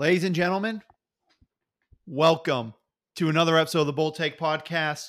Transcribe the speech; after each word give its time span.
Ladies 0.00 0.24
and 0.24 0.34
gentlemen, 0.34 0.80
welcome 2.06 2.72
to 3.16 3.28
another 3.28 3.58
episode 3.58 3.80
of 3.80 3.86
the 3.86 3.92
Bold 3.92 4.14
Take 4.14 4.38
Podcast. 4.38 5.04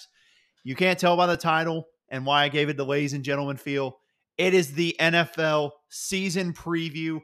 You 0.65 0.75
can't 0.75 0.99
tell 0.99 1.15
by 1.15 1.27
the 1.27 1.37
title 1.37 1.87
and 2.09 2.25
why 2.25 2.43
I 2.43 2.49
gave 2.49 2.67
it 2.67 2.75
the 2.75 2.83
ladies 2.83 3.13
and 3.13 3.23
gentlemen 3.23 3.55
feel. 3.55 3.99
It 4.37 4.53
is 4.53 4.73
the 4.73 4.93
NFL 4.99 5.71
season 5.87 6.51
preview. 6.51 7.21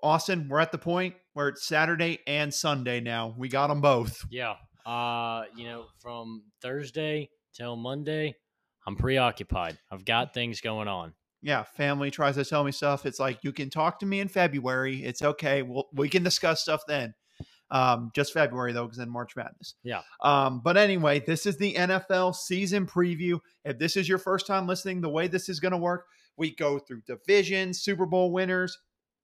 Austin, 0.00 0.46
we're 0.48 0.60
at 0.60 0.70
the 0.70 0.78
point 0.78 1.16
where 1.32 1.48
it's 1.48 1.66
Saturday 1.66 2.20
and 2.24 2.54
Sunday 2.54 3.00
now. 3.00 3.34
We 3.36 3.48
got 3.48 3.66
them 3.66 3.80
both. 3.80 4.24
Yeah. 4.30 4.54
Uh, 4.86 5.46
you 5.56 5.64
know, 5.64 5.86
from 5.98 6.44
Thursday 6.62 7.30
till 7.52 7.74
Monday, 7.74 8.36
I'm 8.86 8.94
preoccupied. 8.94 9.76
I've 9.90 10.04
got 10.04 10.34
things 10.34 10.60
going 10.60 10.86
on. 10.86 11.14
Yeah, 11.46 11.62
family 11.62 12.10
tries 12.10 12.34
to 12.34 12.44
tell 12.44 12.64
me 12.64 12.72
stuff. 12.72 13.06
It's 13.06 13.20
like 13.20 13.44
you 13.44 13.52
can 13.52 13.70
talk 13.70 14.00
to 14.00 14.06
me 14.06 14.18
in 14.18 14.26
February. 14.26 15.04
It's 15.04 15.22
okay. 15.22 15.62
We'll, 15.62 15.86
we 15.92 16.08
can 16.08 16.24
discuss 16.24 16.60
stuff 16.60 16.82
then. 16.88 17.14
Um, 17.70 18.10
just 18.16 18.32
February 18.32 18.72
though, 18.72 18.82
because 18.82 18.98
then 18.98 19.08
March 19.08 19.36
Madness. 19.36 19.74
Yeah. 19.84 20.02
Um, 20.22 20.60
but 20.64 20.76
anyway, 20.76 21.20
this 21.20 21.46
is 21.46 21.56
the 21.56 21.74
NFL 21.74 22.34
season 22.34 22.84
preview. 22.84 23.38
If 23.64 23.78
this 23.78 23.96
is 23.96 24.08
your 24.08 24.18
first 24.18 24.48
time 24.48 24.66
listening, 24.66 25.00
the 25.00 25.08
way 25.08 25.28
this 25.28 25.48
is 25.48 25.60
going 25.60 25.70
to 25.70 25.78
work, 25.78 26.06
we 26.36 26.52
go 26.56 26.80
through 26.80 27.02
divisions, 27.06 27.80
Super 27.80 28.06
Bowl 28.06 28.32
winners, 28.32 28.76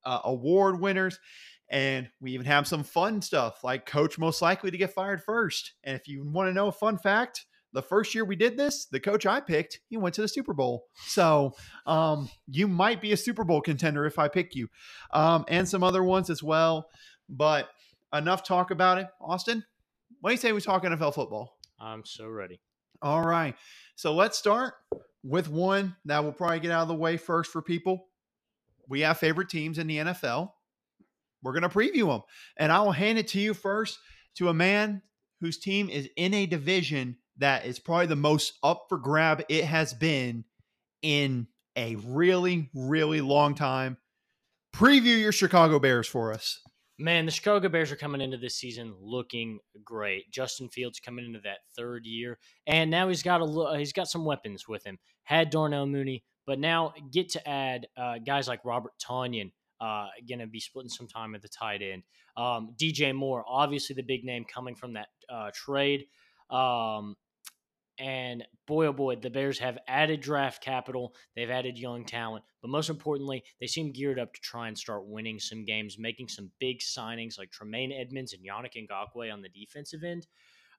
uh, 0.05 0.21
award 0.23 0.79
winners, 0.79 1.19
and 1.71 2.09
we 2.21 2.31
even 2.35 2.47
have 2.47 2.69
some 2.69 2.85
fun 2.85 3.21
stuff 3.21 3.65
like 3.65 3.85
coach 3.85 4.17
most 4.17 4.41
likely 4.41 4.71
to 4.71 4.79
get 4.79 4.95
fired 4.95 5.25
first. 5.25 5.73
And 5.83 5.97
if 5.97 6.07
you 6.07 6.23
want 6.25 6.49
to 6.49 6.55
know 6.55 6.69
a 6.69 6.73
fun 6.73 6.99
fact, 6.99 7.47
the 7.73 7.83
first 7.83 8.15
year 8.15 8.25
we 8.25 8.37
did 8.37 8.57
this, 8.57 8.87
the 8.87 9.01
coach 9.01 9.27
I 9.27 9.41
picked, 9.41 9.81
he 9.89 9.97
went 9.97 10.15
to 10.17 10.23
the 10.23 10.29
Super 10.29 10.53
Bowl. 10.53 10.87
So 11.07 11.55
um, 11.87 12.29
you 12.47 12.69
might 12.69 13.01
be 13.01 13.13
a 13.13 13.17
Super 13.17 13.45
Bowl 13.45 13.61
contender 13.61 14.07
if 14.07 14.19
I 14.19 14.29
pick 14.29 14.55
you, 14.55 14.69
um, 15.13 15.45
and 15.49 15.69
some 15.69 15.83
other 15.83 16.03
ones 16.03 16.31
as 16.31 16.43
well. 16.43 16.89
But 17.29 17.69
enough 18.13 18.43
talk 18.43 18.71
about 18.71 18.99
it. 18.99 19.07
Austin, 19.21 19.65
what 20.21 20.31
do 20.31 20.35
you 20.35 20.39
say 20.39 20.53
we 20.53 20.61
talk 20.61 20.85
NFL 20.85 21.15
football? 21.15 21.59
I'm 21.81 22.05
so 22.05 22.29
ready. 22.29 22.61
All 23.01 23.23
right. 23.23 23.57
So 23.97 24.15
let's 24.15 24.39
start 24.39 24.75
with 25.25 25.49
one 25.49 25.97
that 26.05 26.23
we'll 26.23 26.33
probably 26.33 26.61
get 26.61 26.71
out 26.71 26.83
of 26.83 26.89
the 26.89 26.95
way 26.95 27.17
first 27.17 27.51
for 27.51 27.63
people. 27.63 28.07
We 28.89 29.01
have 29.01 29.19
favorite 29.19 29.49
teams 29.49 29.79
in 29.79 29.87
the 29.87 29.99
NFL. 29.99 30.53
We're 31.43 31.53
going 31.53 31.63
to 31.63 31.69
preview 31.69 32.09
them. 32.09 32.23
And 32.57 32.71
I 32.71 32.81
will 32.81 32.93
hand 32.93 33.19
it 33.19 33.29
to 33.29 33.41
you 33.41 33.55
first 33.55 33.99
to 34.37 34.49
a 34.49 34.55
man 34.55 35.03
whose 35.41 35.59
team 35.59 35.89
is 35.89 36.09
in 36.17 36.35
a 36.35 36.47
division 36.47 37.17
that 37.39 37.67
is 37.67 37.79
probably 37.79 38.07
the 38.07 38.17
most 38.17 38.59
up 38.63 38.87
for 38.89 38.99
grab 38.99 39.43
it 39.49 39.65
has 39.65 39.95
been 39.95 40.45
in 41.03 41.47
a 41.77 41.97
really, 41.97 42.71
really 42.75 43.21
long 43.21 43.55
time. 43.55 43.97
Preview 44.75 45.21
your 45.21 45.33
Chicago 45.33 45.79
Bears 45.79 46.07
for 46.07 46.33
us. 46.33 46.61
Man, 46.99 47.27
the 47.27 47.33
Chicago 47.33 47.69
Bears 47.69 47.91
are 47.91 47.97
coming 47.97 48.21
into 48.21 48.37
this 48.37 48.57
season 48.57 48.95
looking 49.01 49.59
great. 49.83 50.31
Justin 50.31 50.69
Fields 50.69 51.01
coming 51.01 51.25
into 51.25 51.41
that 51.41 51.59
third 51.77 52.07
year, 52.07 52.39
and 52.67 52.91
now 52.91 53.09
he's 53.09 53.23
got 53.23 53.41
a 53.41 53.79
he's 53.79 53.93
got 53.93 54.09
some 54.09 54.25
weapons 54.25 54.69
with 54.69 54.85
him. 54.85 54.99
Had 55.25 55.51
Darnell 55.51 55.87
Mooney, 55.87 56.23
but 56.47 56.59
now 56.59 56.93
get 57.11 57.31
to 57.31 57.49
add 57.49 57.87
uh, 57.97 58.19
guys 58.25 58.47
like 58.47 58.65
Robert 58.65 58.93
Tonyan, 59.05 59.53
uh, 59.81 60.07
going 60.29 60.39
to 60.39 60.47
be 60.47 60.61
splitting 60.61 60.91
some 60.91 61.09
time 61.09 61.35
at 61.35 61.43
the 61.43 61.49
tight 61.49 61.83
end. 61.83 62.03
Um, 62.37 62.75
DJ 62.81 63.15
Moore, 63.15 63.45
obviously 63.49 63.95
the 63.95 64.03
big 64.03 64.25
name 64.25 64.45
coming 64.45 64.75
from 64.75 64.93
that 64.95 65.09
uh, 65.29 65.51
trade. 65.53 66.07
Um, 66.51 67.17
and 68.03 68.45
boy, 68.67 68.87
oh 68.87 68.93
boy, 68.93 69.15
the 69.15 69.31
Bears 69.31 69.61
have 69.61 69.79
added 69.87 70.21
draft 70.21 70.61
capital. 70.61 71.15
They've 71.37 71.49
added 71.49 71.79
young 71.79 72.05
talent. 72.05 72.45
But 72.61 72.73
most 72.73 72.91
importantly, 72.91 73.45
they 73.61 73.69
seem 73.69 73.93
geared 73.93 74.19
up 74.19 74.35
to 74.35 74.41
try 74.41 74.67
and 74.67 74.77
start 74.77 75.07
winning 75.07 75.39
some 75.39 75.65
games, 75.65 76.01
making 76.01 76.27
some 76.27 76.51
big 76.59 76.81
signings 76.81 77.39
like 77.39 77.53
Tremaine 77.53 77.93
Edmunds 77.93 78.33
and 78.33 78.43
Yannick 78.45 78.75
Ngakoue 78.75 79.33
on 79.33 79.41
the 79.41 79.49
defensive 79.49 80.03
end. 80.03 80.27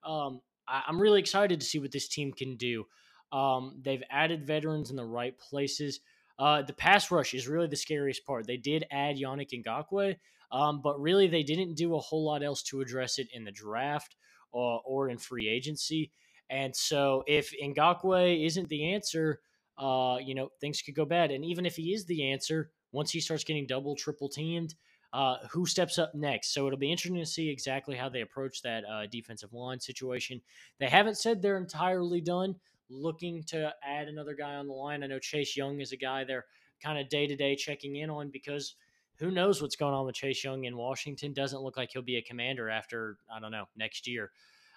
Um, 0.06 0.42
I, 0.68 0.84
am 0.90 1.00
really 1.00 1.22
excited 1.22 1.62
to 1.62 1.66
see 1.66 1.80
what 1.80 1.94
this 1.94 2.10
team 2.10 2.34
can 2.34 2.58
do. 2.58 2.84
Um, 3.32 3.80
they've 3.82 4.04
added 4.12 4.46
veterans 4.46 4.90
in 4.90 4.98
the 4.98 5.06
right 5.06 5.40
places. 5.40 6.02
Uh, 6.38 6.62
the 6.64 6.74
pass 6.74 7.10
rush 7.10 7.34
is 7.34 7.48
really 7.48 7.68
the 7.68 7.78
scariest 7.78 8.26
part. 8.26 8.48
They 8.48 8.58
did 8.58 8.86
add 8.92 9.16
Yannick 9.16 9.52
Ngakoue, 9.66 10.18
um, 10.52 10.82
but 10.82 11.00
really 11.00 11.28
they 11.28 11.44
didn't 11.44 11.76
do 11.76 11.96
a 11.96 12.00
whole 12.00 12.26
lot 12.26 12.44
else 12.44 12.64
to 12.64 12.82
address 12.82 13.18
it 13.18 13.28
in 13.34 13.46
the 13.46 13.52
draft 13.52 14.18
or, 14.52 14.76
uh, 14.76 14.82
or 14.86 15.08
in 15.08 15.18
free 15.18 15.48
agency. 15.48 16.12
And 16.50 16.76
so 16.76 17.24
if 17.28 17.54
Ngakoue 17.62 18.46
isn't 18.46 18.70
the 18.70 18.94
answer, 18.94 19.40
uh, 19.78 20.18
you 20.24 20.36
know, 20.36 20.50
things 20.62 20.82
could 20.82 20.96
go 20.96 21.06
bad. 21.06 21.32
And 21.32 21.44
even 21.44 21.66
if 21.66 21.76
he 21.76 21.94
is 21.94 22.06
the 22.06 22.32
answer, 22.32 22.72
once 22.92 23.12
he 23.12 23.20
starts 23.20 23.44
getting 23.44 23.66
double, 23.66 23.96
triple 23.96 24.30
teamed, 24.30 24.76
uh, 25.14 25.38
who 25.52 25.66
steps 25.66 25.98
up 26.00 26.14
next? 26.16 26.54
So 26.54 26.66
it'll 26.66 26.80
be 26.80 26.92
interesting 26.92 27.20
to 27.20 27.26
see 27.26 27.50
exactly 27.50 27.96
how 27.96 28.10
they 28.10 28.22
approach 28.22 28.62
that 28.62 28.84
uh, 28.86 29.06
defensive 29.12 29.54
line 29.54 29.80
situation. 29.80 30.42
They 30.80 30.88
haven't 30.88 31.18
said 31.18 31.42
they're 31.42 31.58
entirely 31.58 32.22
done. 32.22 32.56
Looking 32.90 33.44
to 33.46 33.74
add 33.84 34.08
another 34.08 34.36
guy 34.36 34.56
on 34.56 34.68
the 34.68 34.74
line. 34.74 35.04
I 35.04 35.08
know 35.08 35.18
Chase 35.18 35.56
Young 35.56 35.80
is 35.80 35.94
a 35.94 35.98
guy 35.98 36.24
they're 36.24 36.46
kind 36.84 37.00
of 37.00 37.10
day 37.10 37.26
to 37.26 37.36
day 37.36 37.56
checking 37.56 37.96
in 37.96 38.10
on 38.10 38.30
because 38.30 38.76
who 39.20 39.32
knows 39.32 39.62
what's 39.62 39.76
going 39.76 39.94
on 39.94 40.06
with 40.06 40.16
Chase 40.16 40.44
Young 40.44 40.66
in 40.66 40.76
Washington? 40.76 41.34
Doesn't 41.34 41.62
look 41.62 41.78
like 41.78 41.92
he'll 41.94 42.02
be 42.02 42.18
a 42.18 42.22
commander 42.22 42.70
after 42.70 43.18
I 43.34 43.40
don't 43.40 43.52
know 43.52 43.66
next 43.76 44.08
year. 44.08 44.32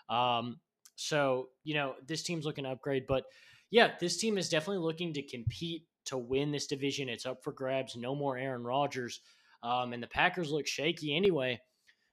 Um, 0.08 0.60
so, 0.96 1.50
you 1.62 1.74
know, 1.74 1.94
this 2.06 2.22
team's 2.22 2.44
looking 2.44 2.64
to 2.64 2.70
upgrade. 2.70 3.06
But 3.06 3.24
yeah, 3.70 3.92
this 4.00 4.16
team 4.16 4.38
is 4.38 4.48
definitely 4.48 4.84
looking 4.84 5.12
to 5.12 5.22
compete 5.22 5.84
to 6.06 6.18
win 6.18 6.50
this 6.50 6.66
division. 6.66 7.08
It's 7.08 7.26
up 7.26 7.42
for 7.44 7.52
grabs. 7.52 7.96
No 7.96 8.14
more 8.14 8.36
Aaron 8.36 8.64
Rodgers. 8.64 9.20
Um, 9.62 9.92
and 9.92 10.02
the 10.02 10.08
Packers 10.08 10.50
look 10.50 10.66
shaky 10.66 11.16
anyway. 11.16 11.60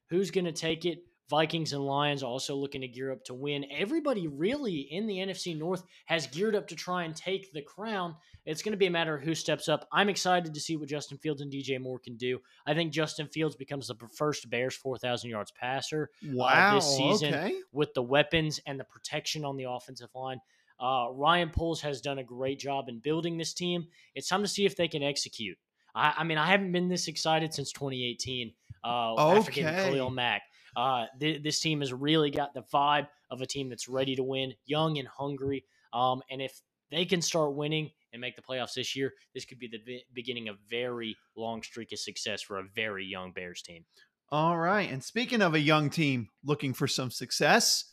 Who's 0.09 0.31
going 0.31 0.45
to 0.45 0.51
take 0.51 0.85
it? 0.85 0.99
Vikings 1.29 1.73
and 1.73 1.85
Lions 1.85 2.21
also 2.23 2.55
looking 2.55 2.81
to 2.81 2.87
gear 2.87 3.11
up 3.11 3.23
to 3.25 3.33
win. 3.33 3.65
Everybody 3.71 4.27
really 4.27 4.87
in 4.91 5.07
the 5.07 5.17
NFC 5.17 5.57
North 5.57 5.83
has 6.05 6.27
geared 6.27 6.55
up 6.55 6.67
to 6.67 6.75
try 6.75 7.03
and 7.03 7.15
take 7.15 7.51
the 7.53 7.61
crown. 7.61 8.15
It's 8.45 8.61
going 8.61 8.73
to 8.73 8.77
be 8.77 8.87
a 8.87 8.91
matter 8.91 9.15
of 9.15 9.23
who 9.23 9.33
steps 9.33 9.69
up. 9.69 9.87
I'm 9.91 10.09
excited 10.09 10.53
to 10.53 10.59
see 10.59 10.75
what 10.75 10.89
Justin 10.89 11.17
Fields 11.17 11.41
and 11.41 11.51
DJ 11.51 11.79
Moore 11.79 11.99
can 11.99 12.17
do. 12.17 12.39
I 12.65 12.73
think 12.73 12.91
Justin 12.91 13.27
Fields 13.27 13.55
becomes 13.55 13.87
the 13.87 13.95
first 14.15 14.49
Bears 14.49 14.75
4,000 14.75 15.29
yards 15.29 15.51
passer 15.51 16.09
wow, 16.25 16.45
uh, 16.45 16.75
this 16.75 16.97
season 16.97 17.33
okay. 17.33 17.55
with 17.71 17.93
the 17.93 18.03
weapons 18.03 18.59
and 18.65 18.79
the 18.79 18.83
protection 18.83 19.45
on 19.45 19.55
the 19.55 19.69
offensive 19.69 20.09
line. 20.13 20.39
Uh, 20.79 21.07
Ryan 21.13 21.49
Poles 21.49 21.81
has 21.81 22.01
done 22.01 22.19
a 22.19 22.23
great 22.23 22.59
job 22.59 22.89
in 22.89 22.99
building 22.99 23.37
this 23.37 23.53
team. 23.53 23.87
It's 24.15 24.27
time 24.27 24.41
to 24.41 24.49
see 24.49 24.65
if 24.65 24.75
they 24.75 24.89
can 24.89 25.03
execute. 25.03 25.57
I, 25.95 26.13
I 26.17 26.23
mean, 26.25 26.37
I 26.37 26.47
haven't 26.47 26.71
been 26.73 26.89
this 26.89 27.07
excited 27.07 27.53
since 27.53 27.71
2018 27.71 28.51
uh, 28.83 29.37
okay. 29.37 29.61
getting 29.61 29.79
Khalil 29.79 30.09
Mack. 30.09 30.43
Uh, 30.75 31.05
th- 31.19 31.43
this 31.43 31.59
team 31.59 31.81
has 31.81 31.93
really 31.93 32.31
got 32.31 32.53
the 32.53 32.63
vibe 32.73 33.07
of 33.29 33.41
a 33.41 33.45
team 33.45 33.69
that's 33.69 33.87
ready 33.87 34.15
to 34.15 34.23
win, 34.23 34.53
young 34.65 34.97
and 34.97 35.07
hungry. 35.07 35.65
Um, 35.93 36.21
and 36.29 36.41
if 36.41 36.61
they 36.91 37.05
can 37.05 37.21
start 37.21 37.55
winning 37.55 37.91
and 38.11 38.21
make 38.21 38.35
the 38.35 38.41
playoffs 38.41 38.75
this 38.75 38.95
year, 38.95 39.13
this 39.33 39.45
could 39.45 39.59
be 39.59 39.67
the 39.67 39.79
v- 39.85 40.05
beginning 40.13 40.49
of 40.49 40.57
very 40.69 41.15
long 41.35 41.63
streak 41.63 41.91
of 41.91 41.99
success 41.99 42.41
for 42.41 42.59
a 42.59 42.63
very 42.75 43.05
young 43.05 43.31
Bears 43.31 43.61
team. 43.61 43.85
All 44.31 44.57
right. 44.57 44.89
And 44.89 45.03
speaking 45.03 45.41
of 45.41 45.53
a 45.53 45.59
young 45.59 45.89
team 45.89 46.29
looking 46.43 46.73
for 46.73 46.87
some 46.87 47.11
success, 47.11 47.85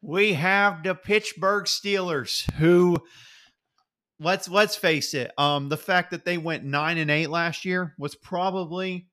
we 0.00 0.34
have 0.34 0.82
the 0.82 0.94
Pittsburgh 0.94 1.64
Steelers 1.64 2.50
who 2.52 2.98
let's 4.20 4.48
let's 4.48 4.76
face 4.76 5.14
it, 5.14 5.32
um 5.38 5.68
the 5.68 5.76
fact 5.76 6.10
that 6.12 6.24
they 6.24 6.38
went 6.38 6.64
9 6.64 6.98
and 6.98 7.10
8 7.10 7.28
last 7.28 7.64
year 7.64 7.94
was 7.98 8.14
probably 8.14 9.08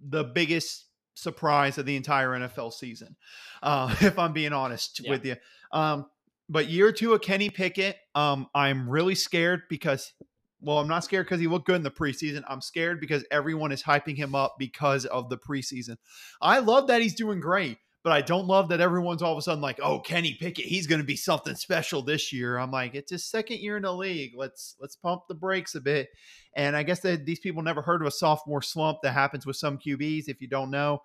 the 0.00 0.24
biggest 0.24 0.86
surprise 1.14 1.78
of 1.78 1.86
the 1.86 1.96
entire 1.96 2.30
NFL 2.30 2.72
season, 2.72 3.16
uh, 3.62 3.94
if 4.00 4.18
I'm 4.18 4.32
being 4.32 4.52
honest 4.52 5.00
Yeah. 5.00 5.10
with 5.10 5.24
you. 5.24 5.36
Um, 5.72 6.06
but 6.48 6.68
year 6.68 6.92
two 6.92 7.14
of 7.14 7.22
Kenny 7.22 7.48
Pickett, 7.50 7.96
um, 8.14 8.48
I'm 8.54 8.88
really 8.88 9.14
scared 9.14 9.62
because, 9.70 10.12
well, 10.60 10.78
I'm 10.78 10.88
not 10.88 11.04
scared 11.04 11.26
because 11.26 11.40
he 11.40 11.46
looked 11.46 11.66
good 11.66 11.76
in 11.76 11.82
the 11.82 11.90
preseason. 11.90 12.42
I'm 12.48 12.60
scared 12.60 13.00
because 13.00 13.24
everyone 13.30 13.72
is 13.72 13.82
hyping 13.82 14.16
him 14.16 14.34
up 14.34 14.56
because 14.58 15.06
of 15.06 15.30
the 15.30 15.38
preseason. 15.38 15.96
I 16.42 16.58
love 16.58 16.88
that 16.88 17.00
he's 17.00 17.14
doing 17.14 17.40
great, 17.40 17.78
but 18.04 18.12
I 18.12 18.20
don't 18.20 18.46
love 18.46 18.68
that 18.68 18.82
everyone's 18.82 19.22
all 19.22 19.32
of 19.32 19.38
a 19.38 19.42
sudden 19.42 19.62
like, 19.62 19.80
oh, 19.82 19.98
Kenny 19.98 20.36
Pickett, 20.38 20.66
he's 20.66 20.86
going 20.86 21.00
to 21.00 21.06
be 21.06 21.16
something 21.16 21.54
special 21.54 22.02
this 22.02 22.34
year. 22.34 22.58
I'm 22.58 22.70
like, 22.70 22.94
it's 22.94 23.10
his 23.10 23.24
second 23.24 23.60
year 23.60 23.78
in 23.78 23.84
the 23.84 23.92
league. 23.94 24.32
Let's 24.36 24.76
let's 24.78 24.94
pump 24.94 25.22
the 25.26 25.34
brakes 25.34 25.74
a 25.74 25.80
bit. 25.80 26.08
And 26.54 26.76
I 26.76 26.82
guess 26.82 27.00
that 27.00 27.24
these 27.24 27.40
people 27.40 27.62
never 27.62 27.80
heard 27.80 28.02
of 28.02 28.06
a 28.06 28.10
sophomore 28.10 28.60
slump 28.60 28.98
that 29.02 29.12
happens 29.12 29.46
with 29.46 29.56
some 29.56 29.78
QBs. 29.78 30.24
If 30.28 30.42
you 30.42 30.48
don't 30.48 30.70
know, 30.70 31.00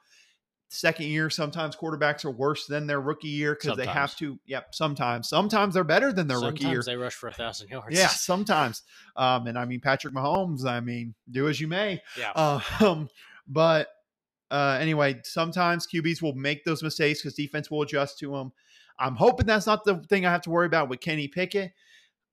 second 0.67 1.05
year 1.07 1.29
sometimes 1.29 1.77
quarterbacks 1.77 2.25
are 2.25 2.31
worse 2.31 2.65
than 2.67 2.85
their 2.85 2.99
rookie 2.99 3.29
year 3.29 3.57
because 3.59 3.77
they 3.77 3.85
have 3.85 4.13
to. 4.17 4.37
Yep, 4.45 4.75
sometimes. 4.75 5.29
Sometimes 5.29 5.75
they're 5.75 5.85
better 5.85 6.11
than 6.11 6.27
their 6.27 6.39
Sometimes 6.39 6.61
rookie 6.63 6.71
year. 6.71 6.83
they 6.85 6.97
rush 6.97 7.15
for 7.15 7.29
a 7.29 7.33
thousand 7.33 7.69
yards. 7.69 7.97
Yeah, 7.97 8.07
sometimes. 8.07 8.83
Um, 9.15 9.47
and 9.47 9.57
I 9.57 9.63
mean 9.63 9.79
Patrick 9.79 10.13
Mahomes. 10.13 10.65
I 10.65 10.81
mean, 10.81 11.15
do 11.31 11.47
as 11.47 11.61
you 11.61 11.69
may. 11.69 12.01
yeah. 12.17 12.31
Um, 12.81 13.07
but 13.47 13.87
uh, 14.51 14.77
anyway, 14.79 15.19
sometimes 15.23 15.87
QBs 15.87 16.21
will 16.21 16.33
make 16.33 16.63
those 16.65 16.83
mistakes 16.83 17.21
because 17.21 17.35
defense 17.35 17.69
will 17.69 17.81
adjust 17.81 18.19
to 18.19 18.31
them. 18.31 18.51
I'm 18.97 19.15
hoping 19.15 19.45
that's 19.45 19.67
not 19.67 19.85
the 19.85 19.95
thing 19.95 20.25
I 20.25 20.31
have 20.31 20.41
to 20.43 20.49
worry 20.49 20.65
about 20.65 20.89
with 20.89 20.99
Kenny 20.99 21.27
Pickett. 21.27 21.73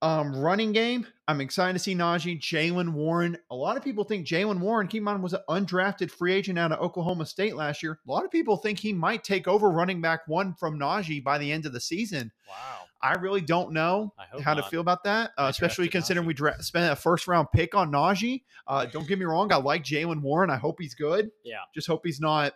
Um, 0.02 0.36
running 0.36 0.72
game, 0.72 1.06
I'm 1.26 1.40
excited 1.40 1.72
to 1.72 1.78
see 1.78 1.94
Najee, 1.94 2.38
Jaylen 2.38 2.90
Warren. 2.90 3.38
A 3.50 3.56
lot 3.56 3.78
of 3.78 3.82
people 3.82 4.04
think 4.04 4.26
Jaylen 4.26 4.60
Warren, 4.60 4.88
keep 4.88 5.00
in 5.00 5.04
mind, 5.04 5.22
was 5.22 5.32
an 5.32 5.40
undrafted 5.48 6.10
free 6.10 6.34
agent 6.34 6.58
out 6.58 6.70
of 6.70 6.80
Oklahoma 6.80 7.24
State 7.24 7.56
last 7.56 7.82
year. 7.82 7.98
A 8.06 8.10
lot 8.10 8.24
of 8.24 8.30
people 8.30 8.58
think 8.58 8.78
he 8.78 8.92
might 8.92 9.24
take 9.24 9.48
over 9.48 9.70
running 9.70 10.02
back 10.02 10.28
one 10.28 10.54
from 10.54 10.78
Najee 10.78 11.24
by 11.24 11.38
the 11.38 11.50
end 11.50 11.64
of 11.64 11.72
the 11.72 11.80
season. 11.80 12.30
Wow. 12.48 12.82
I 13.00 13.14
really 13.14 13.40
don't 13.40 13.72
know 13.72 14.12
how 14.42 14.54
to 14.54 14.62
feel 14.64 14.80
about 14.80 15.04
that, 15.04 15.30
uh, 15.38 15.46
especially 15.48 15.88
considering 15.88 16.24
Najee. 16.24 16.28
we 16.28 16.34
dra- 16.34 16.62
spent 16.62 16.92
a 16.92 16.96
first 16.96 17.26
round 17.26 17.48
pick 17.52 17.74
on 17.74 17.90
Najee. 17.90 18.42
Uh, 18.66 18.84
don't 18.86 19.08
get 19.08 19.18
me 19.18 19.24
wrong, 19.24 19.50
I 19.52 19.56
like 19.56 19.82
Jaylen 19.82 20.20
Warren. 20.20 20.50
I 20.50 20.56
hope 20.56 20.76
he's 20.78 20.94
good. 20.94 21.30
Yeah. 21.42 21.60
Just 21.74 21.86
hope 21.86 22.02
he's 22.04 22.20
not 22.20 22.52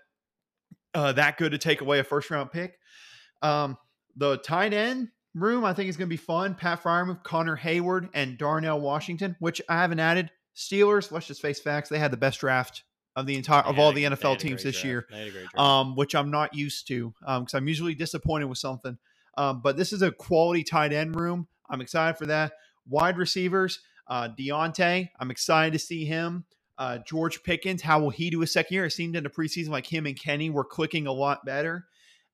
uh, 0.95 1.13
that 1.13 1.39
good 1.39 1.53
to 1.53 1.59
take 1.59 1.81
away 1.81 2.01
a 2.01 2.05
first 2.05 2.31
round 2.31 2.53
pick. 2.53 2.79
Um, 3.43 3.79
the 4.17 4.37
tight 4.39 4.75
end 4.75 5.09
room, 5.35 5.65
I 5.65 5.73
think, 5.73 5.89
is 5.89 5.97
going 5.97 6.09
to 6.09 6.13
be 6.13 6.17
fun. 6.17 6.55
Pat 6.55 6.83
Freiermuth, 6.83 7.23
Connor 7.23 7.57
Heyward, 7.57 8.11
and 8.15 8.37
Darnell 8.37 8.81
Washington, 8.81 9.37
which 9.39 9.61
I 9.69 9.75
haven't 9.75 10.01
added. 10.01 10.31
Steelers, 10.57 11.11
let's 11.13 11.27
just 11.27 11.41
face 11.41 11.61
facts, 11.61 11.89
they 11.89 11.99
had 11.99 12.11
the 12.11 12.17
best 12.17 12.41
draft 12.41 12.83
of 13.17 13.27
the 13.27 13.37
entire 13.37 13.63
of 13.63 13.79
all 13.79 13.93
had 13.93 13.97
the 13.97 14.05
NFL 14.17 14.39
teams 14.39 14.63
this 14.63 14.77
draft. 14.77 14.85
year 14.85 15.07
They 15.11 15.19
had 15.19 15.29
a 15.29 15.31
great 15.31 15.49
draft. 15.49 15.59
um, 15.59 15.97
which 15.97 16.15
I'm 16.15 16.31
not 16.31 16.55
used 16.55 16.87
to 16.89 17.15
because 17.21 17.55
I'm 17.55 17.69
usually 17.69 17.95
disappointed 17.95 18.47
with 18.47 18.59
something. 18.59 18.99
Um, 19.37 19.61
but 19.63 19.77
this 19.77 19.93
is 19.93 20.03
a 20.03 20.11
quality 20.11 20.63
tight 20.65 20.93
end 20.93 21.19
room. 21.19 21.47
I'm 21.69 21.81
excited 21.81 22.19
for 22.19 22.27
that. 22.27 22.53
Wide 22.89 23.17
receivers, 23.17 23.81
uh, 24.09 24.29
Diontae, 24.29 25.11
I'm 25.19 25.31
excited 25.31 25.73
to 25.73 25.79
see 25.79 26.05
him. 26.05 26.45
Uh, 26.77 26.99
George 27.07 27.43
Pickens, 27.43 27.83
how 27.83 28.01
will 28.01 28.11
he 28.11 28.31
do 28.31 28.41
his 28.41 28.53
second 28.53 28.75
year? 28.75 28.87
It 28.87 28.91
seemed 28.93 29.15
in 29.15 29.23
the 29.23 29.31
preseason 29.31 29.69
like 29.69 29.87
him 29.87 30.07
and 30.07 30.19
Kenny 30.19 30.51
were 30.51 30.65
clicking 30.65 31.07
a 31.07 31.13
lot 31.13 31.45
better. 31.45 31.87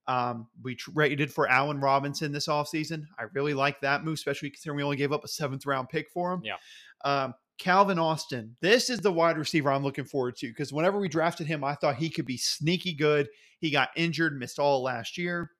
Um, 0.08 0.46
we 0.62 0.74
traded 0.74 1.32
for 1.32 1.48
Allen 1.48 1.80
Robinson 1.80 2.32
this 2.32 2.46
offseason. 2.46 3.06
I 3.18 3.24
really 3.32 3.54
like 3.54 3.80
that 3.80 4.04
move, 4.04 4.14
especially 4.14 4.50
considering 4.50 4.76
we 4.76 4.82
only 4.84 4.96
gave 4.96 5.12
up 5.12 5.24
a 5.24 5.28
seventh 5.28 5.66
round 5.66 5.88
pick 5.88 6.10
for 6.10 6.32
him. 6.32 6.42
Yeah. 6.44 6.56
Um, 7.04 7.34
Calvin 7.58 7.98
Austin. 7.98 8.56
This 8.60 8.90
is 8.90 9.00
the 9.00 9.12
wide 9.12 9.38
receiver 9.38 9.70
I'm 9.70 9.82
looking 9.82 10.04
forward 10.04 10.36
to 10.36 10.48
because 10.48 10.72
whenever 10.72 10.98
we 10.98 11.08
drafted 11.08 11.46
him, 11.46 11.64
I 11.64 11.74
thought 11.74 11.96
he 11.96 12.10
could 12.10 12.26
be 12.26 12.36
sneaky 12.36 12.92
good. 12.92 13.28
He 13.58 13.70
got 13.70 13.90
injured, 13.96 14.38
missed 14.38 14.58
all 14.58 14.82
last 14.82 15.16
year. 15.16 15.50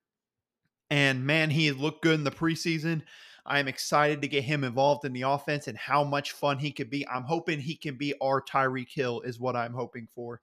And 0.91 1.25
man, 1.25 1.51
he 1.51 1.73
looked 1.73 2.03
good 2.03 2.15
in 2.15 2.25
the 2.25 2.31
preseason. 2.31 3.03
I 3.45 3.61
am 3.61 3.69
excited 3.69 4.23
to 4.23 4.29
get 4.29 4.45
him 4.45 4.65
involved 4.65 5.05
in 5.05 5.13
the 5.13 5.23
offense 5.23 5.69
and 5.69 5.79
how 5.79 6.05
much 6.05 6.33
fun 6.33 6.59
he 6.59 6.73
could 6.73 6.91
be. 6.91 7.07
I'm 7.09 7.23
hoping 7.23 7.61
he 7.61 7.77
can 7.77 7.97
be 7.97 8.15
our 8.21 8.43
Tyreek 8.43 8.93
Hill, 8.93 9.21
is 9.21 9.41
what 9.41 9.57
I'm 9.57 9.73
hoping 9.73 10.09
for. 10.15 10.41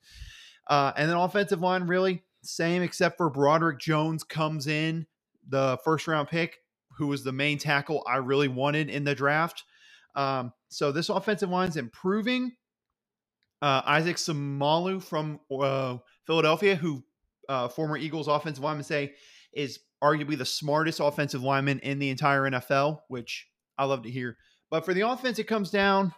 Uh, 0.67 0.93
and 0.95 1.09
then 1.09 1.17
offensive 1.17 1.61
line, 1.61 1.83
really 1.83 2.23
same, 2.45 2.81
except 2.81 3.17
for 3.17 3.29
Broderick 3.29 3.79
Jones 3.79 4.23
comes 4.23 4.67
in, 4.67 5.05
the 5.47 5.77
first 5.83 6.07
round 6.07 6.27
pick, 6.27 6.57
who 6.97 7.07
was 7.07 7.23
the 7.23 7.31
main 7.31 7.57
tackle 7.57 8.03
I 8.07 8.17
really 8.17 8.47
wanted 8.47 8.89
in 8.89 9.03
the 9.03 9.15
draft. 9.15 9.63
Um, 10.15 10.53
so 10.69 10.91
this 10.91 11.09
offensive 11.09 11.49
line's 11.49 11.77
improving. 11.77 12.53
Uh, 13.61 13.81
Isaac 13.85 14.17
Seumalo 14.17 15.01
from 15.01 15.39
uh, 15.51 15.97
Philadelphia, 16.27 16.75
who 16.75 17.03
uh, 17.49 17.67
former 17.67 17.97
Eagles 17.97 18.27
offensive 18.27 18.63
lineman 18.63 18.83
say 18.83 19.13
is 19.53 19.79
arguably 20.03 20.37
the 20.37 20.45
smartest 20.45 20.99
offensive 20.99 21.43
lineman 21.43 21.79
in 21.79 21.99
the 21.99 22.09
entire 22.09 22.41
NFL, 22.41 22.99
which 23.07 23.47
I 23.77 23.85
love 23.85 24.03
to 24.03 24.11
hear. 24.11 24.37
But 24.69 24.85
for 24.85 24.93
the 24.93 25.07
offense, 25.07 25.39
it 25.39 25.47
comes 25.47 25.71
down 25.71 26.13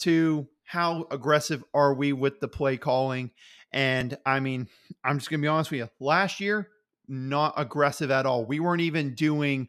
to 0.00 0.46
how 0.68 1.06
aggressive 1.10 1.64
are 1.72 1.94
we 1.94 2.12
with 2.12 2.40
the 2.40 2.48
play 2.48 2.76
calling. 2.76 3.30
And 3.72 4.18
I 4.26 4.40
mean, 4.40 4.68
I'm 5.02 5.18
just 5.18 5.30
going 5.30 5.40
to 5.40 5.44
be 5.44 5.48
honest 5.48 5.70
with 5.70 5.80
you. 5.80 5.88
Last 5.98 6.40
year, 6.40 6.68
not 7.08 7.54
aggressive 7.56 8.10
at 8.10 8.26
all. 8.26 8.44
We 8.44 8.60
weren't 8.60 8.82
even 8.82 9.14
doing 9.14 9.68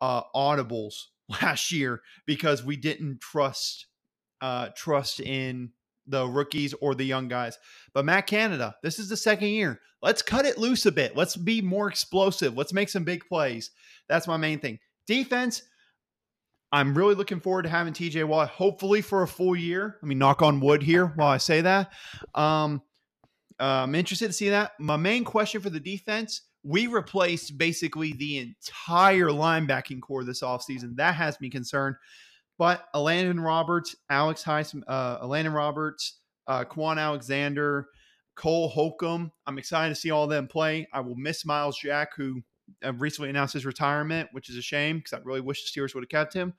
uh, 0.00 0.22
audibles 0.34 1.04
last 1.42 1.70
year 1.70 2.02
because 2.26 2.64
we 2.64 2.76
didn't 2.76 3.20
trust 3.20 3.86
uh, 4.40 4.70
trust 4.74 5.20
in 5.20 5.70
the 6.08 6.26
rookies 6.26 6.74
or 6.80 6.96
the 6.96 7.04
young 7.04 7.28
guys. 7.28 7.56
But 7.94 8.04
Matt 8.04 8.26
Canada, 8.26 8.74
this 8.82 8.98
is 8.98 9.08
the 9.08 9.16
second 9.16 9.48
year. 9.48 9.80
Let's 10.02 10.22
cut 10.22 10.46
it 10.46 10.58
loose 10.58 10.84
a 10.84 10.90
bit. 10.90 11.14
Let's 11.14 11.36
be 11.36 11.62
more 11.62 11.88
explosive. 11.88 12.56
Let's 12.56 12.72
make 12.72 12.88
some 12.88 13.04
big 13.04 13.24
plays. 13.28 13.70
That's 14.08 14.26
my 14.26 14.36
main 14.36 14.58
thing. 14.58 14.80
Defense, 15.06 15.62
I'm 16.72 16.94
really 16.94 17.14
looking 17.14 17.40
forward 17.40 17.62
to 17.62 17.68
having 17.68 17.92
TJ 17.92 18.24
Watt, 18.26 18.48
hopefully 18.48 19.00
for 19.00 19.22
a 19.22 19.28
full 19.28 19.56
year. 19.56 19.96
Let 20.00 20.08
me 20.08 20.14
knock 20.14 20.42
on 20.42 20.60
wood 20.60 20.82
here 20.82 21.06
while 21.06 21.28
I 21.28 21.38
say 21.38 21.62
that. 21.62 21.90
Um, 22.34 22.82
uh, 23.58 23.82
I'm 23.82 23.94
interested 23.94 24.28
to 24.28 24.32
see 24.32 24.50
that. 24.50 24.72
My 24.78 24.96
main 24.96 25.24
question 25.24 25.60
for 25.60 25.70
the 25.70 25.80
defense 25.80 26.42
we 26.62 26.86
replaced 26.86 27.56
basically 27.56 28.12
the 28.12 28.38
entire 28.38 29.28
linebacking 29.28 30.00
core 30.00 30.24
this 30.24 30.42
offseason. 30.42 30.96
That 30.96 31.14
has 31.14 31.40
me 31.40 31.50
concerned. 31.50 31.96
But 32.58 32.84
Landon 32.94 33.40
Roberts, 33.40 33.96
Alex 34.10 34.44
Highsmith, 34.44 34.82
uh, 34.86 35.50
Roberts, 35.50 36.20
uh, 36.46 36.64
Kwon 36.64 36.98
Alexander, 36.98 37.88
Cole 38.36 38.68
Holcomb. 38.68 39.32
I'm 39.46 39.56
excited 39.56 39.94
to 39.94 40.00
see 40.00 40.10
all 40.10 40.26
them 40.26 40.46
play. 40.46 40.86
I 40.92 41.00
will 41.00 41.16
miss 41.16 41.46
Myles 41.46 41.78
Jack, 41.78 42.10
who 42.16 42.42
recently 42.94 43.30
announced 43.30 43.54
his 43.54 43.66
retirement, 43.66 44.28
which 44.32 44.48
is 44.48 44.56
a 44.56 44.62
shame 44.62 44.98
because 44.98 45.12
I 45.12 45.22
really 45.22 45.40
wish 45.40 45.70
the 45.70 45.80
Steelers 45.80 45.94
would 45.94 46.04
have 46.04 46.08
kept 46.08 46.34
him. 46.34 46.54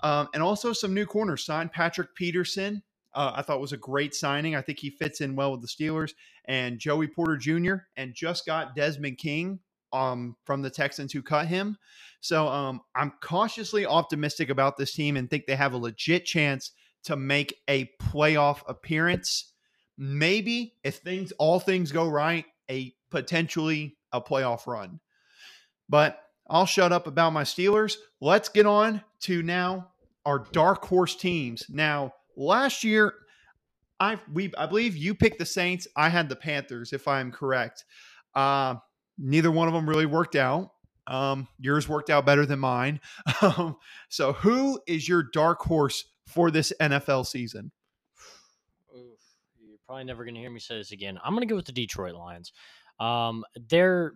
Um, 0.00 0.28
and 0.34 0.42
also 0.42 0.72
some 0.72 0.94
new 0.94 1.06
corners 1.06 1.44
signed 1.44 1.72
Patrick 1.72 2.14
Peterson. 2.14 2.82
Uh, 3.12 3.32
I 3.34 3.42
thought 3.42 3.60
was 3.60 3.72
a 3.72 3.76
great 3.76 4.14
signing. 4.14 4.54
I 4.54 4.62
think 4.62 4.78
he 4.78 4.90
fits 4.90 5.20
in 5.20 5.36
well 5.36 5.52
with 5.52 5.62
the 5.62 5.66
Steelers 5.66 6.12
and 6.46 6.78
Joey 6.78 7.08
Porter 7.08 7.36
Jr. 7.36 7.74
and 7.96 8.14
just 8.14 8.46
got 8.46 8.74
Desmond 8.74 9.18
King 9.18 9.60
um, 9.92 10.36
from 10.44 10.62
the 10.62 10.70
Texans 10.70 11.12
who 11.12 11.22
cut 11.22 11.46
him. 11.46 11.76
So 12.20 12.46
um, 12.48 12.82
I'm 12.94 13.12
cautiously 13.22 13.86
optimistic 13.86 14.50
about 14.50 14.76
this 14.76 14.92
team 14.92 15.16
and 15.16 15.28
think 15.28 15.46
they 15.46 15.56
have 15.56 15.72
a 15.72 15.78
legit 15.78 16.24
chance 16.24 16.72
to 17.04 17.16
make 17.16 17.54
a 17.68 17.90
playoff 18.00 18.62
appearance. 18.68 19.52
Maybe 19.98 20.76
if 20.84 20.96
things 20.96 21.32
all 21.32 21.60
things 21.60 21.92
go 21.92 22.08
right, 22.08 22.44
a 22.70 22.94
potentially 23.10 23.96
a 24.12 24.20
playoff 24.20 24.66
run. 24.66 25.00
But 25.90 26.22
I'll 26.48 26.66
shut 26.66 26.92
up 26.92 27.06
about 27.06 27.32
my 27.32 27.42
Steelers. 27.42 27.96
Let's 28.20 28.48
get 28.48 28.64
on 28.64 29.02
to 29.22 29.42
now 29.42 29.90
our 30.24 30.46
dark 30.52 30.84
horse 30.86 31.16
teams. 31.16 31.66
Now, 31.68 32.14
last 32.36 32.84
year, 32.84 33.12
I 33.98 34.18
we 34.32 34.52
I 34.56 34.66
believe 34.66 34.96
you 34.96 35.14
picked 35.14 35.38
the 35.38 35.46
Saints. 35.46 35.86
I 35.96 36.08
had 36.08 36.28
the 36.28 36.36
Panthers, 36.36 36.92
if 36.92 37.06
I'm 37.06 37.30
correct. 37.30 37.84
Uh, 38.34 38.76
neither 39.18 39.50
one 39.50 39.68
of 39.68 39.74
them 39.74 39.88
really 39.88 40.06
worked 40.06 40.36
out. 40.36 40.70
Um, 41.06 41.48
yours 41.58 41.88
worked 41.88 42.08
out 42.08 42.24
better 42.24 42.46
than 42.46 42.60
mine. 42.60 43.00
Um, 43.42 43.76
so, 44.10 44.34
who 44.34 44.80
is 44.86 45.08
your 45.08 45.22
dark 45.22 45.60
horse 45.60 46.04
for 46.26 46.50
this 46.50 46.74
NFL 46.78 47.26
season? 47.26 47.72
Oof, 48.94 49.18
you're 49.58 49.78
probably 49.86 50.04
never 50.04 50.24
going 50.24 50.34
to 50.34 50.40
hear 50.40 50.50
me 50.50 50.60
say 50.60 50.76
this 50.76 50.92
again. 50.92 51.18
I'm 51.24 51.32
going 51.32 51.46
to 51.46 51.50
go 51.50 51.56
with 51.56 51.64
the 51.64 51.72
Detroit 51.72 52.14
Lions. 52.14 52.52
Um, 52.98 53.44
their 53.68 54.12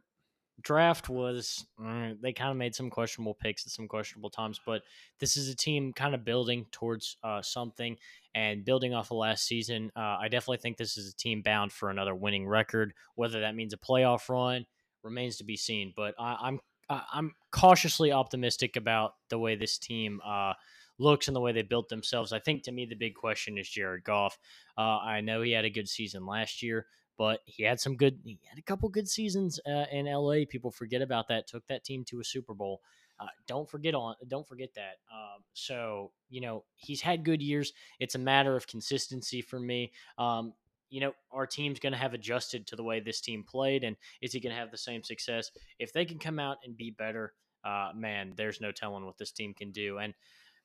draft 0.60 1.08
was 1.08 1.66
mm, 1.80 2.20
they 2.20 2.32
kind 2.32 2.50
of 2.50 2.56
made 2.56 2.74
some 2.74 2.90
questionable 2.90 3.34
picks 3.34 3.66
at 3.66 3.72
some 3.72 3.88
questionable 3.88 4.30
times, 4.30 4.60
but 4.64 4.82
this 5.20 5.36
is 5.36 5.48
a 5.48 5.56
team 5.56 5.92
kind 5.92 6.14
of 6.14 6.24
building 6.24 6.66
towards 6.70 7.16
uh, 7.22 7.42
something 7.42 7.96
and 8.34 8.64
building 8.64 8.94
off 8.94 9.10
of 9.10 9.18
last 9.18 9.46
season. 9.46 9.90
Uh, 9.96 10.18
I 10.20 10.28
definitely 10.28 10.58
think 10.58 10.76
this 10.76 10.96
is 10.96 11.12
a 11.12 11.16
team 11.16 11.42
bound 11.42 11.72
for 11.72 11.90
another 11.90 12.14
winning 12.14 12.46
record. 12.46 12.94
Whether 13.14 13.40
that 13.40 13.54
means 13.54 13.72
a 13.72 13.78
playoff 13.78 14.28
run 14.28 14.66
remains 15.02 15.36
to 15.36 15.44
be 15.44 15.56
seen, 15.56 15.92
but 15.96 16.14
I, 16.18 16.36
I'm 16.40 16.60
I'm 16.88 17.34
cautiously 17.50 18.12
optimistic 18.12 18.76
about 18.76 19.14
the 19.30 19.38
way 19.38 19.56
this 19.56 19.78
team 19.78 20.20
uh, 20.24 20.52
looks 20.98 21.28
and 21.28 21.36
the 21.36 21.40
way 21.40 21.52
they 21.52 21.62
built 21.62 21.88
themselves. 21.88 22.32
I 22.32 22.38
think 22.38 22.62
to 22.64 22.72
me 22.72 22.86
the 22.86 22.94
big 22.94 23.14
question 23.14 23.58
is 23.58 23.68
Jared 23.68 24.04
Goff. 24.04 24.38
Uh, 24.76 24.98
I 24.98 25.20
know 25.20 25.42
he 25.42 25.52
had 25.52 25.64
a 25.64 25.70
good 25.70 25.88
season 25.88 26.26
last 26.26 26.62
year, 26.62 26.86
but 27.16 27.40
he 27.44 27.62
had 27.62 27.80
some 27.80 27.96
good. 27.96 28.18
He 28.24 28.38
had 28.48 28.58
a 28.58 28.62
couple 28.62 28.88
good 28.88 29.08
seasons 29.08 29.60
uh, 29.66 29.86
in 29.90 30.06
LA. 30.06 30.44
People 30.48 30.70
forget 30.70 31.02
about 31.02 31.28
that. 31.28 31.46
Took 31.46 31.66
that 31.68 31.84
team 31.84 32.04
to 32.06 32.20
a 32.20 32.24
Super 32.24 32.54
Bowl. 32.54 32.80
Uh, 33.20 33.26
don't 33.46 33.68
forget 33.70 33.94
on. 33.94 34.16
Don't 34.26 34.46
forget 34.46 34.70
that. 34.74 34.96
Um, 35.12 35.42
so 35.52 36.10
you 36.28 36.40
know 36.40 36.64
he's 36.74 37.00
had 37.00 37.24
good 37.24 37.42
years. 37.42 37.72
It's 38.00 38.14
a 38.14 38.18
matter 38.18 38.56
of 38.56 38.66
consistency 38.66 39.40
for 39.42 39.60
me. 39.60 39.92
Um, 40.18 40.52
you 40.90 41.00
know 41.00 41.14
our 41.32 41.46
team's 41.46 41.80
going 41.80 41.92
to 41.92 41.98
have 41.98 42.14
adjusted 42.14 42.66
to 42.68 42.76
the 42.76 42.84
way 42.84 43.00
this 43.00 43.20
team 43.20 43.44
played, 43.44 43.84
and 43.84 43.96
is 44.20 44.32
he 44.32 44.40
going 44.40 44.54
to 44.54 44.60
have 44.60 44.70
the 44.70 44.78
same 44.78 45.02
success 45.02 45.50
if 45.78 45.92
they 45.92 46.04
can 46.04 46.18
come 46.18 46.38
out 46.38 46.58
and 46.64 46.76
be 46.76 46.90
better? 46.90 47.34
Uh, 47.64 47.90
man, 47.94 48.34
there's 48.36 48.60
no 48.60 48.70
telling 48.70 49.06
what 49.06 49.16
this 49.16 49.32
team 49.32 49.54
can 49.54 49.72
do. 49.72 49.98
And 49.98 50.12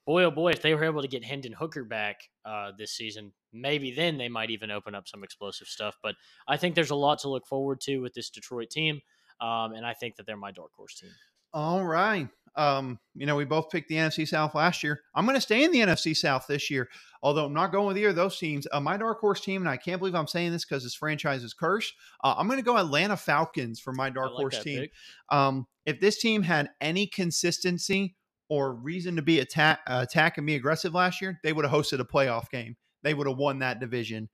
boy, 0.09 0.23
oh 0.23 0.31
boy, 0.31 0.49
if 0.49 0.63
they 0.63 0.73
were 0.73 0.85
able 0.85 1.03
to 1.03 1.07
get 1.07 1.23
Hendon 1.23 1.51
Hooker 1.53 1.83
back 1.83 2.21
uh, 2.43 2.71
this 2.75 2.93
season, 2.93 3.31
maybe 3.53 3.91
then 3.91 4.17
they 4.17 4.27
might 4.27 4.49
even 4.49 4.71
open 4.71 4.95
up 4.95 5.07
some 5.07 5.23
explosive 5.23 5.67
stuff. 5.67 5.97
But 6.01 6.15
I 6.47 6.57
think 6.57 6.73
there's 6.73 6.89
a 6.89 6.95
lot 6.95 7.19
to 7.19 7.29
look 7.29 7.45
forward 7.45 7.79
to 7.81 7.99
with 7.99 8.15
this 8.15 8.31
Detroit 8.31 8.71
team, 8.71 9.01
um, 9.39 9.73
and 9.73 9.85
I 9.85 9.93
think 9.93 10.15
that 10.15 10.25
they're 10.25 10.35
my 10.35 10.49
dark 10.49 10.71
horse 10.75 10.99
team. 10.99 11.11
All 11.53 11.85
right. 11.85 12.27
Um, 12.55 12.97
you 13.13 13.27
know, 13.27 13.35
we 13.35 13.45
both 13.45 13.69
picked 13.69 13.87
the 13.87 13.95
NFC 13.95 14.27
South 14.27 14.55
last 14.55 14.81
year. 14.81 14.99
I'm 15.13 15.25
going 15.25 15.37
to 15.37 15.41
stay 15.41 15.63
in 15.63 15.71
the 15.71 15.81
NFC 15.81 16.17
South 16.17 16.47
this 16.47 16.71
year, 16.71 16.89
although 17.21 17.45
I'm 17.45 17.53
not 17.53 17.71
going 17.71 17.85
with 17.85 17.97
either 17.99 18.09
of 18.09 18.15
those 18.15 18.39
teams. 18.39 18.65
Uh, 18.71 18.79
my 18.79 18.97
dark 18.97 19.19
horse 19.19 19.41
team, 19.41 19.61
and 19.61 19.69
I 19.69 19.77
can't 19.77 19.99
believe 19.99 20.15
I'm 20.15 20.25
saying 20.25 20.51
this 20.51 20.65
because 20.65 20.81
this 20.81 20.95
franchise 20.95 21.43
is 21.43 21.53
cursed. 21.53 21.93
Uh, 22.23 22.33
I'm 22.35 22.47
going 22.47 22.57
to 22.57 22.65
go 22.65 22.77
Atlanta 22.77 23.15
Falcons 23.15 23.79
for 23.79 23.93
my 23.93 24.09
dark 24.09 24.31
like 24.31 24.39
horse 24.39 24.63
team. 24.63 24.87
Um, 25.29 25.67
if 25.85 25.99
this 25.99 26.17
team 26.17 26.41
had 26.41 26.71
any 26.81 27.05
consistency 27.05 28.15
or 28.49 28.73
reason 28.73 29.15
to 29.15 29.21
be 29.21 29.39
attack 29.39 29.79
attack 29.87 30.37
and 30.37 30.47
be 30.47 30.55
aggressive 30.55 30.93
last 30.93 31.21
year, 31.21 31.39
they 31.43 31.53
would 31.53 31.65
have 31.65 31.73
hosted 31.73 31.99
a 31.99 32.05
playoff 32.05 32.49
game. 32.49 32.75
They 33.03 33.13
would 33.13 33.27
have 33.27 33.37
won 33.37 33.59
that 33.59 33.79
division. 33.79 34.29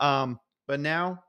Um, 0.00 0.40
but 0.66 0.80
now 0.80 1.22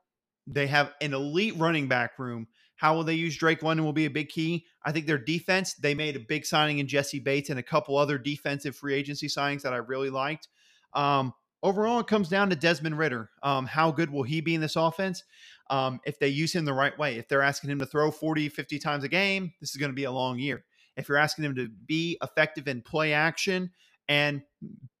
they 0.46 0.66
have 0.66 0.94
an 1.00 1.12
elite 1.14 1.56
running 1.56 1.88
back 1.88 2.18
room. 2.18 2.46
How 2.76 2.94
will 2.94 3.04
they 3.04 3.14
use 3.14 3.36
Drake 3.36 3.62
London 3.62 3.84
will 3.84 3.92
be 3.92 4.06
a 4.06 4.10
big 4.10 4.28
key. 4.28 4.64
I 4.84 4.92
think 4.92 5.06
their 5.06 5.18
defense, 5.18 5.74
they 5.74 5.94
made 5.94 6.14
a 6.14 6.20
big 6.20 6.46
signing 6.46 6.78
in 6.78 6.86
Jessie 6.86 7.18
Bates 7.18 7.50
and 7.50 7.58
a 7.58 7.62
couple 7.62 7.98
other 7.98 8.18
defensive 8.18 8.76
free 8.76 8.94
agency 8.94 9.26
signings 9.26 9.62
that 9.62 9.74
I 9.74 9.78
really 9.78 10.10
liked. 10.10 10.46
Um, 10.94 11.34
overall, 11.62 11.98
it 11.98 12.06
comes 12.06 12.28
down 12.28 12.50
to 12.50 12.56
Desmond 12.56 12.96
Ridder. 12.96 13.30
Um, 13.42 13.66
how 13.66 13.90
good 13.90 14.10
will 14.10 14.22
he 14.22 14.40
be 14.40 14.54
in 14.54 14.60
this 14.60 14.76
offense? 14.76 15.24
Um, 15.70 16.00
if 16.06 16.18
they 16.20 16.28
use 16.28 16.54
him 16.54 16.64
the 16.64 16.72
right 16.72 16.96
way, 16.96 17.16
if 17.16 17.28
they're 17.28 17.42
asking 17.42 17.70
him 17.70 17.80
to 17.80 17.86
throw 17.86 18.12
40, 18.12 18.48
50 18.48 18.78
times 18.78 19.04
a 19.04 19.08
game, 19.08 19.52
this 19.60 19.70
is 19.70 19.76
going 19.76 19.90
to 19.90 19.96
be 19.96 20.04
a 20.04 20.12
long 20.12 20.38
year. 20.38 20.64
If 20.98 21.08
you're 21.08 21.18
asking 21.18 21.44
them 21.44 21.54
to 21.56 21.68
be 21.86 22.18
effective 22.22 22.68
in 22.68 22.82
play 22.82 23.12
action 23.12 23.70
and 24.08 24.42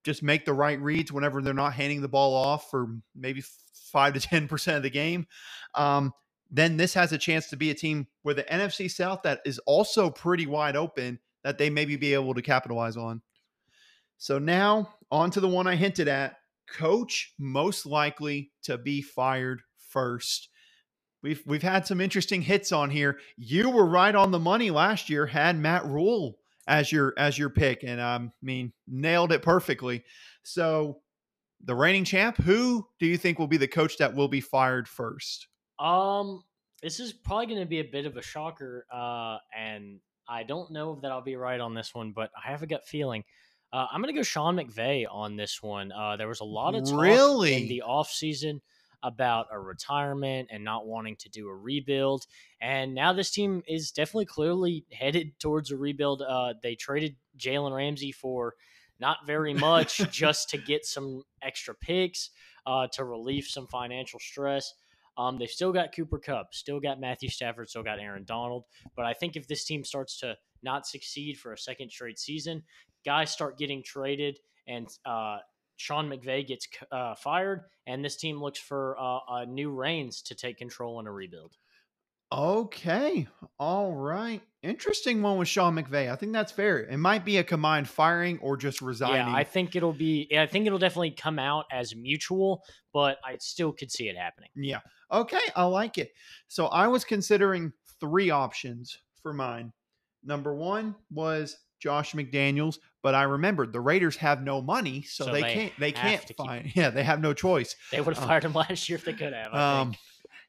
just 0.04 0.22
make 0.22 0.44
the 0.44 0.52
right 0.52 0.80
reads 0.80 1.12
whenever 1.12 1.42
they're 1.42 1.54
not 1.54 1.74
handing 1.74 2.00
the 2.00 2.08
ball 2.08 2.34
off 2.34 2.70
for 2.70 2.88
maybe 3.14 3.42
five 3.92 4.14
to 4.14 4.20
10% 4.28 4.76
of 4.76 4.82
the 4.82 4.90
game, 4.90 5.26
um, 5.74 6.12
then 6.50 6.76
this 6.76 6.94
has 6.94 7.12
a 7.12 7.18
chance 7.18 7.48
to 7.48 7.56
be 7.56 7.70
a 7.70 7.74
team 7.74 8.06
where 8.22 8.34
the 8.34 8.44
NFC 8.44 8.90
South 8.90 9.22
that 9.22 9.40
is 9.44 9.58
also 9.60 10.08
pretty 10.08 10.46
wide 10.46 10.76
open 10.76 11.18
that 11.44 11.58
they 11.58 11.70
maybe 11.70 11.96
be 11.96 12.14
able 12.14 12.34
to 12.34 12.42
capitalize 12.42 12.96
on. 12.96 13.20
So 14.16 14.38
now 14.38 14.94
on 15.10 15.30
to 15.32 15.40
the 15.40 15.48
one 15.48 15.66
I 15.66 15.76
hinted 15.76 16.08
at 16.08 16.36
coach 16.68 17.34
most 17.38 17.86
likely 17.86 18.50
to 18.62 18.78
be 18.78 19.02
fired 19.02 19.62
first. 19.76 20.48
We've 21.22 21.42
we've 21.46 21.62
had 21.62 21.86
some 21.86 22.00
interesting 22.00 22.42
hits 22.42 22.72
on 22.72 22.90
here. 22.90 23.18
You 23.36 23.70
were 23.70 23.86
right 23.86 24.14
on 24.14 24.30
the 24.30 24.38
money 24.38 24.70
last 24.70 25.10
year, 25.10 25.26
had 25.26 25.56
Matt 25.56 25.84
Rhule 25.86 26.38
as 26.66 26.92
your 26.92 27.14
as 27.16 27.36
your 27.36 27.50
pick, 27.50 27.82
and 27.82 28.00
um, 28.00 28.32
I 28.42 28.46
mean 28.46 28.72
nailed 28.86 29.32
it 29.32 29.42
perfectly. 29.42 30.04
So 30.42 31.00
the 31.64 31.74
reigning 31.74 32.04
champ, 32.04 32.36
who 32.36 32.86
do 33.00 33.06
you 33.06 33.16
think 33.16 33.38
will 33.38 33.48
be 33.48 33.56
the 33.56 33.66
coach 33.66 33.98
that 33.98 34.14
will 34.14 34.28
be 34.28 34.40
fired 34.40 34.86
first? 34.86 35.48
Um, 35.78 36.44
this 36.82 37.00
is 37.00 37.12
probably 37.12 37.46
going 37.46 37.60
to 37.60 37.66
be 37.66 37.80
a 37.80 37.84
bit 37.84 38.06
of 38.06 38.16
a 38.16 38.22
shocker, 38.22 38.86
uh, 38.92 39.38
and 39.56 39.98
I 40.28 40.44
don't 40.44 40.70
know 40.70 41.00
that 41.02 41.10
I'll 41.10 41.20
be 41.20 41.36
right 41.36 41.60
on 41.60 41.74
this 41.74 41.94
one, 41.94 42.12
but 42.12 42.30
I 42.36 42.50
have 42.50 42.62
a 42.62 42.66
gut 42.66 42.86
feeling. 42.86 43.24
Uh, 43.72 43.86
I'm 43.92 44.00
going 44.00 44.14
to 44.14 44.18
go 44.18 44.22
Sean 44.22 44.56
McVay 44.56 45.04
on 45.10 45.36
this 45.36 45.62
one. 45.62 45.92
Uh, 45.92 46.16
there 46.16 46.28
was 46.28 46.40
a 46.40 46.44
lot 46.44 46.74
of 46.74 46.84
talk 46.84 47.00
Really? 47.00 47.54
in 47.54 47.68
the 47.68 47.82
offseason 47.86 48.60
about 49.02 49.46
a 49.52 49.58
retirement 49.58 50.48
and 50.50 50.64
not 50.64 50.86
wanting 50.86 51.16
to 51.16 51.28
do 51.28 51.48
a 51.48 51.54
rebuild. 51.54 52.26
And 52.60 52.94
now 52.94 53.12
this 53.12 53.30
team 53.30 53.62
is 53.68 53.90
definitely 53.90 54.26
clearly 54.26 54.84
headed 54.92 55.38
towards 55.38 55.70
a 55.70 55.76
rebuild. 55.76 56.22
Uh, 56.22 56.54
they 56.62 56.74
traded 56.74 57.16
Jalen 57.38 57.74
Ramsey 57.74 58.12
for 58.12 58.54
not 59.00 59.18
very 59.26 59.54
much 59.54 59.98
just 60.10 60.50
to 60.50 60.58
get 60.58 60.84
some 60.84 61.22
extra 61.42 61.74
picks 61.74 62.30
uh, 62.66 62.88
to 62.92 63.04
relieve 63.04 63.44
some 63.44 63.66
financial 63.66 64.18
stress. 64.18 64.74
Um, 65.16 65.36
they've 65.36 65.50
still 65.50 65.72
got 65.72 65.94
Cooper 65.94 66.18
Kupp, 66.18 66.54
still 66.54 66.78
got 66.78 67.00
Matthew 67.00 67.28
Stafford, 67.28 67.68
still 67.68 67.82
got 67.82 67.98
Aaron 67.98 68.24
Donald. 68.24 68.64
But 68.94 69.04
I 69.04 69.14
think 69.14 69.36
if 69.36 69.48
this 69.48 69.64
team 69.64 69.84
starts 69.84 70.18
to 70.20 70.36
not 70.62 70.86
succeed 70.86 71.38
for 71.38 71.52
a 71.52 71.58
second 71.58 71.90
straight 71.90 72.20
season, 72.20 72.62
guys 73.04 73.32
start 73.32 73.58
getting 73.58 73.82
traded 73.82 74.38
and 74.68 74.88
uh, 75.04 75.38
Sean 75.78 76.10
McVay 76.10 76.46
gets 76.46 76.68
uh, 76.92 77.14
fired, 77.14 77.62
and 77.86 78.04
this 78.04 78.16
team 78.16 78.42
looks 78.42 78.58
for 78.58 78.96
uh, 78.98 79.18
a 79.28 79.46
new 79.46 79.70
reins 79.70 80.20
to 80.22 80.34
take 80.34 80.58
control 80.58 81.00
in 81.00 81.06
a 81.06 81.12
rebuild. 81.12 81.56
Okay. 82.30 83.26
All 83.58 83.94
right. 83.94 84.42
Interesting 84.62 85.22
one 85.22 85.38
with 85.38 85.48
Sean 85.48 85.76
McVay. 85.76 86.12
I 86.12 86.16
think 86.16 86.32
that's 86.32 86.52
fair. 86.52 86.80
It 86.80 86.98
might 86.98 87.24
be 87.24 87.38
a 87.38 87.44
combined 87.44 87.88
firing 87.88 88.38
or 88.40 88.56
just 88.56 88.82
resigning. 88.82 89.28
Yeah, 89.28 89.34
I 89.34 89.44
think 89.44 89.76
it'll 89.76 89.94
be. 89.94 90.28
I 90.36 90.46
think 90.46 90.66
it'll 90.66 90.80
definitely 90.80 91.12
come 91.12 91.38
out 91.38 91.64
as 91.72 91.94
mutual, 91.94 92.64
but 92.92 93.18
I 93.24 93.36
still 93.38 93.72
could 93.72 93.90
see 93.90 94.08
it 94.08 94.16
happening. 94.16 94.50
Yeah. 94.56 94.80
Okay. 95.10 95.40
I 95.56 95.64
like 95.64 95.96
it. 95.96 96.10
So 96.48 96.66
I 96.66 96.88
was 96.88 97.04
considering 97.04 97.72
three 98.00 98.30
options 98.30 98.98
for 99.22 99.32
mine. 99.32 99.72
Number 100.24 100.54
one 100.54 100.96
was 101.10 101.56
Josh 101.78 102.12
McDaniels, 102.12 102.78
but 103.02 103.14
I 103.14 103.22
remembered 103.22 103.72
the 103.72 103.80
Raiders 103.80 104.16
have 104.16 104.42
no 104.42 104.60
money, 104.60 105.02
so, 105.02 105.26
So 105.26 105.32
they, 105.32 105.42
they 105.42 105.54
can't. 105.54 105.72
They 105.78 105.92
can't 105.92 106.20
to 106.22 106.34
keep 106.34 106.36
find. 106.36 106.72
Yeah, 106.76 106.90
they 106.90 107.04
have 107.04 107.20
no 107.20 107.32
choice. 107.32 107.76
They 107.90 108.00
would 108.00 108.14
have 108.14 108.22
Um, 108.22 108.28
fired 108.28 108.44
him 108.44 108.52
last 108.54 108.88
year 108.88 108.96
if 108.98 109.04
they 109.04 109.12
could 109.12 109.32
have. 109.32 109.52
I 109.54 109.80
Um, 109.80 109.90
think. 109.90 110.00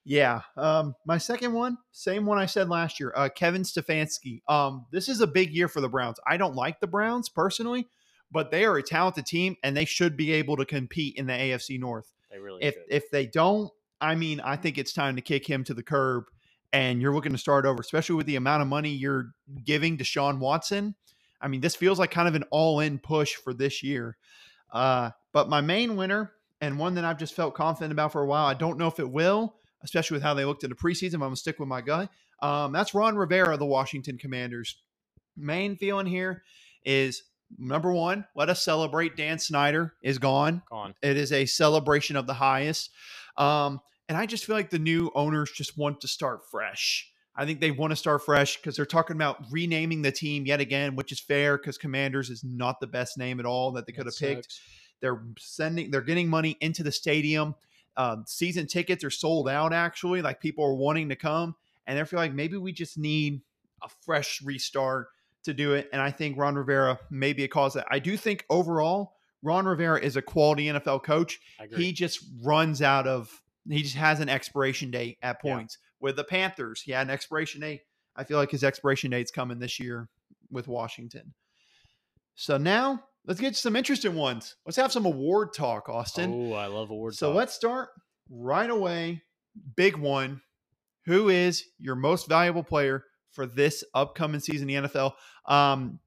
yeah. 0.05 0.41
Um, 0.57 0.95
my 1.05 1.17
second 1.17 1.53
one, 1.53 1.77
same 1.91 2.25
one 2.25 2.37
I 2.37 2.45
said 2.45 2.69
last 2.69 2.99
year. 2.99 3.13
Uh, 3.15 3.29
Kevin 3.29 3.63
Stefanski. 3.63 4.41
Um, 4.47 4.85
this 4.91 5.07
is 5.09 5.21
a 5.21 5.27
big 5.27 5.51
year 5.53 5.67
for 5.67 5.81
the 5.81 5.89
Browns. 5.89 6.19
I 6.25 6.37
don't 6.37 6.55
like 6.55 6.79
the 6.79 6.87
Browns 6.87 7.29
personally, 7.29 7.87
but 8.31 8.51
they 8.51 8.65
are 8.65 8.77
a 8.77 8.83
talented 8.83 9.25
team 9.25 9.55
and 9.63 9.75
they 9.77 9.85
should 9.85 10.17
be 10.17 10.31
able 10.33 10.57
to 10.57 10.65
compete 10.65 11.15
in 11.15 11.27
the 11.27 11.33
AFC 11.33 11.79
North. 11.79 12.11
They 12.31 12.39
really 12.39 12.63
If 12.63 12.73
should. 12.75 12.83
if 12.89 13.09
they 13.11 13.25
don't, 13.25 13.71
I 14.01 14.15
mean, 14.15 14.39
I 14.39 14.55
think 14.55 14.77
it's 14.77 14.93
time 14.93 15.15
to 15.15 15.21
kick 15.21 15.47
him 15.49 15.63
to 15.65 15.73
the 15.73 15.83
curb 15.83 16.25
and 16.71 17.01
you're 17.01 17.13
looking 17.13 17.31
to 17.31 17.37
start 17.39 17.65
over, 17.65 17.81
especially 17.81 18.15
with 18.15 18.27
the 18.27 18.35
amount 18.35 18.61
of 18.61 18.67
money 18.67 18.91
you're 18.91 19.31
giving 19.65 19.97
to 19.97 20.03
Sean 20.03 20.39
Watson. 20.39 20.95
I 21.41 21.47
mean, 21.47 21.61
this 21.61 21.75
feels 21.75 21.99
like 21.99 22.11
kind 22.11 22.27
of 22.27 22.35
an 22.35 22.43
all-in 22.51 22.99
push 22.99 23.35
for 23.35 23.53
this 23.53 23.83
year. 23.83 24.17
Uh, 24.71 25.11
but 25.33 25.49
my 25.49 25.61
main 25.61 25.95
winner 25.95 26.33
and 26.61 26.77
one 26.77 26.95
that 26.95 27.05
I've 27.05 27.17
just 27.17 27.33
felt 27.33 27.55
confident 27.55 27.91
about 27.91 28.11
for 28.11 28.21
a 28.21 28.25
while, 28.25 28.45
I 28.45 28.53
don't 28.53 28.77
know 28.77 28.87
if 28.87 28.99
it 28.99 29.09
will, 29.09 29.55
especially 29.83 30.15
with 30.15 30.23
how 30.23 30.33
they 30.33 30.45
looked 30.45 30.63
in 30.63 30.69
the 30.69 30.75
preseason. 30.75 31.13
But 31.13 31.25
I'm 31.25 31.29
gonna 31.29 31.35
stick 31.37 31.59
with 31.59 31.69
my 31.69 31.81
gut. 31.81 32.09
Um, 32.41 32.71
that's 32.71 32.93
Ron 32.93 33.15
Rivera, 33.15 33.57
the 33.57 33.65
Washington 33.65 34.17
Commanders. 34.17 34.77
Main 35.37 35.75
feeling 35.77 36.05
here 36.05 36.43
is 36.83 37.23
number 37.57 37.91
one, 37.91 38.25
let 38.35 38.49
us 38.49 38.63
celebrate 38.63 39.15
Dan 39.15 39.39
Snyder 39.39 39.93
is 40.03 40.17
gone. 40.17 40.61
Gone. 40.69 40.93
It 41.01 41.17
is 41.17 41.31
a 41.31 41.45
celebration 41.45 42.15
of 42.15 42.27
the 42.27 42.33
highest. 42.33 42.91
Um, 43.37 43.79
and 44.07 44.17
I 44.17 44.25
just 44.25 44.45
feel 44.45 44.55
like 44.55 44.69
the 44.69 44.79
new 44.79 45.11
owners 45.15 45.51
just 45.51 45.77
want 45.77 46.01
to 46.01 46.07
start 46.07 46.41
fresh. 46.49 47.11
I 47.39 47.45
think 47.45 47.61
they 47.61 47.71
want 47.71 47.91
to 47.91 47.95
start 47.95 48.25
fresh 48.25 48.57
because 48.57 48.75
they're 48.75 48.85
talking 48.85 49.15
about 49.15 49.45
renaming 49.49 50.01
the 50.01 50.11
team 50.11 50.45
yet 50.45 50.59
again, 50.59 50.97
which 50.97 51.13
is 51.13 51.21
fair 51.21 51.57
because 51.57 51.77
Commanders 51.77 52.29
is 52.29 52.43
not 52.43 52.81
the 52.81 52.87
best 52.87 53.17
name 53.17 53.39
at 53.39 53.45
all 53.45 53.71
that 53.71 53.85
they 53.85 53.93
could 53.93 54.07
have 54.07 54.17
picked. 54.17 54.51
sucks. 54.51 54.61
They're 54.99 55.23
sending, 55.39 55.89
they're 55.89 56.01
getting 56.01 56.27
money 56.27 56.57
into 56.59 56.83
the 56.83 56.91
stadium. 56.91 57.55
Um, 57.95 58.25
season 58.27 58.67
tickets 58.67 59.05
are 59.05 59.09
sold 59.09 59.47
out. 59.47 59.71
Actually, 59.71 60.21
like 60.21 60.41
people 60.41 60.65
are 60.65 60.75
wanting 60.75 61.07
to 61.09 61.15
come, 61.15 61.55
and 61.87 61.97
they 61.97 62.03
feel 62.03 62.19
like 62.19 62.33
maybe 62.33 62.57
we 62.57 62.73
just 62.73 62.97
need 62.97 63.39
a 63.81 63.87
fresh 64.01 64.41
restart 64.41 65.07
to 65.43 65.53
do 65.53 65.75
it. 65.75 65.87
And 65.93 66.01
I 66.01 66.11
think 66.11 66.37
Ron 66.37 66.55
Rivera 66.55 66.99
may 67.09 67.31
be 67.31 67.45
a 67.45 67.47
cause 67.47 67.73
that 67.75 67.87
I 67.89 67.99
do 67.99 68.17
think 68.17 68.45
overall 68.49 69.13
Ron 69.41 69.65
Rivera 69.65 70.01
is 70.01 70.17
a 70.17 70.21
quality 70.21 70.65
NFL 70.65 71.03
coach. 71.03 71.39
He 71.77 71.93
just 71.93 72.19
runs 72.43 72.81
out 72.81 73.07
of. 73.07 73.41
He 73.69 73.81
just 73.81 73.95
has 73.95 74.19
an 74.19 74.27
expiration 74.27 74.91
date 74.91 75.17
at 75.21 75.39
Yeah. 75.77 75.88
With 75.99 76.15
the 76.15 76.23
Panthers, 76.23 76.81
he 76.81 76.91
had 76.91 77.07
an 77.07 77.13
expiration 77.13 77.61
date. 77.61 77.81
I 78.15 78.23
feel 78.23 78.37
like 78.37 78.51
his 78.51 78.63
expiration 78.63 79.11
date's 79.11 79.31
coming 79.31 79.59
this 79.59 79.79
year 79.79 80.09
with 80.51 80.67
Washington. 80.67 81.33
So 82.35 82.57
now 82.57 83.03
let's 83.25 83.39
get 83.39 83.55
some 83.55 83.75
interesting 83.75 84.15
ones. 84.15 84.55
Let's 84.65 84.77
have 84.77 84.91
some 84.91 85.05
award 85.05 85.53
talk, 85.53 85.89
Austin. 85.89 86.33
Oh, 86.33 86.53
I 86.53 86.67
love 86.67 86.89
award. 86.89 87.13
Talk. 87.13 87.19
So 87.19 87.27
talk. 87.27 87.35
let's 87.35 87.53
start 87.53 87.89
right 88.29 88.69
away. 88.69 89.23
Big 89.75 89.97
one. 89.97 90.41
Who 91.05 91.29
is 91.29 91.65
your 91.79 91.95
most 91.95 92.27
valuable 92.27 92.63
player 92.63 93.03
for 93.31 93.45
this 93.45 93.83
upcoming 93.93 94.39
season 94.39 94.69
in 94.69 94.83
the 94.83 94.89
NFL? 94.89 95.13
Um, 95.45 95.99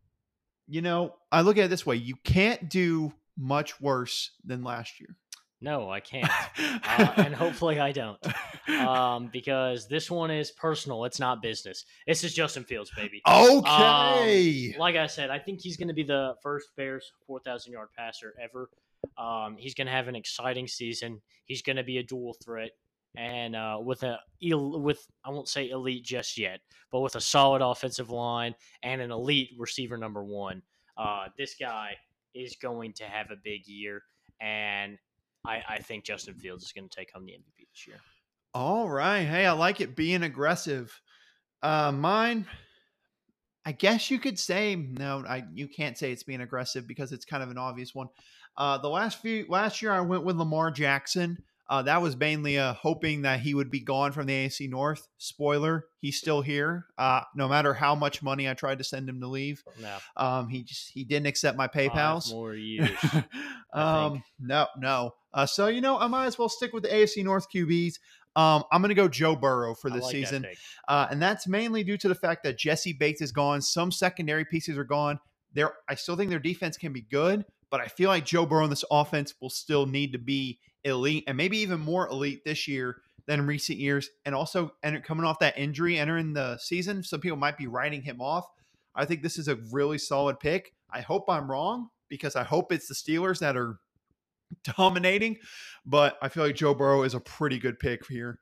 you 0.68 0.80
know, 0.80 1.14
I 1.30 1.42
look 1.42 1.58
at 1.58 1.64
it 1.64 1.68
this 1.68 1.84
way: 1.84 1.96
you 1.96 2.14
can't 2.25 2.70
do 2.70 3.12
much 3.37 3.80
worse 3.80 4.30
than 4.44 4.62
last 4.62 5.00
year. 5.00 5.16
No, 5.61 5.90
I 5.90 6.00
can't. 6.00 6.30
uh, 6.58 7.12
and 7.16 7.34
hopefully 7.34 7.78
I 7.78 7.92
don't. 7.92 8.18
Um, 8.80 9.28
because 9.32 9.88
this 9.88 10.10
one 10.10 10.30
is 10.30 10.50
personal. 10.50 11.04
It's 11.04 11.20
not 11.20 11.42
business. 11.42 11.84
This 12.06 12.24
is 12.24 12.34
Justin 12.34 12.64
Fields, 12.64 12.90
baby. 12.96 13.20
okay. 13.26 14.74
Like 14.78 14.96
I 14.96 15.06
said, 15.06 15.30
I 15.30 15.38
think 15.38 15.60
he's 15.60 15.76
going 15.76 15.88
to 15.88 15.94
be 15.94 16.02
the 16.02 16.34
first 16.42 16.68
Bears 16.76 17.12
4,000 17.26 17.72
yard 17.72 17.88
passer 17.96 18.34
ever. 18.42 18.70
Um, 19.18 19.56
he's 19.58 19.74
going 19.74 19.86
to 19.86 19.92
have 19.92 20.08
an 20.08 20.16
exciting 20.16 20.66
season. 20.68 21.20
He's 21.44 21.62
going 21.62 21.76
to 21.76 21.84
be 21.84 21.98
a 21.98 22.02
dual 22.02 22.36
threat. 22.44 22.70
And 23.16 23.54
uh, 23.54 23.78
with 23.82 24.02
a 24.04 24.18
with 24.40 25.06
I 25.22 25.30
won't 25.30 25.48
say 25.48 25.68
elite 25.68 26.02
just 26.02 26.38
yet, 26.38 26.60
but 26.90 27.00
with 27.00 27.14
a 27.14 27.20
solid 27.20 27.60
offensive 27.60 28.08
line 28.08 28.54
and 28.82 29.02
an 29.02 29.10
elite 29.10 29.50
receiver 29.58 29.98
number 29.98 30.24
one, 30.24 30.62
uh, 30.96 31.26
this 31.36 31.54
guy 31.60 31.92
is 32.34 32.56
going 32.56 32.94
to 32.94 33.04
have 33.04 33.30
a 33.30 33.36
big 33.44 33.66
year. 33.66 34.02
And 34.40 34.96
I, 35.46 35.62
I 35.68 35.78
think 35.78 36.04
Justin 36.04 36.34
Fields 36.34 36.64
is 36.64 36.72
going 36.72 36.88
to 36.88 36.96
take 36.96 37.12
home 37.12 37.26
the 37.26 37.32
MVP 37.32 37.66
this 37.70 37.86
year. 37.86 37.96
All 38.54 38.88
right. 38.88 39.23
Hey, 39.23 39.47
I 39.47 39.52
like 39.52 39.80
it 39.80 39.97
being 39.97 40.23
aggressive. 40.23 41.00
Uh, 41.62 41.92
mine, 41.92 42.47
I 43.64 43.73
guess 43.73 44.11
you 44.11 44.18
could 44.18 44.38
say 44.38 44.76
no. 44.76 45.25
I 45.26 45.44
you 45.54 45.68
can't 45.68 45.97
say 45.97 46.12
it's 46.12 46.25
being 46.25 46.40
aggressive 46.40 46.87
because 46.87 47.12
it's 47.12 47.25
kind 47.25 47.42
of 47.42 47.50
an 47.50 47.59
obvious 47.59 47.94
one. 47.94 48.09
Uh, 48.56 48.78
the 48.78 48.88
last 48.88 49.23
few 49.23 49.47
last 49.49 49.80
year, 49.80 49.92
I 49.92 50.00
went 50.00 50.25
with 50.25 50.37
Lamar 50.37 50.71
Jackson. 50.71 51.38
Uh, 51.71 51.80
that 51.80 52.02
was 52.02 52.14
mainly 52.18 52.59
uh, 52.59 52.75
hoping 52.75 53.23
that 53.23 53.40
he 53.40 53.54
would 53.54 53.71
be 53.71 53.80
gone 53.80 54.12
from 54.12 54.26
the 54.26 54.32
AFC 54.32 54.68
North. 54.68 55.09
Spoiler: 55.16 55.87
he's 56.00 56.18
still 56.18 56.42
here. 56.42 56.87
Uh, 56.99 57.23
no 57.35 57.49
matter 57.49 57.73
how 57.73 57.94
much 57.94 58.23
money 58.23 58.50
I 58.50 58.52
tried 58.52 58.78
to 58.78 58.85
send 58.85 59.09
him 59.09 59.21
to 59.21 59.28
leave, 59.28 59.62
No, 59.80 59.97
um, 60.18 60.49
he 60.49 60.64
just 60.64 60.90
he 60.92 61.04
didn't 61.04 61.28
accept 61.28 61.56
my 61.56 61.68
PayPal's. 61.68 62.26
Five 62.26 62.35
more 62.35 62.54
years. 62.56 62.90
Um, 63.73 64.23
no, 64.38 64.66
no. 64.76 65.14
Uh, 65.32 65.47
so 65.47 65.68
you 65.68 65.80
know, 65.80 65.99
I 65.99 66.09
might 66.09 66.26
as 66.26 66.38
well 66.38 66.50
stick 66.50 66.75
with 66.75 66.82
the 66.82 66.90
AFC 66.90 67.25
North 67.25 67.47
QBs. 67.50 67.94
Um, 68.34 68.64
I'm 68.72 68.80
going 68.80 68.88
to 68.88 68.94
go 68.94 69.08
Joe 69.08 69.36
Burrow 69.36 69.74
for 69.74 69.90
this 69.90 70.04
like 70.04 70.12
season, 70.12 70.46
uh, 70.88 71.06
and 71.10 71.20
that's 71.20 71.46
mainly 71.46 71.84
due 71.84 71.98
to 71.98 72.08
the 72.08 72.14
fact 72.14 72.42
that 72.44 72.56
Jessie 72.56 72.94
Bates 72.94 73.20
is 73.20 73.30
gone. 73.30 73.60
Some 73.60 73.92
secondary 73.92 74.44
pieces 74.44 74.78
are 74.78 74.84
gone. 74.84 75.20
There, 75.52 75.72
I 75.88 75.94
still 75.96 76.16
think 76.16 76.30
their 76.30 76.38
defense 76.38 76.78
can 76.78 76.94
be 76.94 77.02
good, 77.02 77.44
but 77.70 77.80
I 77.80 77.88
feel 77.88 78.08
like 78.08 78.24
Joe 78.24 78.46
Burrow 78.46 78.64
in 78.64 78.70
this 78.70 78.84
offense 78.90 79.34
will 79.40 79.50
still 79.50 79.84
need 79.84 80.12
to 80.12 80.18
be 80.18 80.58
elite, 80.84 81.24
and 81.26 81.36
maybe 81.36 81.58
even 81.58 81.80
more 81.80 82.08
elite 82.08 82.42
this 82.44 82.66
year 82.66 83.02
than 83.26 83.40
in 83.40 83.46
recent 83.46 83.78
years. 83.78 84.08
And 84.24 84.34
also, 84.34 84.72
and 84.82 85.02
coming 85.04 85.26
off 85.26 85.38
that 85.40 85.58
injury, 85.58 85.98
entering 85.98 86.32
the 86.32 86.56
season, 86.58 87.02
some 87.02 87.20
people 87.20 87.38
might 87.38 87.58
be 87.58 87.66
writing 87.66 88.02
him 88.02 88.20
off. 88.20 88.46
I 88.94 89.04
think 89.04 89.22
this 89.22 89.38
is 89.38 89.48
a 89.48 89.56
really 89.70 89.98
solid 89.98 90.40
pick. 90.40 90.72
I 90.90 91.00
hope 91.00 91.28
I'm 91.28 91.50
wrong 91.50 91.88
because 92.08 92.36
I 92.36 92.44
hope 92.44 92.72
it's 92.72 92.88
the 92.88 92.94
Steelers 92.94 93.38
that 93.40 93.56
are 93.56 93.78
dominating, 94.76 95.38
but 95.85 96.18
I 96.23 96.28
feel 96.28 96.44
like 96.44 96.56
Joe 96.56 96.75
Burrow 96.75 97.02
is 97.02 97.14
a 97.14 97.21
pretty 97.21 97.59
good 97.59 97.78
pick 97.78 98.06
here. 98.06 98.38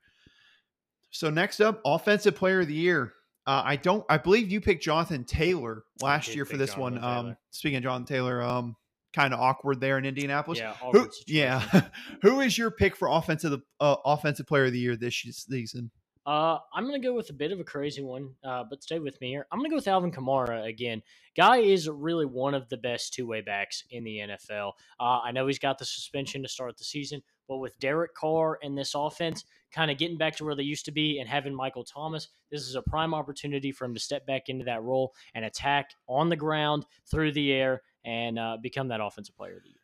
So 1.10 1.30
next 1.30 1.60
up, 1.60 1.80
offensive 1.84 2.36
player 2.36 2.60
of 2.60 2.68
the 2.68 2.74
year. 2.74 3.12
Uh, 3.46 3.62
I 3.64 3.76
don't. 3.76 4.04
I 4.08 4.18
believe 4.18 4.52
you 4.52 4.60
picked 4.60 4.82
Jonathan 4.82 5.24
Taylor 5.24 5.82
last 6.00 6.34
year 6.34 6.44
for 6.44 6.56
this 6.56 6.76
one. 6.76 7.02
Um, 7.02 7.36
speaking 7.50 7.78
of 7.78 7.82
Jonathan 7.82 8.06
Taylor, 8.06 8.42
um, 8.42 8.76
kind 9.12 9.34
of 9.34 9.40
awkward 9.40 9.80
there 9.80 9.98
in 9.98 10.04
Indianapolis. 10.04 10.58
Yeah, 10.58 10.74
Who, 10.92 11.08
yeah. 11.26 11.88
Who 12.22 12.40
is 12.40 12.56
your 12.56 12.70
pick 12.70 12.96
for 12.96 13.08
offensive 13.08 13.60
uh, 13.80 13.96
offensive 14.04 14.46
player 14.46 14.66
of 14.66 14.72
the 14.72 14.78
year 14.78 14.96
this 14.96 15.14
season? 15.14 15.90
Uh, 16.26 16.58
I'm 16.74 16.84
gonna 16.84 17.00
go 17.00 17.14
with 17.14 17.30
a 17.30 17.34
bit 17.34 17.50
of 17.50 17.60
a 17.60 17.64
crazy 17.64 18.02
one, 18.02 18.34
uh, 18.44 18.64
but 18.68 18.82
stay 18.82 18.98
with 18.98 19.18
me 19.20 19.30
here. 19.30 19.46
I'm 19.50 19.58
gonna 19.58 19.70
go 19.70 19.76
with 19.76 19.88
Alvin 19.88 20.12
Kamara 20.12 20.66
again. 20.66 21.02
Guy 21.36 21.58
is 21.58 21.88
really 21.88 22.26
one 22.26 22.52
of 22.52 22.68
the 22.68 22.76
best 22.76 23.14
two 23.14 23.26
way 23.26 23.40
backs 23.40 23.84
in 23.90 24.04
the 24.04 24.18
NFL. 24.18 24.72
Uh, 24.98 25.20
I 25.24 25.32
know 25.32 25.46
he's 25.46 25.58
got 25.58 25.78
the 25.78 25.86
suspension 25.86 26.42
to 26.42 26.48
start 26.48 26.76
the 26.76 26.84
season, 26.84 27.22
but 27.48 27.58
with 27.58 27.78
Derek 27.78 28.14
Carr 28.14 28.58
and 28.62 28.76
this 28.76 28.94
offense 28.94 29.44
kind 29.72 29.90
of 29.90 29.98
getting 29.98 30.18
back 30.18 30.36
to 30.36 30.44
where 30.44 30.54
they 30.54 30.62
used 30.62 30.84
to 30.84 30.92
be 30.92 31.20
and 31.20 31.28
having 31.28 31.54
Michael 31.54 31.84
Thomas, 31.84 32.28
this 32.50 32.62
is 32.62 32.74
a 32.74 32.82
prime 32.82 33.14
opportunity 33.14 33.72
for 33.72 33.84
him 33.86 33.94
to 33.94 34.00
step 34.00 34.26
back 34.26 34.48
into 34.48 34.64
that 34.64 34.82
role 34.82 35.14
and 35.34 35.44
attack 35.44 35.90
on 36.06 36.28
the 36.28 36.36
ground, 36.36 36.84
through 37.10 37.32
the 37.32 37.52
air, 37.52 37.82
and 38.04 38.38
uh, 38.38 38.56
become 38.60 38.88
that 38.88 39.00
offensive 39.00 39.36
player 39.36 39.56
of 39.56 39.62
the 39.62 39.70
year. 39.70 39.79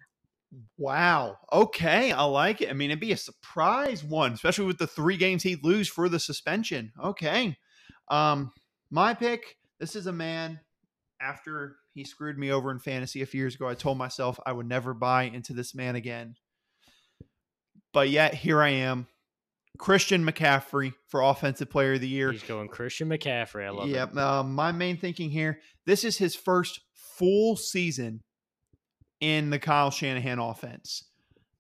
Wow. 0.79 1.37
Okay, 1.53 2.13
I 2.13 2.23
like 2.25 2.61
it. 2.63 2.71
I 2.71 2.73
mean, 2.73 2.91
it'd 2.91 3.01
be 3.01 3.13
a 3.13 3.17
surprise 3.17 4.03
one, 4.03 4.33
especially 4.33 4.67
with 4.67 4.79
the 4.79 4.87
three 4.87 5.17
games 5.17 5.43
he'd 5.43 5.65
lose 5.65 5.89
for 5.89 6.09
the 6.09 6.19
suspension. 6.19 6.93
Okay. 7.03 7.57
Um, 8.09 8.53
my 8.91 9.15
pick. 9.15 9.57
This 9.81 9.97
is 9.97 10.07
a 10.07 10.13
man. 10.13 10.61
After 11.21 11.77
he 11.95 12.05
screwed 12.05 12.39
me 12.39 12.51
over 12.53 12.71
in 12.71 12.79
fantasy 12.79 13.23
a 13.23 13.27
few 13.27 13.41
years 13.41 13.55
ago, 13.55 13.69
I 13.69 13.75
told 13.75 13.97
myself 13.99 14.39
I 14.45 14.53
would 14.53 14.67
never 14.69 14.93
buy 14.95 15.25
into 15.25 15.53
this 15.55 15.75
man 15.75 15.97
again. 15.97 16.35
But 17.93 18.11
yet 18.11 18.35
here 18.35 18.61
I 18.61 18.69
am, 18.69 19.07
Christian 19.79 20.25
McCaffrey 20.27 20.93
for 21.09 21.23
Offensive 21.23 21.71
Player 21.71 21.95
of 21.95 22.01
the 22.03 22.09
Year. 22.09 22.33
He's 22.33 22.43
going 22.43 22.69
Christian 22.69 23.09
McCaffrey. 23.09 23.65
I 23.65 23.71
love 23.71 23.89
Yep. 23.89 24.13
it. 24.13 24.19
Um, 24.19 24.55
my 24.55 24.73
main 24.73 24.97
thinking 24.99 25.31
here 25.31 25.61
this 25.87 26.05
is 26.05 26.19
his 26.19 26.35
first 26.35 26.81
full 26.95 27.57
season 27.57 28.23
in 29.21 29.51
the 29.51 29.59
Kyle 29.59 29.91
Shanahan 29.91 30.39
offense. 30.39 31.05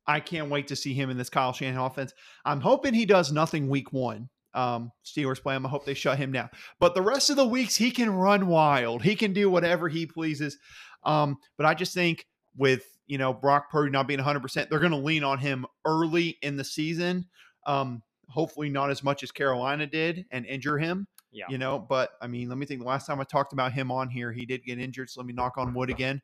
I 0.06 0.20
can't 0.20 0.50
wait 0.50 0.68
to 0.68 0.76
see 0.76 0.94
him 0.94 1.10
in 1.10 1.18
this 1.18 1.30
Kyle 1.30 1.52
Shanahan 1.52 1.84
offense. 1.84 2.14
I'm 2.44 2.60
hoping 2.60 2.94
he 2.94 3.06
does 3.06 3.32
nothing 3.32 3.68
week 3.68 3.92
one. 3.92 4.28
Um, 4.54 4.92
Steelers 5.04 5.42
play 5.42 5.54
him. 5.54 5.66
I 5.66 5.68
hope 5.68 5.84
they 5.84 5.94
shut 5.94 6.18
him 6.18 6.32
down. 6.32 6.48
But 6.78 6.94
the 6.94 7.02
rest 7.02 7.28
of 7.28 7.36
the 7.36 7.46
weeks, 7.46 7.76
he 7.76 7.90
can 7.90 8.10
run 8.10 8.46
wild. 8.46 9.02
He 9.02 9.14
can 9.14 9.32
do 9.32 9.50
whatever 9.50 9.88
he 9.88 10.06
pleases. 10.06 10.58
Um, 11.04 11.36
but 11.56 11.66
I 11.66 11.74
just 11.74 11.92
think 11.92 12.26
with 12.56 12.84
you 13.06 13.18
know 13.18 13.34
Brock 13.34 13.70
Purdy 13.70 13.90
not 13.90 14.08
being 14.08 14.18
100, 14.18 14.40
percent 14.40 14.70
they're 14.70 14.78
going 14.78 14.92
to 14.92 14.98
lean 14.98 15.24
on 15.24 15.38
him 15.38 15.66
early 15.84 16.38
in 16.42 16.56
the 16.56 16.64
season. 16.64 17.26
Um, 17.66 18.02
hopefully 18.28 18.68
not 18.68 18.90
as 18.90 19.04
much 19.04 19.22
as 19.22 19.30
Carolina 19.30 19.86
did 19.86 20.24
and 20.30 20.46
injure 20.46 20.78
him 20.78 21.06
Yeah. 21.36 21.44
you 21.50 21.58
know 21.58 21.78
but 21.78 22.12
i 22.22 22.26
mean 22.26 22.48
let 22.48 22.56
me 22.56 22.64
think 22.64 22.80
the 22.80 22.86
last 22.86 23.06
time 23.06 23.20
i 23.20 23.24
talked 23.24 23.52
about 23.52 23.72
him 23.72 23.92
on 23.92 24.08
here 24.08 24.32
he 24.32 24.46
did 24.46 24.64
get 24.64 24.78
injured 24.78 25.10
so 25.10 25.20
let 25.20 25.26
me 25.26 25.34
knock 25.34 25.58
on 25.58 25.74
wood 25.74 25.90
again. 25.90 26.22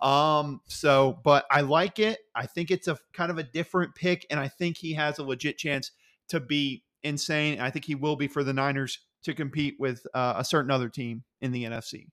Um 0.00 0.60
so 0.66 1.20
but 1.22 1.44
i 1.50 1.60
like 1.60 1.98
it. 1.98 2.18
I 2.34 2.46
think 2.46 2.70
it's 2.70 2.88
a 2.88 2.96
kind 3.12 3.30
of 3.30 3.38
a 3.38 3.42
different 3.42 3.94
pick 3.94 4.26
and 4.30 4.40
i 4.40 4.48
think 4.48 4.78
he 4.78 4.94
has 4.94 5.18
a 5.18 5.22
legit 5.22 5.58
chance 5.58 5.90
to 6.28 6.40
be 6.40 6.82
insane. 7.02 7.60
I 7.60 7.70
think 7.70 7.84
he 7.84 7.94
will 7.94 8.16
be 8.16 8.28
for 8.28 8.42
the 8.42 8.54
niners 8.54 9.00
to 9.24 9.34
compete 9.34 9.76
with 9.78 10.06
uh, 10.14 10.34
a 10.38 10.44
certain 10.44 10.70
other 10.70 10.88
team 10.88 11.24
in 11.42 11.52
the 11.52 11.64
nfc 11.64 12.06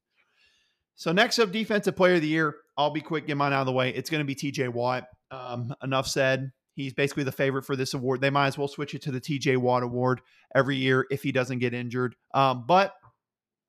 so 0.96 1.12
next 1.12 1.40
up 1.40 1.52
defensive 1.52 1.96
player 1.96 2.16
of 2.16 2.22
the 2.22 2.28
year. 2.28 2.58
I'll 2.78 2.92
be 2.92 3.02
quick 3.02 3.26
get 3.26 3.36
mine 3.36 3.54
out 3.54 3.62
of 3.62 3.66
the 3.66 3.72
way. 3.72 3.90
It's 3.90 4.10
going 4.10 4.20
to 4.20 4.26
be 4.26 4.36
tj 4.36 4.70
watt. 4.70 5.06
Um, 5.32 5.74
enough 5.82 6.08
said 6.08 6.52
he's 6.76 6.94
basically 6.94 7.24
the 7.24 7.32
favorite 7.32 7.64
for 7.64 7.76
this 7.76 7.94
award 7.94 8.22
they 8.22 8.30
might 8.30 8.48
as 8.48 8.58
well 8.58 8.68
switch 8.68 8.96
it 8.96 9.02
to 9.02 9.12
the 9.12 9.22
tj 9.22 9.58
watt 9.58 9.84
award 9.84 10.22
every 10.56 10.76
year 10.76 11.06
if 11.10 11.24
he 11.24 11.32
doesn't 11.32 11.60
get 11.60 11.74
injured. 11.74 12.16
Um, 12.34 12.66
but 12.68 12.96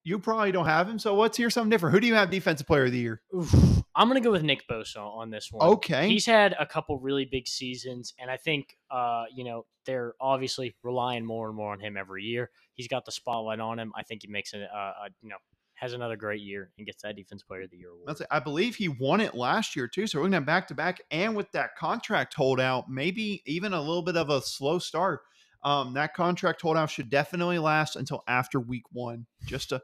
you 0.05 0.19
probably 0.19 0.51
don't 0.51 0.67
have 0.67 0.89
him, 0.89 0.99
so 0.99 1.15
let's 1.15 1.37
hear 1.37 1.49
something 1.49 1.71
different. 1.71 1.95
Who 1.95 2.01
do 2.01 2.09
you 2.09 2.15
have 2.15 2.29
defensive 2.31 2.67
player 2.67 2.87
of 2.87 2.93
the 2.93 2.99
year? 2.99 3.23
Oof. 3.37 3.55
I'm 3.95 4.09
gonna 4.09 4.21
go 4.21 4.33
with 4.33 4.43
Nick 4.43 4.67
Bosa 4.69 4.97
on 4.97 5.31
this 5.31 5.53
one. 5.53 5.69
Okay. 5.69 6.09
He's 6.09 6.27
had 6.27 6.57
a 6.59 6.67
couple 6.67 6.99
really 6.99 7.25
big 7.25 7.47
seasons, 7.47 8.15
and 8.19 8.31
I 8.31 8.37
think 8.37 8.77
uh, 8.91 9.25
you 9.35 9.45
know 9.45 9.67
they're 9.87 10.15
obviously 10.21 10.75
relying 10.83 11.25
more 11.25 11.47
and 11.47 11.57
more 11.57 11.73
on 11.73 11.81
him 11.81 11.97
every 11.97 12.25
year. 12.25 12.51
He's 12.75 12.89
got 12.89 13.05
the 13.05 13.13
spotlight 13.13 13.61
on 13.61 13.79
him. 13.79 13.93
I 13.95 14.03
think 14.03 14.23
he 14.23 14.29
makes 14.29 14.55
a, 14.55 14.59
a, 14.59 14.63
a 14.63 15.09
you 15.21 15.29
know 15.29 15.37
has 15.75 15.93
another 15.93 16.17
great 16.17 16.41
year 16.41 16.71
and 16.79 16.87
gets 16.87 17.03
that 17.03 17.17
Defense 17.17 17.43
Player 17.43 17.63
of 17.63 17.71
the 17.71 17.77
Year 17.77 17.91
award. 17.91 18.17
I 18.31 18.39
believe 18.39 18.77
he 18.77 18.89
won 18.89 19.21
it 19.21 19.35
last 19.35 19.75
year 19.75 19.89
too. 19.89 20.07
So 20.07 20.19
we're 20.19 20.25
looking 20.25 20.35
at 20.35 20.47
back 20.47 20.69
to 20.69 20.75
back, 20.75 21.01
and 21.11 21.35
with 21.35 21.51
that 21.53 21.77
contract 21.77 22.35
holdout, 22.35 22.89
maybe 22.89 23.43
even 23.47 23.73
a 23.73 23.81
little 23.81 24.03
bit 24.03 24.17
of 24.17 24.31
a 24.31 24.41
slow 24.43 24.79
start. 24.79 25.21
Um, 25.65 25.95
that 25.95 26.15
contract 26.15 26.61
holdout 26.61 26.91
should 26.91 27.11
definitely 27.11 27.59
last 27.59 27.97
until 27.97 28.23
after 28.27 28.59
week 28.61 28.85
one. 28.93 29.27
Just 29.47 29.73
a 29.73 29.83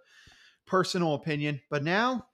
personal 0.66 1.14
opinion. 1.14 1.60
But 1.70 1.84
now 1.84 2.26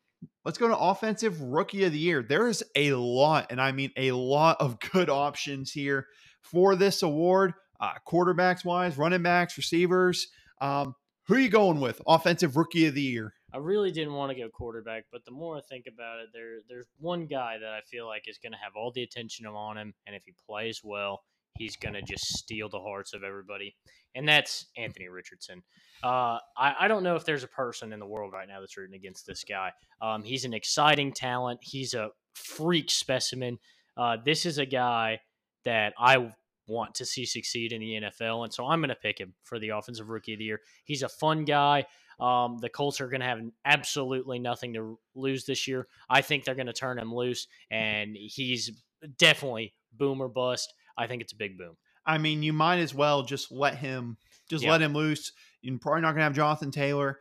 let's 0.45 0.59
go 0.59 0.69
to 0.69 0.77
offensive 0.77 1.41
rookie 1.41 1.85
of 1.85 1.93
the 1.93 1.99
year. 1.99 2.23
There 2.23 2.49
is 2.49 2.65
a 2.75 2.93
lot, 2.93 3.47
and 3.51 3.61
I 3.61 3.73
mean 3.73 3.93
a 3.97 4.13
lot 4.13 4.59
of 4.61 4.79
good 4.93 5.11
options 5.11 5.73
here 5.73 6.07
for 6.43 6.77
this 6.77 7.03
award. 7.03 7.55
Uh, 7.81 7.93
quarterbacks 8.07 8.65
wise, 8.65 8.97
running 8.97 9.23
backs, 9.23 9.57
receivers. 9.57 10.29
Um, 10.61 10.95
who 11.27 11.35
are 11.35 11.39
you 11.39 11.49
going 11.49 11.81
with? 11.81 12.01
Offensive 12.07 12.57
rookie 12.57 12.87
of 12.87 12.95
the 12.95 13.03
year. 13.03 13.35
I 13.55 13.59
really 13.59 13.93
didn't 13.93 14.15
want 14.15 14.33
to 14.33 14.43
go 14.43 14.49
quarterback, 14.49 15.05
but 15.13 15.25
the 15.25 15.31
more 15.31 15.57
I 15.57 15.61
think 15.61 15.85
about 15.87 16.19
it, 16.19 16.31
there 16.33 16.59
there's 16.69 16.89
one 16.99 17.27
guy 17.27 17.57
that 17.59 17.71
I 17.71 17.81
feel 17.89 18.07
like 18.07 18.25
is 18.27 18.39
going 18.39 18.53
to 18.53 18.59
have 18.59 18.73
all 18.77 18.91
the 18.91 19.05
attention 19.05 19.47
on 19.47 19.79
him, 19.79 19.95
and 20.07 20.17
if 20.17 20.25
he 20.27 20.35
plays 20.45 20.81
well, 20.83 21.23
he's 21.57 21.77
going 21.77 21.95
to 21.95 22.03
just 22.03 22.37
steal 22.37 22.69
the 22.69 22.81
hearts 22.81 23.15
of 23.15 23.23
everybody, 23.23 23.77
and 24.17 24.29
that's 24.29 24.67
Anthony 24.77 25.09
Richardson. 25.09 25.63
Uh, 26.03 26.39
I, 26.57 26.75
I 26.81 26.89
don't 26.89 27.05
know 27.05 27.15
if 27.15 27.25
there's 27.25 27.45
a 27.45 27.49
person 27.49 27.93
in 27.93 28.01
the 28.01 28.07
world 28.07 28.33
right 28.33 28.49
now 28.49 28.59
that's 28.59 28.77
rooting 28.77 28.97
against 28.97 29.25
this 29.25 29.45
guy. 29.49 29.71
Um, 30.03 30.25
he's 30.25 30.45
an 30.45 30.53
exciting 30.53 31.13
talent. 31.13 31.61
He's 31.63 31.95
a 31.95 32.11
freak 32.35 32.91
specimen. 32.91 33.59
Uh, 33.97 34.17
this 34.25 34.47
is 34.47 34.59
a 34.59 34.67
guy 34.67 35.21
that 35.65 35.95
I 35.97 36.33
want 36.67 36.95
to 36.97 37.05
see 37.05 37.25
succeed 37.25 37.73
in 37.73 37.81
the 37.81 38.01
NFL, 38.03 38.43
and 38.43 38.53
so 38.53 38.67
I'm 38.67 38.81
going 38.81 38.89
to 38.89 38.97
pick 38.97 39.21
him 39.21 39.35
for 39.45 39.61
the 39.61 39.69
Offensive 39.69 40.09
Rookie 40.09 40.33
of 40.33 40.41
the 40.41 40.45
Year. 40.45 40.61
He's 40.85 41.03
a 41.03 41.09
fun 41.09 41.45
guy. 41.45 41.87
Um, 42.21 42.59
the 42.59 42.69
Colts 42.69 43.01
are 43.01 43.09
going 43.09 43.21
to 43.21 43.27
have 43.27 43.41
absolutely 43.65 44.39
nothing 44.39 44.75
to 44.75 44.99
lose 45.15 45.45
this 45.45 45.67
year. 45.67 45.87
I 46.09 46.23
think 46.23 46.45
they're 46.45 46.55
going 46.55 46.67
to 46.67 46.73
turn 46.73 46.99
him 46.99 47.15
loose, 47.15 47.47
and 47.71 48.17
he's 48.17 48.71
definitely 49.19 49.75
boom 49.93 50.21
or 50.21 50.29
bust. 50.29 50.73
I 50.97 51.07
think 51.07 51.23
it's 51.23 51.33
a 51.33 51.37
big 51.37 51.59
boom. 51.59 51.77
I 52.07 52.19
mean, 52.19 52.43
you 52.43 52.53
might 52.53 52.79
as 52.79 52.95
well 52.95 53.23
just 53.23 53.51
let 53.51 53.77
him 53.79 54.17
just 54.49 54.63
Yeah. 54.65 54.73
let 54.73 54.83
him 54.83 54.93
loose. 54.93 55.33
You're 55.63 55.79
probably 55.79 56.03
not 56.03 56.09
going 56.09 56.19
to 56.19 56.25
have 56.25 56.35
Jonathan 56.35 56.71
Taylor. 56.71 57.21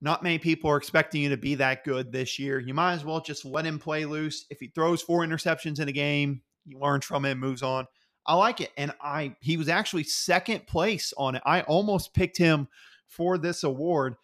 Not 0.00 0.22
many 0.22 0.38
people 0.38 0.70
are 0.70 0.76
expecting 0.76 1.22
you 1.22 1.30
to 1.30 1.36
be 1.36 1.56
that 1.56 1.84
good 1.84 2.12
this 2.12 2.38
year. 2.38 2.58
You 2.58 2.74
might 2.74 2.94
as 2.94 3.04
well 3.04 3.20
just 3.20 3.44
let 3.44 3.64
him 3.64 3.78
play 3.78 4.04
loose. 4.04 4.46
If 4.50 4.58
he 4.60 4.68
throws 4.68 5.02
four 5.02 5.24
interceptions 5.24 5.80
in 5.80 5.88
a 5.88 5.92
game, 5.92 6.42
he 6.64 6.76
learns 6.76 7.04
from 7.04 7.24
it, 7.24 7.36
moves 7.36 7.62
on. 7.62 7.86
I 8.26 8.34
like 8.34 8.60
it, 8.60 8.70
and 8.76 8.92
I 9.00 9.36
he 9.40 9.56
was 9.56 9.68
actually 9.68 10.04
second 10.04 10.66
place 10.66 11.12
on 11.16 11.34
it. 11.34 11.42
I 11.46 11.62
almost 11.62 12.12
picked 12.12 12.36
him 12.36 12.68
for 13.08 13.38
this 13.38 13.64
award. 13.64 14.16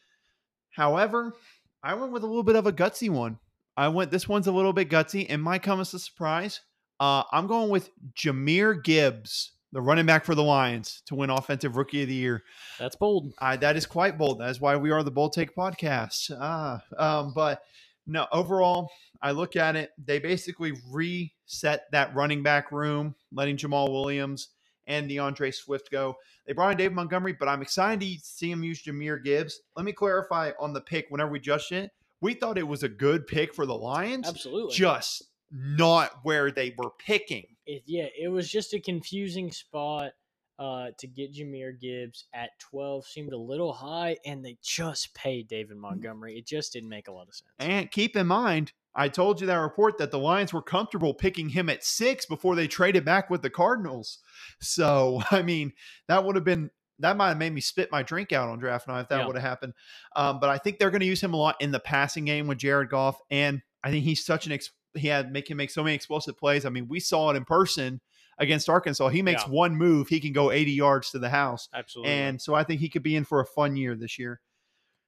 However, 0.70 1.34
I 1.82 1.94
went 1.94 2.12
with 2.12 2.22
a 2.22 2.26
little 2.26 2.42
bit 2.42 2.56
of 2.56 2.66
a 2.66 2.72
gutsy 2.72 3.10
one. 3.10 3.38
I 3.76 3.88
went 3.88 4.10
this 4.10 4.28
one's 4.28 4.46
a 4.46 4.52
little 4.52 4.72
bit 4.72 4.88
gutsy 4.88 5.26
and 5.28 5.42
might 5.42 5.62
come 5.62 5.80
as 5.80 5.94
a 5.94 5.98
surprise. 5.98 6.60
Uh, 7.00 7.24
I'm 7.32 7.46
going 7.46 7.70
with 7.70 7.90
Jahmyr 8.14 8.82
Gibbs, 8.82 9.52
the 9.72 9.80
running 9.80 10.06
back 10.06 10.24
for 10.24 10.34
the 10.34 10.44
Lions, 10.44 11.02
to 11.06 11.16
win 11.16 11.30
Offensive 11.30 11.76
Rookie 11.76 12.02
of 12.02 12.08
the 12.08 12.14
Year. 12.14 12.44
That's 12.78 12.94
bold. 12.94 13.34
I, 13.40 13.56
that 13.56 13.76
is 13.76 13.84
quite 13.84 14.16
bold. 14.16 14.38
That 14.38 14.50
is 14.50 14.60
why 14.60 14.76
we 14.76 14.92
are 14.92 15.02
the 15.02 15.10
Bold 15.10 15.32
Take 15.32 15.56
Podcast. 15.56 16.30
Ah, 16.40 16.82
um, 16.96 17.32
but 17.34 17.62
no, 18.06 18.26
overall, 18.32 18.90
I 19.20 19.32
look 19.32 19.56
at 19.56 19.76
it. 19.76 19.90
They 20.02 20.18
basically 20.18 20.72
reset 20.90 21.90
that 21.90 22.14
running 22.14 22.42
back 22.42 22.70
room, 22.70 23.14
letting 23.32 23.56
Jamaal 23.56 23.90
Williams 23.90 24.48
and 24.86 25.08
D'Andre 25.08 25.50
Swift 25.50 25.90
go. 25.90 26.16
They 26.46 26.52
brought 26.52 26.72
in 26.72 26.78
David 26.78 26.94
Montgomery, 26.94 27.32
but 27.32 27.48
I'm 27.48 27.62
excited 27.62 28.00
to 28.00 28.18
see 28.22 28.50
him 28.50 28.62
use 28.62 28.82
Jahmyr 28.82 29.22
Gibbs. 29.22 29.60
Let 29.76 29.84
me 29.84 29.92
clarify 29.92 30.52
on 30.60 30.72
the 30.72 30.80
pick. 30.80 31.06
Whenever 31.08 31.30
we 31.30 31.40
judged 31.40 31.72
it, 31.72 31.90
we 32.20 32.34
thought 32.34 32.58
it 32.58 32.68
was 32.68 32.82
a 32.82 32.88
good 32.88 33.26
pick 33.26 33.54
for 33.54 33.66
the 33.66 33.74
Lions, 33.74 34.28
Absolutely. 34.28 34.74
just 34.74 35.24
not 35.50 36.10
where 36.22 36.50
they 36.50 36.74
were 36.76 36.90
picking. 36.98 37.44
it, 37.66 37.82
yeah, 37.86 38.06
it 38.18 38.28
was 38.28 38.50
just 38.50 38.74
a 38.74 38.80
confusing 38.80 39.50
spot 39.52 40.12
uh, 40.58 40.88
to 40.98 41.06
get 41.06 41.32
Jahmyr 41.34 41.78
Gibbs 41.80 42.26
at 42.32 42.50
12. 42.60 43.06
Seemed 43.06 43.32
a 43.32 43.38
little 43.38 43.72
high, 43.72 44.16
and 44.24 44.44
they 44.44 44.56
just 44.62 45.14
paid 45.14 45.48
David 45.48 45.76
Montgomery. 45.76 46.36
It 46.38 46.46
just 46.46 46.72
didn't 46.72 46.88
make 46.90 47.08
a 47.08 47.12
lot 47.12 47.28
of 47.28 47.34
sense. 47.34 47.50
And 47.58 47.90
keep 47.90 48.16
in 48.16 48.26
mind, 48.26 48.72
I 48.96 49.08
told 49.08 49.40
you 49.40 49.46
that 49.48 49.56
report 49.56 49.98
that 49.98 50.10
the 50.10 50.18
Lions 50.18 50.52
were 50.52 50.62
comfortable 50.62 51.14
picking 51.14 51.48
him 51.48 51.68
at 51.68 51.82
six 51.84 52.26
before 52.26 52.54
they 52.54 52.68
traded 52.68 53.04
back 53.04 53.28
with 53.30 53.42
the 53.42 53.50
Cardinals. 53.50 54.18
So, 54.60 55.22
I 55.30 55.42
mean, 55.42 55.72
that 56.08 56.24
would 56.24 56.36
have 56.36 56.44
been 56.44 56.70
that 57.00 57.16
might 57.16 57.28
have 57.30 57.38
made 57.38 57.52
me 57.52 57.60
spit 57.60 57.90
my 57.90 58.04
drink 58.04 58.32
out 58.32 58.48
on 58.48 58.58
draft 58.60 58.86
night 58.86 59.00
if 59.00 59.08
that 59.08 59.20
Yeah. 59.20 59.26
would 59.26 59.34
have 59.34 59.42
happened. 59.42 59.74
Um, 60.14 60.38
but 60.38 60.48
I 60.48 60.58
think 60.58 60.78
they're 60.78 60.90
going 60.92 61.00
to 61.00 61.06
use 61.06 61.20
him 61.20 61.34
a 61.34 61.36
lot 61.36 61.56
in 61.60 61.72
the 61.72 61.80
passing 61.80 62.24
game 62.24 62.46
with 62.46 62.58
Jared 62.58 62.88
Goff, 62.88 63.20
and 63.32 63.62
I 63.82 63.90
think 63.90 64.04
he's 64.04 64.24
such 64.24 64.46
an 64.46 64.52
ex- 64.52 64.70
he 64.94 65.08
had 65.08 65.32
make 65.32 65.50
him 65.50 65.56
make 65.56 65.70
so 65.70 65.82
many 65.82 65.96
explosive 65.96 66.38
plays. 66.38 66.64
I 66.64 66.68
mean, 66.68 66.86
we 66.86 67.00
saw 67.00 67.30
it 67.30 67.36
in 67.36 67.44
person 67.44 68.00
against 68.38 68.68
Arkansas. 68.68 69.08
He 69.08 69.22
makes 69.22 69.42
Yeah. 69.42 69.48
one 69.50 69.74
move, 69.74 70.06
he 70.06 70.20
can 70.20 70.32
go 70.32 70.52
80 70.52 70.70
yards 70.70 71.10
to 71.10 71.18
the 71.18 71.30
house. 71.30 71.68
Absolutely. 71.74 72.12
And 72.12 72.40
so 72.40 72.54
I 72.54 72.62
think 72.62 72.80
he 72.80 72.88
could 72.88 73.02
be 73.02 73.16
in 73.16 73.24
for 73.24 73.40
a 73.40 73.44
fun 73.46 73.74
year 73.74 73.96
this 73.96 74.16
year. 74.16 74.40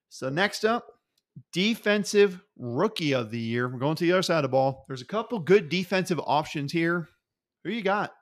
So 0.08 0.28
next 0.28 0.64
up, 0.64 0.98
defensive 1.52 2.40
rookie 2.58 3.14
of 3.14 3.30
the 3.30 3.38
year. 3.38 3.68
We're 3.68 3.78
going 3.78 3.96
to 3.96 4.04
the 4.04 4.12
other 4.12 4.22
side 4.22 4.38
of 4.38 4.42
the 4.42 4.48
ball. 4.48 4.84
There's 4.88 5.02
a 5.02 5.06
couple 5.06 5.38
good 5.38 5.68
defensive 5.68 6.20
options 6.24 6.72
here. 6.72 7.08
Who 7.64 7.70
you 7.70 7.82
got? 7.82 8.12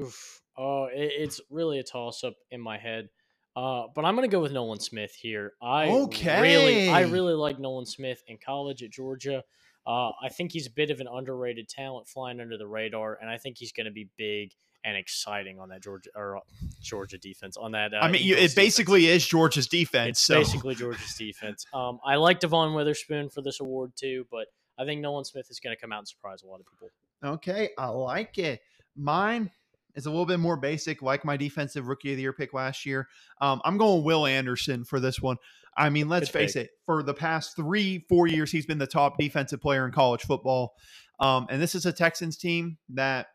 Oof. 0.00 0.42
Oh, 0.56 0.84
it, 0.84 1.12
it's 1.18 1.40
really 1.50 1.78
a 1.78 1.82
toss 1.82 2.22
up 2.24 2.34
in 2.50 2.60
my 2.60 2.78
head. 2.78 3.08
Uh, 3.56 3.84
but 3.94 4.04
I'm 4.04 4.14
gonna 4.14 4.28
go 4.28 4.40
with 4.40 4.52
Nolan 4.52 4.78
Smith 4.78 5.12
here. 5.12 5.54
I 5.60 5.86
really, 5.86 6.88
I 6.88 7.02
really 7.02 7.34
like 7.34 7.58
Nolan 7.58 7.86
Smith 7.86 8.22
in 8.28 8.38
college 8.44 8.82
at 8.82 8.90
Georgia. 8.90 9.42
Uh, 9.86 10.10
I 10.22 10.28
think 10.28 10.52
he's 10.52 10.66
a 10.66 10.70
bit 10.70 10.90
of 10.90 11.00
an 11.00 11.08
underrated 11.10 11.68
talent, 11.68 12.08
flying 12.08 12.40
under 12.40 12.58
the 12.58 12.66
radar, 12.66 13.18
and 13.20 13.30
I 13.30 13.38
think 13.38 13.58
he's 13.58 13.72
going 13.72 13.86
to 13.86 13.92
be 13.92 14.08
big 14.16 14.52
and 14.84 14.96
exciting 14.96 15.58
on 15.58 15.68
that 15.70 15.82
Georgia 15.82 16.10
or 16.14 16.38
uh, 16.38 16.40
Georgia 16.82 17.18
defense. 17.18 17.56
On 17.56 17.72
that, 17.72 17.94
uh, 17.94 17.98
I 17.98 18.10
mean, 18.10 18.22
you, 18.22 18.36
it 18.36 18.54
basically 18.54 19.06
is 19.06 19.26
Georgia's 19.26 19.66
defense. 19.66 19.90
defense. 19.90 20.18
it's 20.18 20.20
so 20.20 20.38
basically 20.38 20.74
Georgia's 20.74 21.14
defense. 21.14 21.66
Um, 21.72 21.98
I 22.04 22.16
like 22.16 22.40
Devon 22.40 22.74
Witherspoon 22.74 23.30
for 23.30 23.42
this 23.42 23.60
award 23.60 23.92
too, 23.96 24.26
but 24.30 24.46
I 24.78 24.84
think 24.84 25.00
Nolan 25.00 25.24
Smith 25.24 25.46
is 25.50 25.60
going 25.60 25.74
to 25.74 25.80
come 25.80 25.92
out 25.92 25.98
and 25.98 26.08
surprise 26.08 26.42
a 26.42 26.46
lot 26.46 26.60
of 26.60 26.66
people. 26.66 26.90
okay, 27.24 27.70
I 27.78 27.88
like 27.88 28.38
it. 28.38 28.60
Mine 28.96 29.50
is 29.94 30.06
a 30.06 30.10
little 30.10 30.26
bit 30.26 30.40
more 30.40 30.56
basic, 30.56 31.02
like 31.02 31.24
my 31.24 31.36
defensive 31.36 31.88
rookie 31.88 32.12
of 32.12 32.16
the 32.16 32.22
year 32.22 32.32
pick 32.32 32.54
last 32.54 32.86
year. 32.86 33.08
Um, 33.40 33.60
I'm 33.64 33.76
going 33.76 34.04
Will 34.04 34.26
Anderson 34.26 34.84
for 34.84 35.00
this 35.00 35.20
one. 35.20 35.36
I 35.76 35.88
mean, 35.90 36.08
let's 36.08 36.30
Good 36.30 36.38
face 36.38 36.56
it, 36.56 36.70
for 36.84 37.02
the 37.02 37.14
past 37.14 37.56
three, 37.56 38.04
four 38.08 38.26
years, 38.26 38.50
he's 38.50 38.66
been 38.66 38.78
the 38.78 38.86
top 38.86 39.18
defensive 39.18 39.60
player 39.60 39.86
in 39.86 39.92
college 39.92 40.22
football. 40.22 40.74
Um, 41.20 41.46
and 41.50 41.60
this 41.60 41.74
is 41.74 41.86
a 41.86 41.92
Texans 41.92 42.36
team 42.36 42.78
that, 42.90 43.28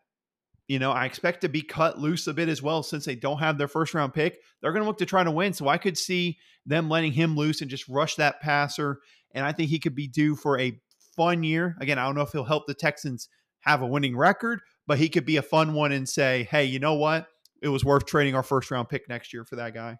you 0.68 0.78
know, 0.78 0.92
I 0.92 1.06
expect 1.06 1.42
to 1.42 1.48
be 1.48 1.62
cut 1.62 1.98
loose 1.98 2.26
a 2.26 2.34
bit 2.34 2.48
as 2.48 2.60
well 2.60 2.82
since 2.82 3.04
they 3.04 3.14
don't 3.14 3.38
have 3.38 3.56
their 3.56 3.68
first 3.68 3.94
round 3.94 4.12
pick. 4.12 4.38
They're 4.60 4.72
going 4.72 4.82
to 4.82 4.88
look 4.88 4.98
to 4.98 5.06
try 5.06 5.24
to 5.24 5.30
win. 5.30 5.52
So 5.52 5.68
I 5.68 5.78
could 5.78 5.96
see 5.96 6.38
them 6.66 6.88
letting 6.88 7.12
him 7.12 7.36
loose 7.36 7.60
and 7.60 7.70
just 7.70 7.88
rush 7.88 8.16
that 8.16 8.40
passer. 8.40 8.98
And 9.32 9.44
I 9.44 9.52
think 9.52 9.70
he 9.70 9.78
could 9.78 9.94
be 9.94 10.08
due 10.08 10.34
for 10.34 10.58
a 10.58 10.78
fun 11.16 11.42
year. 11.42 11.76
Again, 11.80 11.98
I 11.98 12.04
don't 12.04 12.16
know 12.16 12.22
if 12.22 12.32
he'll 12.32 12.44
help 12.44 12.66
the 12.66 12.74
Texans 12.74 13.28
have 13.60 13.82
a 13.82 13.86
winning 13.86 14.16
record, 14.16 14.60
but 14.86 14.98
he 14.98 15.08
could 15.08 15.24
be 15.24 15.36
a 15.36 15.42
fun 15.42 15.74
one 15.74 15.92
and 15.92 16.08
say, 16.08 16.46
hey, 16.50 16.64
you 16.64 16.78
know 16.78 16.94
what? 16.94 17.26
It 17.62 17.68
was 17.68 17.84
worth 17.84 18.06
trading 18.06 18.34
our 18.34 18.42
first 18.42 18.70
round 18.70 18.88
pick 18.88 19.08
next 19.08 19.32
year 19.32 19.44
for 19.44 19.56
that 19.56 19.74
guy. 19.74 19.98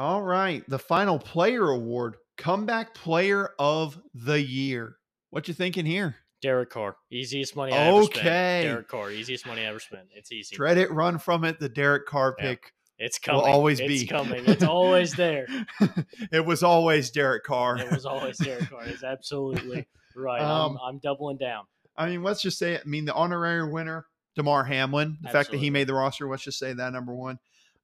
All 0.00 0.22
right. 0.22 0.64
The 0.66 0.78
final 0.78 1.18
player 1.18 1.68
award, 1.68 2.16
comeback 2.38 2.94
player 2.94 3.50
of 3.58 4.00
the 4.14 4.40
year. 4.40 4.96
What 5.28 5.46
you 5.46 5.52
thinking 5.52 5.84
here? 5.84 6.16
Derek 6.40 6.70
Carr, 6.70 6.96
easiest 7.12 7.54
money 7.54 7.74
I 7.74 7.88
ever 7.88 8.04
spent. 8.04 8.16
Okay. 8.16 8.62
Derek 8.62 8.88
Carr, 8.88 9.10
easiest 9.10 9.46
money 9.46 9.60
I 9.60 9.66
ever 9.66 9.78
spent. 9.78 10.04
It's 10.14 10.32
easy. 10.32 10.56
Tread 10.56 10.78
it, 10.78 10.90
run 10.90 11.18
from 11.18 11.44
it. 11.44 11.60
The 11.60 11.68
Derek 11.68 12.06
Carr 12.06 12.34
Yeah. 12.38 12.44
pick 12.52 12.72
It's 12.98 13.20
will 13.26 13.40
coming. 13.40 13.52
always 13.52 13.78
it's 13.78 13.88
be 13.88 14.06
coming. 14.06 14.42
It's 14.46 14.62
always 14.64 15.12
there. 15.12 15.46
it 16.32 16.46
was 16.46 16.62
always 16.62 17.10
Derek 17.10 17.44
Carr. 17.44 17.76
It 17.76 17.90
was 17.90 18.06
always 18.06 18.38
Derek 18.38 18.70
Carr. 18.70 18.84
It's 18.86 19.04
absolutely 19.04 19.86
right. 20.16 20.40
Um, 20.40 20.78
I'm, 20.82 20.94
I'm 20.94 20.98
doubling 21.00 21.36
down. 21.36 21.64
I 21.94 22.08
mean, 22.08 22.22
let's 22.22 22.40
just 22.40 22.58
say 22.58 22.72
it. 22.72 22.82
I 22.86 22.88
mean, 22.88 23.04
the 23.04 23.12
honorary 23.12 23.70
winner, 23.70 24.06
Damar 24.34 24.64
Hamlin. 24.64 25.18
The 25.20 25.28
fact 25.28 25.50
that 25.50 25.58
he 25.58 25.68
made 25.68 25.88
the 25.88 25.94
roster, 25.94 26.26
let's 26.26 26.42
just 26.44 26.58
say 26.58 26.72
that 26.72 26.92
number 26.94 27.14
one. 27.14 27.38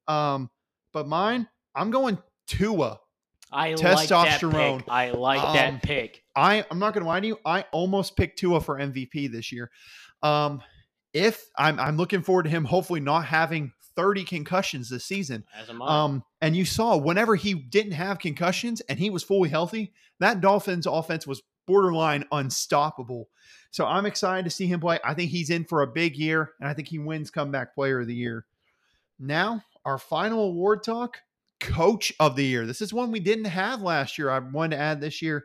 Um, 0.09 0.49
but 0.95 1.07
mine, 1.07 1.47
I'm 1.77 1.91
going 1.91 2.19
Tua. 2.47 2.99
I 3.53 3.75
like 3.75 4.09
that 4.09 4.41
testosterone. 4.41 4.79
pick. 4.79 4.89
I 4.89 5.11
like 5.11 5.41
Um, 5.43 5.55
that 5.55 5.83
pick. 5.83 6.25
I 6.35 6.65
I'm 6.71 6.79
not 6.79 6.95
gonna 6.95 7.07
lie 7.07 7.21
to 7.21 7.27
you. 7.27 7.39
I 7.45 7.65
almost 7.73 8.17
picked 8.17 8.39
Tua 8.39 8.61
for 8.61 8.77
MVP 8.79 9.31
this 9.31 9.53
year. 9.53 9.71
Um, 10.23 10.61
if 11.13 11.49
I'm 11.57 11.79
I'm 11.79 11.97
looking 11.97 12.23
forward 12.23 12.45
to 12.45 12.51
him 12.51 12.65
hopefully 12.65 13.01
not 13.01 13.27
having 13.27 13.73
30 13.95 14.25
concussions 14.25 14.91
this 14.91 15.05
season. 15.05 15.45
As 15.57 15.69
a 15.71 15.73
I. 15.81 16.05
Um, 16.05 16.25
and 16.43 16.55
you 16.57 16.65
saw 16.65 16.97
whenever 16.97 17.35
he 17.37 17.55
didn't 17.55 17.93
have 17.93 18.19
concussions 18.19 18.81
and 18.83 18.99
he 18.99 19.09
was 19.11 19.23
fully 19.23 19.49
healthy, 19.49 19.93
that 20.19 20.41
Dolphins 20.41 20.87
offense 20.87 21.27
was 21.27 21.43
borderline 21.67 22.25
unstoppable. 22.33 23.29
So 23.71 23.87
I'm 23.87 24.05
excited 24.07 24.45
to 24.45 24.51
see 24.51 24.67
him 24.67 24.81
play. 24.81 24.99
I 25.05 25.15
think 25.15 25.31
he's 25.31 25.51
in 25.51 25.65
for 25.65 25.83
a 25.83 25.87
big 25.87 26.17
year, 26.17 26.53
and 26.61 26.69
I 26.69 26.75
think 26.75 26.89
he 26.89 26.99
wins 26.99 27.31
comeback 27.31 27.75
player 27.75 28.01
of 28.01 28.07
the 28.07 28.15
year. 28.15 28.45
Now, 29.19 29.63
our 29.85 29.99
final 29.99 30.45
award 30.45 30.83
talk, 30.85 31.19
coach 31.61 32.13
of 32.21 32.37
the 32.37 32.45
year. 32.45 32.67
This 32.67 32.81
is 32.83 32.93
one 32.93 33.11
we 33.11 33.21
didn't 33.21 33.47
have 33.47 33.83
last 33.83 34.19
year. 34.19 34.31
I 34.31 34.39
wanted 34.39 34.77
to 34.77 34.83
add 34.83 35.01
this 35.01 35.23
year. 35.23 35.45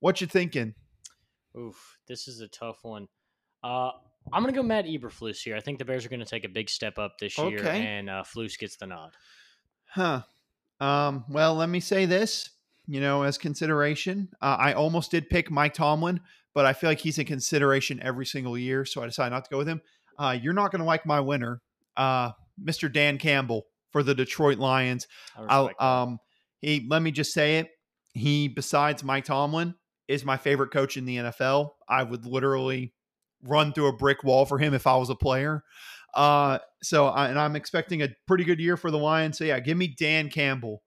What 0.00 0.20
you 0.20 0.26
thinking? 0.26 0.74
Oof, 1.56 1.98
this 2.06 2.28
is 2.28 2.40
a 2.40 2.48
tough 2.48 2.78
one. 2.82 3.08
Uh, 3.62 3.90
I'm 4.32 4.42
gonna 4.42 4.52
go 4.52 4.62
Matt 4.62 4.86
Eberflus 4.86 5.42
here. 5.42 5.56
I 5.56 5.60
think 5.60 5.78
the 5.78 5.84
Bears 5.84 6.04
are 6.06 6.08
gonna 6.08 6.24
take 6.24 6.44
a 6.44 6.48
big 6.48 6.70
step 6.70 6.98
up 6.98 7.18
this 7.18 7.36
year, 7.36 7.58
Okay. 7.58 7.84
and 7.86 8.08
uh, 8.08 8.22
Flus 8.22 8.58
gets 8.58 8.76
the 8.76 8.86
nod. 8.86 9.12
Huh. 9.86 10.22
Um, 10.80 11.24
well, 11.28 11.54
let 11.56 11.68
me 11.68 11.80
say 11.80 12.06
this, 12.06 12.50
you 12.86 13.00
know, 13.00 13.22
as 13.22 13.36
consideration. 13.36 14.28
Uh, 14.40 14.56
I 14.58 14.72
almost 14.72 15.10
did 15.10 15.28
pick 15.28 15.50
Mike 15.50 15.74
Tomlin, 15.74 16.20
but 16.54 16.64
I 16.64 16.72
feel 16.72 16.88
like 16.88 17.00
he's 17.00 17.18
in 17.18 17.26
consideration 17.26 18.00
every 18.02 18.24
single 18.24 18.56
year, 18.56 18.84
so 18.84 19.02
I 19.02 19.06
decided 19.06 19.30
not 19.30 19.44
to 19.44 19.50
go 19.50 19.58
with 19.58 19.68
him. 19.68 19.82
Uh, 20.18 20.38
you're 20.40 20.54
not 20.54 20.70
going 20.70 20.80
to 20.80 20.86
like 20.86 21.04
my 21.04 21.20
winner, 21.20 21.60
uh, 21.96 22.30
Mr. 22.62 22.90
Dan 22.92 23.18
Campbell 23.18 23.66
for 23.90 24.02
the 24.02 24.14
Detroit 24.14 24.58
Lions. 24.58 25.06
I 25.36 25.70
um, 25.78 26.18
he 26.60 26.86
let 26.88 27.02
me 27.02 27.10
just 27.10 27.32
say 27.32 27.58
it. 27.58 27.70
He, 28.12 28.48
besides 28.48 29.04
Mike 29.04 29.24
Tomlin, 29.24 29.74
is 30.08 30.24
my 30.24 30.36
favorite 30.36 30.72
coach 30.72 30.96
in 30.96 31.04
the 31.04 31.16
NFL. 31.16 31.70
I 31.88 32.02
would 32.02 32.26
literally 32.26 32.92
run 33.42 33.72
through 33.72 33.86
a 33.86 33.96
brick 33.96 34.24
wall 34.24 34.44
for 34.44 34.58
him 34.58 34.74
if 34.74 34.86
I 34.86 34.96
was 34.96 35.10
a 35.10 35.14
player. 35.14 35.62
Uh, 36.14 36.58
so 36.82 37.06
I, 37.06 37.28
and 37.28 37.38
I'm 37.38 37.56
expecting 37.56 38.02
a 38.02 38.08
pretty 38.26 38.44
good 38.44 38.58
year 38.58 38.76
for 38.76 38.90
the 38.90 38.98
Lions. 38.98 39.38
So 39.38 39.44
yeah, 39.44 39.60
give 39.60 39.76
me 39.76 39.94
Dan 39.96 40.28
Campbell. 40.28 40.82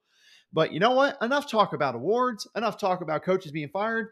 But 0.52 0.74
you 0.74 0.80
know 0.80 0.92
what? 0.92 1.18
Enough 1.22 1.50
talk 1.50 1.74
about 1.74 1.96
awards. 1.96 2.48
Enough 2.56 2.78
talk 2.78 3.02
about 3.02 3.24
coaches 3.24 3.52
being 3.52 3.70
fired. 3.70 4.10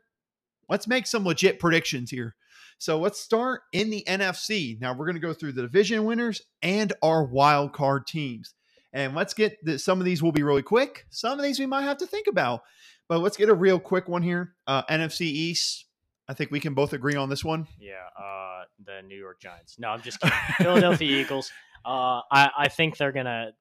Let's 0.69 0.87
make 0.87 1.05
some 1.05 1.25
legit 1.25 1.59
predictions 1.59 2.09
here. 2.09 2.35
So 2.77 2.97
let's 2.97 3.19
start 3.19 3.61
in 3.73 3.91
the 3.91 4.03
NFC. 4.07 4.79
Now 4.79 4.93
we're 4.93 5.05
going 5.05 5.15
to 5.15 5.21
go 5.21 5.33
through 5.33 5.51
the 5.51 5.61
division 5.61 6.05
winners 6.05 6.41
and 6.63 6.93
our 7.03 7.23
wild 7.23 7.73
card 7.73 8.07
teams. 8.07 8.55
And 8.93 9.15
let's 9.15 9.33
get 9.33 9.57
the, 9.63 9.79
some 9.79 9.99
of 9.99 10.05
these 10.05 10.21
will 10.21 10.31
be 10.31 10.43
really 10.43 10.63
quick. 10.63 11.05
Some 11.09 11.39
of 11.39 11.43
these 11.43 11.59
we 11.59 11.65
might 11.65 11.83
have 11.83 11.97
to 11.97 12.07
think 12.07 12.27
about. 12.27 12.61
But 13.07 13.19
let's 13.19 13.37
get 13.37 13.49
a 13.49 13.53
real 13.53 13.79
quick 13.79 14.07
one 14.07 14.21
here. 14.21 14.55
Uh, 14.67 14.83
NFC 14.83 15.21
East. 15.21 15.85
I 16.27 16.33
think 16.33 16.51
we 16.51 16.59
can 16.59 16.73
both 16.73 16.93
agree 16.93 17.15
on 17.15 17.29
this 17.29 17.43
one. 17.43 17.67
Yeah, 17.79 17.93
uh, 18.17 18.63
the 18.85 19.01
New 19.05 19.17
York 19.17 19.41
Giants. 19.41 19.77
No, 19.79 19.89
I'm 19.89 20.01
just 20.01 20.19
kidding. 20.21 20.37
Philadelphia 20.57 21.21
Eagles. 21.21 21.51
Uh, 21.83 22.21
I, 22.31 22.49
I 22.57 22.67
think 22.69 22.97
they're 22.97 23.11
gonna 23.11 23.51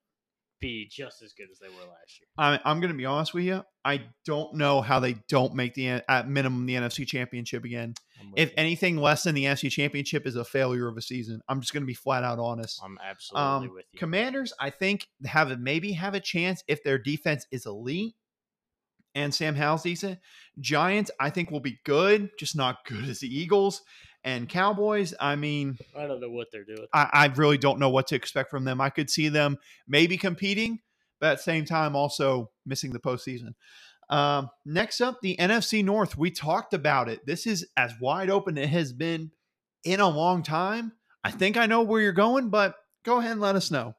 be 0.60 0.88
just 0.90 1.22
as 1.22 1.32
good 1.32 1.48
as 1.50 1.58
they 1.58 1.68
were 1.68 1.74
last 1.74 2.20
year. 2.20 2.26
I, 2.38 2.60
I'm 2.64 2.80
going 2.80 2.92
to 2.92 2.96
be 2.96 3.06
honest 3.06 3.34
with 3.34 3.44
you. 3.44 3.64
I 3.84 4.02
don't 4.26 4.54
know 4.54 4.80
how 4.80 5.00
they 5.00 5.16
don't 5.28 5.54
make 5.54 5.74
the 5.74 6.02
at 6.08 6.28
minimum 6.28 6.66
the 6.66 6.74
NFC 6.74 7.06
Championship 7.06 7.64
again. 7.64 7.94
If 8.36 8.50
you. 8.50 8.54
anything 8.58 8.98
less 8.98 9.22
than 9.22 9.34
the 9.34 9.44
NFC 9.44 9.70
Championship 9.70 10.26
is 10.26 10.36
a 10.36 10.44
failure 10.44 10.86
of 10.88 10.96
a 10.96 11.02
season, 11.02 11.40
I'm 11.48 11.60
just 11.60 11.72
going 11.72 11.82
to 11.82 11.86
be 11.86 11.94
flat 11.94 12.22
out 12.22 12.38
honest. 12.38 12.80
I'm 12.84 12.98
absolutely 13.02 13.68
Um, 13.68 13.74
with 13.74 13.86
you. 13.92 13.98
Commanders, 13.98 14.52
I 14.60 14.70
think 14.70 15.08
have 15.24 15.50
a, 15.50 15.56
maybe 15.56 15.92
have 15.92 16.14
a 16.14 16.20
chance 16.20 16.62
if 16.68 16.84
their 16.84 16.98
defense 16.98 17.46
is 17.50 17.66
elite 17.66 18.14
and 19.14 19.34
Sam 19.34 19.54
Howell's 19.54 19.82
decent. 19.82 20.18
Giants, 20.58 21.10
I 21.18 21.30
think 21.30 21.50
will 21.50 21.60
be 21.60 21.80
good, 21.84 22.30
just 22.38 22.56
not 22.56 22.84
good 22.86 23.08
as 23.08 23.20
the 23.20 23.34
Eagles. 23.34 23.82
And 24.24 24.48
Cowboys, 24.48 25.14
I 25.18 25.36
mean, 25.36 25.78
I 25.96 26.06
don't 26.06 26.20
know 26.20 26.30
what 26.30 26.48
they're 26.52 26.64
doing. 26.64 26.86
I, 26.92 27.08
I 27.12 27.26
really 27.36 27.58
don't 27.58 27.78
know 27.78 27.90
what 27.90 28.08
to 28.08 28.16
expect 28.16 28.50
from 28.50 28.64
them. 28.64 28.80
I 28.80 28.90
could 28.90 29.08
see 29.08 29.28
them 29.28 29.56
maybe 29.88 30.18
competing, 30.18 30.80
but 31.20 31.32
at 31.32 31.36
the 31.38 31.42
same 31.42 31.64
time 31.64 31.96
also 31.96 32.50
missing 32.66 32.92
the 32.92 33.00
postseason. 33.00 33.54
Um, 34.10 34.50
next 34.66 35.00
up, 35.00 35.20
the 35.22 35.36
NFC 35.38 35.84
North. 35.84 36.18
We 36.18 36.30
talked 36.30 36.74
about 36.74 37.08
it. 37.08 37.24
This 37.24 37.46
is 37.46 37.66
as 37.76 37.92
wide 38.00 38.28
open 38.28 38.58
as 38.58 38.64
it 38.64 38.70
has 38.70 38.92
been 38.92 39.30
in 39.84 40.00
a 40.00 40.08
long 40.08 40.42
time. 40.42 40.92
I 41.24 41.30
think 41.30 41.56
I 41.56 41.66
know 41.66 41.82
where 41.82 42.00
you're 42.00 42.12
going, 42.12 42.50
but 42.50 42.74
Go 43.02 43.18
ahead 43.18 43.32
and 43.32 43.40
let 43.40 43.56
us 43.56 43.70
know. 43.70 43.94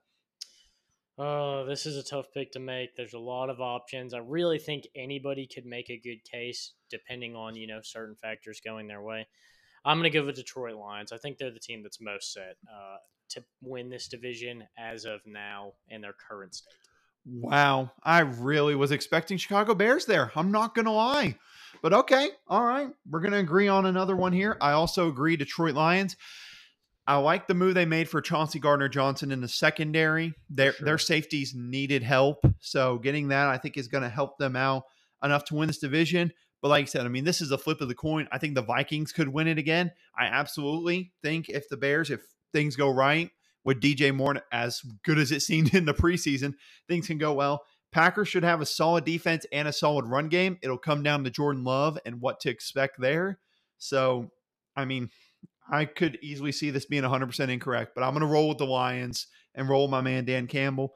Oh, 1.18 1.66
this 1.66 1.86
is 1.86 1.98
a 1.98 2.04
tough 2.04 2.28
pick 2.34 2.52
to 2.52 2.60
make. 2.60 2.96
There's 2.96 3.14
a 3.14 3.20
lot 3.20 3.50
of 3.50 3.60
options. 3.60 4.14
I 4.14 4.20
really 4.20 4.60
think 4.60 4.88
anybody 4.96 5.48
could 5.48 5.66
make 5.66 5.90
a 5.90 6.00
good 6.00 6.24
case 6.24 6.74
depending 6.90 7.36
on, 7.36 7.56
you 7.56 7.68
know, 7.68 7.80
certain 7.84 8.16
factors 8.16 8.62
going 8.64 8.88
their 8.88 9.02
way. 9.02 9.28
I'm 9.86 9.98
going 9.98 10.12
to 10.12 10.18
go 10.18 10.26
with 10.26 10.36
Detroit 10.36 10.76
Lions. 10.76 11.12
I 11.12 11.18
think 11.18 11.38
they're 11.38 11.52
the 11.52 11.60
team 11.60 11.84
that's 11.84 12.00
most 12.00 12.34
set 12.34 12.58
uh, 12.72 12.98
to 13.30 13.44
win 13.62 13.90
this 13.90 14.08
division 14.08 14.64
as 14.78 15.06
of 15.06 15.22
now 15.26 15.74
in 15.90 16.02
their 16.02 16.14
current 16.14 16.56
state. 16.56 16.74
Wow. 17.26 17.92
I 18.04 18.20
really 18.22 18.76
was 18.76 18.92
expecting 18.92 19.38
Chicago 19.38 19.76
Bears 19.76 20.06
there. 20.06 20.32
I'm 20.36 20.52
not 20.52 20.76
going 20.76 20.86
to 20.86 20.92
lie. 20.92 21.38
But 21.82 21.94
okay. 21.94 22.30
All 22.48 22.64
right. 22.64 22.90
We're 23.10 23.22
going 23.22 23.32
to 23.34 23.40
agree 23.40 23.68
on 23.68 23.86
another 23.86 24.16
one 24.16 24.34
here. 24.34 24.58
I 24.60 24.72
also 24.72 25.08
agree 25.08 25.38
Detroit 25.38 25.76
Lions. 25.76 26.16
I 27.08 27.18
like 27.18 27.48
the 27.48 27.56
move 27.56 27.74
they 27.74 27.86
made 27.86 28.08
for 28.10 28.22
Chauncey 28.22 28.60
Gardner 28.60 28.88
Johnson 28.88 29.32
in 29.32 29.42
the 29.42 29.48
secondary. 29.48 30.34
Their 30.50 30.74
Sure. 30.74 30.86
their 30.86 30.98
safeties 30.98 31.54
needed 31.56 32.04
help, 32.04 32.46
so 32.60 33.00
getting 33.00 33.30
that 33.30 33.50
I 33.50 33.58
think 33.58 33.76
is 33.76 33.88
going 33.88 34.04
to 34.04 34.10
help 34.10 34.38
them 34.38 34.56
out 34.56 34.84
enough 35.24 35.44
to 35.46 35.56
win 35.56 35.68
this 35.68 35.80
division. 35.80 36.32
But 36.62 36.70
like 36.70 36.84
I 36.84 36.86
said, 36.86 37.06
I 37.06 37.10
mean, 37.10 37.24
this 37.24 37.42
is 37.42 37.52
a 37.52 37.58
flip 37.58 37.82
of 37.82 37.88
the 37.88 37.96
coin. 37.96 38.28
I 38.32 38.38
think 38.38 38.56
the 38.56 38.62
Vikings 38.62 39.12
could 39.12 39.30
win 39.30 39.48
it 39.48 39.58
again. 39.58 39.92
I 40.18 40.26
absolutely 40.26 41.12
think 41.24 41.50
if 41.50 41.68
the 41.70 41.78
Bears, 41.78 42.10
if 42.10 42.22
things 42.54 42.76
go 42.76 42.90
right 42.90 43.32
with 43.64 43.82
DJ 43.82 44.14
Moore 44.14 44.42
as 44.52 44.82
good 45.04 45.18
as 45.18 45.32
it 45.32 45.42
seemed 45.42 45.74
in 45.74 45.86
the 45.86 45.94
preseason, 45.94 46.54
things 46.88 47.08
can 47.08 47.18
go 47.18 47.34
well. 47.34 47.64
Packers 47.92 48.30
should 48.30 48.44
have 48.44 48.62
a 48.62 48.66
solid 48.66 49.04
defense 49.04 49.46
and 49.52 49.68
a 49.68 49.74
solid 49.74 50.06
run 50.06 50.30
game. 50.30 50.58
It'll 50.62 50.78
come 50.78 51.04
down 51.04 51.24
to 51.24 51.30
Jordan 51.30 51.64
Love 51.64 51.98
and 52.06 52.22
what 52.22 52.40
to 52.42 52.50
expect 52.50 53.00
there. 53.00 53.40
So, 53.80 54.32
I 54.76 54.86
mean, 54.86 55.10
I 55.70 55.86
could 55.86 56.18
easily 56.22 56.52
see 56.52 56.70
this 56.70 56.86
being 56.86 57.04
100% 57.04 57.50
incorrect, 57.50 57.94
but 57.96 58.04
I'm 58.04 58.12
going 58.12 58.22
to 58.22 58.28
roll 58.28 58.50
with 58.50 58.60
the 58.60 58.66
Lions 58.66 59.28
and 59.56 59.68
roll 59.68 59.88
my 59.88 60.02
man 60.02 60.24
Dan 60.26 60.48
Campbell. 60.48 60.94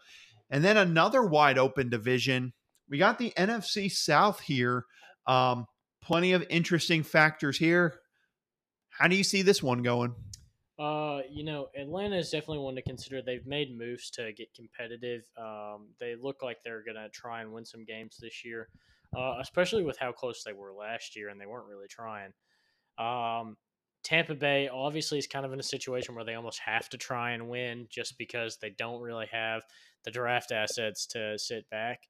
And 0.49 0.63
then 0.63 0.77
another 0.77 1.23
wide 1.23 1.57
open 1.57 1.89
division. 1.89 2.53
We 2.89 2.97
got 2.97 3.17
the 3.17 3.33
NFC 3.35 3.91
South 3.91 4.41
here. 4.41 4.85
Um, 5.27 5.65
plenty 6.01 6.33
of 6.33 6.45
interesting 6.49 7.03
factors 7.03 7.57
here. 7.57 7.99
How 8.89 9.07
do 9.07 9.15
you 9.15 9.23
see 9.23 9.41
this 9.41 9.61
one 9.61 9.81
going? 9.81 10.15
Uh, 10.77 11.21
you 11.29 11.43
know, 11.43 11.67
Atlanta 11.77 12.17
is 12.17 12.29
definitely 12.29 12.59
one 12.59 12.75
to 12.75 12.81
consider. 12.81 13.21
They've 13.21 13.45
made 13.45 13.77
moves 13.77 14.09
to 14.11 14.33
get 14.33 14.53
competitive. 14.53 15.23
Um, 15.37 15.87
they 15.99 16.15
look 16.15 16.43
like 16.43 16.57
they're 16.63 16.83
gonna 16.85 17.09
try 17.09 17.41
and 17.41 17.53
win 17.53 17.65
some 17.65 17.85
games 17.85 18.17
this 18.21 18.43
year, 18.43 18.67
uh, 19.17 19.35
especially 19.39 19.83
with 19.83 19.97
how 19.97 20.11
close 20.11 20.43
they 20.43 20.53
were 20.53 20.73
last 20.73 21.15
year, 21.15 21.29
and 21.29 21.39
they 21.39 21.45
weren't 21.45 21.67
really 21.67 21.87
trying. 21.87 22.33
Um, 22.97 23.55
Tampa 24.03 24.35
Bay 24.35 24.67
obviously 24.67 25.17
is 25.17 25.27
kind 25.27 25.45
of 25.45 25.53
in 25.53 25.59
a 25.59 25.63
situation 25.63 26.13
where 26.13 26.25
they 26.25 26.35
almost 26.35 26.59
have 26.59 26.89
to 26.89 26.97
try 26.97 27.31
and 27.31 27.49
win 27.49 27.87
just 27.89 28.17
because 28.17 28.57
they 28.57 28.69
don't 28.69 29.01
really 29.01 29.27
have 29.31 29.63
the 30.03 30.11
draft 30.11 30.51
assets 30.51 31.05
to 31.07 31.39
sit 31.39 31.69
back, 31.69 32.01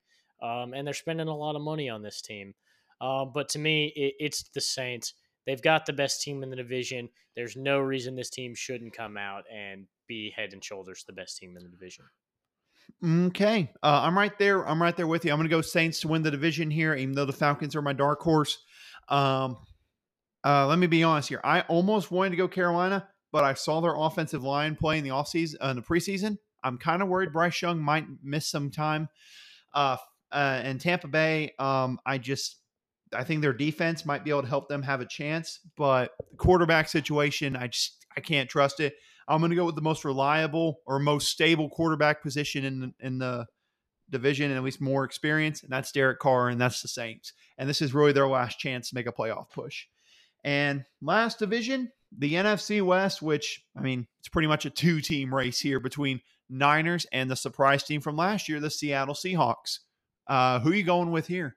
um, 0.42 0.74
and 0.74 0.86
they're 0.86 0.94
spending 0.94 1.28
a 1.28 1.36
lot 1.36 1.56
of 1.56 1.62
money 1.62 1.88
on 1.88 2.02
this 2.02 2.22
team. 2.22 2.56
Uh, 3.02 3.26
but 3.26 3.50
to 3.50 3.60
me, 3.60 3.94
it, 3.96 4.14
it's 4.20 4.44
the 4.54 4.62
Saints. 4.62 5.14
They've 5.46 5.62
got 5.62 5.86
the 5.86 5.94
best 5.94 6.22
team 6.22 6.44
in 6.44 6.50
the 6.50 6.56
division. 6.56 7.10
There's 7.36 7.56
no 7.56 7.80
reason 7.80 8.16
this 8.16 8.30
team 8.30 8.56
shouldn't 8.56 8.94
come 8.94 9.18
out 9.18 9.44
and 9.54 9.86
be 10.08 10.32
head 10.36 10.54
and 10.54 10.64
shoulders 10.64 11.04
the 11.06 11.14
best 11.14 11.38
team 11.38 11.56
in 11.58 11.64
the 11.64 11.70
division. 11.70 12.06
Okay, 13.04 13.72
uh, 13.84 14.02
I'm 14.04 14.18
right 14.18 14.38
there. 14.38 14.68
I'm 14.68 14.82
right 14.82 14.96
there 14.96 15.08
with 15.08 15.26
you. 15.26 15.32
I'm 15.32 15.38
going 15.38 15.50
to 15.50 15.56
go 15.56 15.62
Saints 15.62 16.00
to 16.02 16.08
win 16.08 16.24
the 16.24 16.32
division 16.32 16.72
here, 16.72 16.96
even 16.96 17.14
though 17.14 17.26
the 17.26 17.34
Falcons 17.34 17.76
are 17.76 17.82
my 17.82 17.94
dark 17.94 18.22
horse. 18.22 18.60
Um, 19.10 19.58
uh, 20.46 20.68
let 20.68 20.80
me 20.80 20.88
be 20.88 21.04
honest 21.04 21.30
here. 21.30 21.42
I 21.44 21.62
almost 21.62 22.12
wanted 22.12 22.32
to 22.32 22.36
go 22.38 22.48
Carolina, 22.48 23.08
but 23.32 23.44
I 23.44 23.56
saw 23.56 23.82
their 23.82 23.96
offensive 23.96 24.44
line 24.44 24.76
play 24.76 24.98
in 24.98 25.04
the 25.04 25.10
offseason, 25.10 25.56
uh, 25.64 25.70
in 25.70 25.76
the 25.76 25.82
preseason. 25.82 26.38
I'm 26.64 26.78
kind 26.78 27.02
of 27.02 27.08
worried 27.08 27.34
Bryce 27.34 27.62
Young 27.62 27.80
might 27.80 28.06
miss 28.24 28.48
some 28.48 28.72
time. 28.72 29.10
Uh, 29.74 29.98
uh, 30.32 30.62
and 30.64 30.80
Tampa 30.80 31.08
Bay, 31.08 31.54
um, 31.60 32.00
I 32.06 32.18
just 32.18 32.58
I 33.14 33.24
think 33.24 33.42
their 33.42 33.54
defense 33.54 34.06
might 34.06 34.24
be 34.24 34.32
able 34.32 34.44
to 34.44 34.48
help 34.48 34.68
them 34.68 34.84
have 34.84 35.02
a 35.02 35.06
chance, 35.06 35.60
but 35.78 36.12
the 36.32 36.38
quarterback 36.38 36.88
situation, 36.90 37.56
I 37.56 37.68
just 37.68 38.06
I 38.18 38.22
can't 38.22 38.50
trust 38.50 38.80
it. 38.80 38.96
I'm 39.28 39.40
going 39.40 39.50
to 39.50 39.56
go 39.56 39.66
with 39.66 39.76
the 39.76 39.82
most 39.82 40.06
reliable 40.06 40.80
or 40.86 41.00
most 41.00 41.30
stable 41.30 41.70
quarterback 41.70 42.22
position 42.22 42.66
in 42.66 42.94
in 43.00 43.20
the 43.20 43.46
division 44.10 44.52
and 44.52 44.58
at 44.58 44.64
least 44.64 44.82
more 44.82 45.04
experience, 45.04 45.64
and 45.64 45.72
that's 45.72 45.92
Derek 45.92 46.20
Carr, 46.20 46.50
and 46.50 46.60
that's 46.60 46.82
the 46.82 46.88
Saints. 46.88 47.34
And 47.58 47.70
this 47.70 47.82
is 47.82 47.94
really 47.94 48.12
their 48.12 48.28
last 48.28 48.60
chance 48.60 48.90
to 48.90 48.96
make 48.96 49.08
a 49.08 49.12
playoff 49.12 49.50
push. 49.50 49.86
And 50.44 50.86
last 51.02 51.40
division, 51.40 51.92
the 52.16 52.36
NFC 52.36 52.82
West, 52.82 53.22
which 53.22 53.64
I 53.78 53.82
mean, 53.82 54.08
it's 54.20 54.30
pretty 54.30 54.48
much 54.48 54.66
a 54.66 54.70
two-team 54.70 55.34
race 55.34 55.60
here 55.60 55.80
between 55.80 56.22
Niners 56.50 57.08
and 57.12 57.30
the 57.30 57.36
surprise 57.36 57.84
team 57.84 58.02
from 58.02 58.16
last 58.16 58.48
year, 58.48 58.60
the 58.60 58.70
Seattle 58.70 59.16
Seahawks. 59.16 59.80
Uh, 60.28 60.60
who 60.60 60.72
are 60.72 60.76
you 60.76 60.84
going 60.84 61.12
with 61.12 61.28
here? 61.28 61.56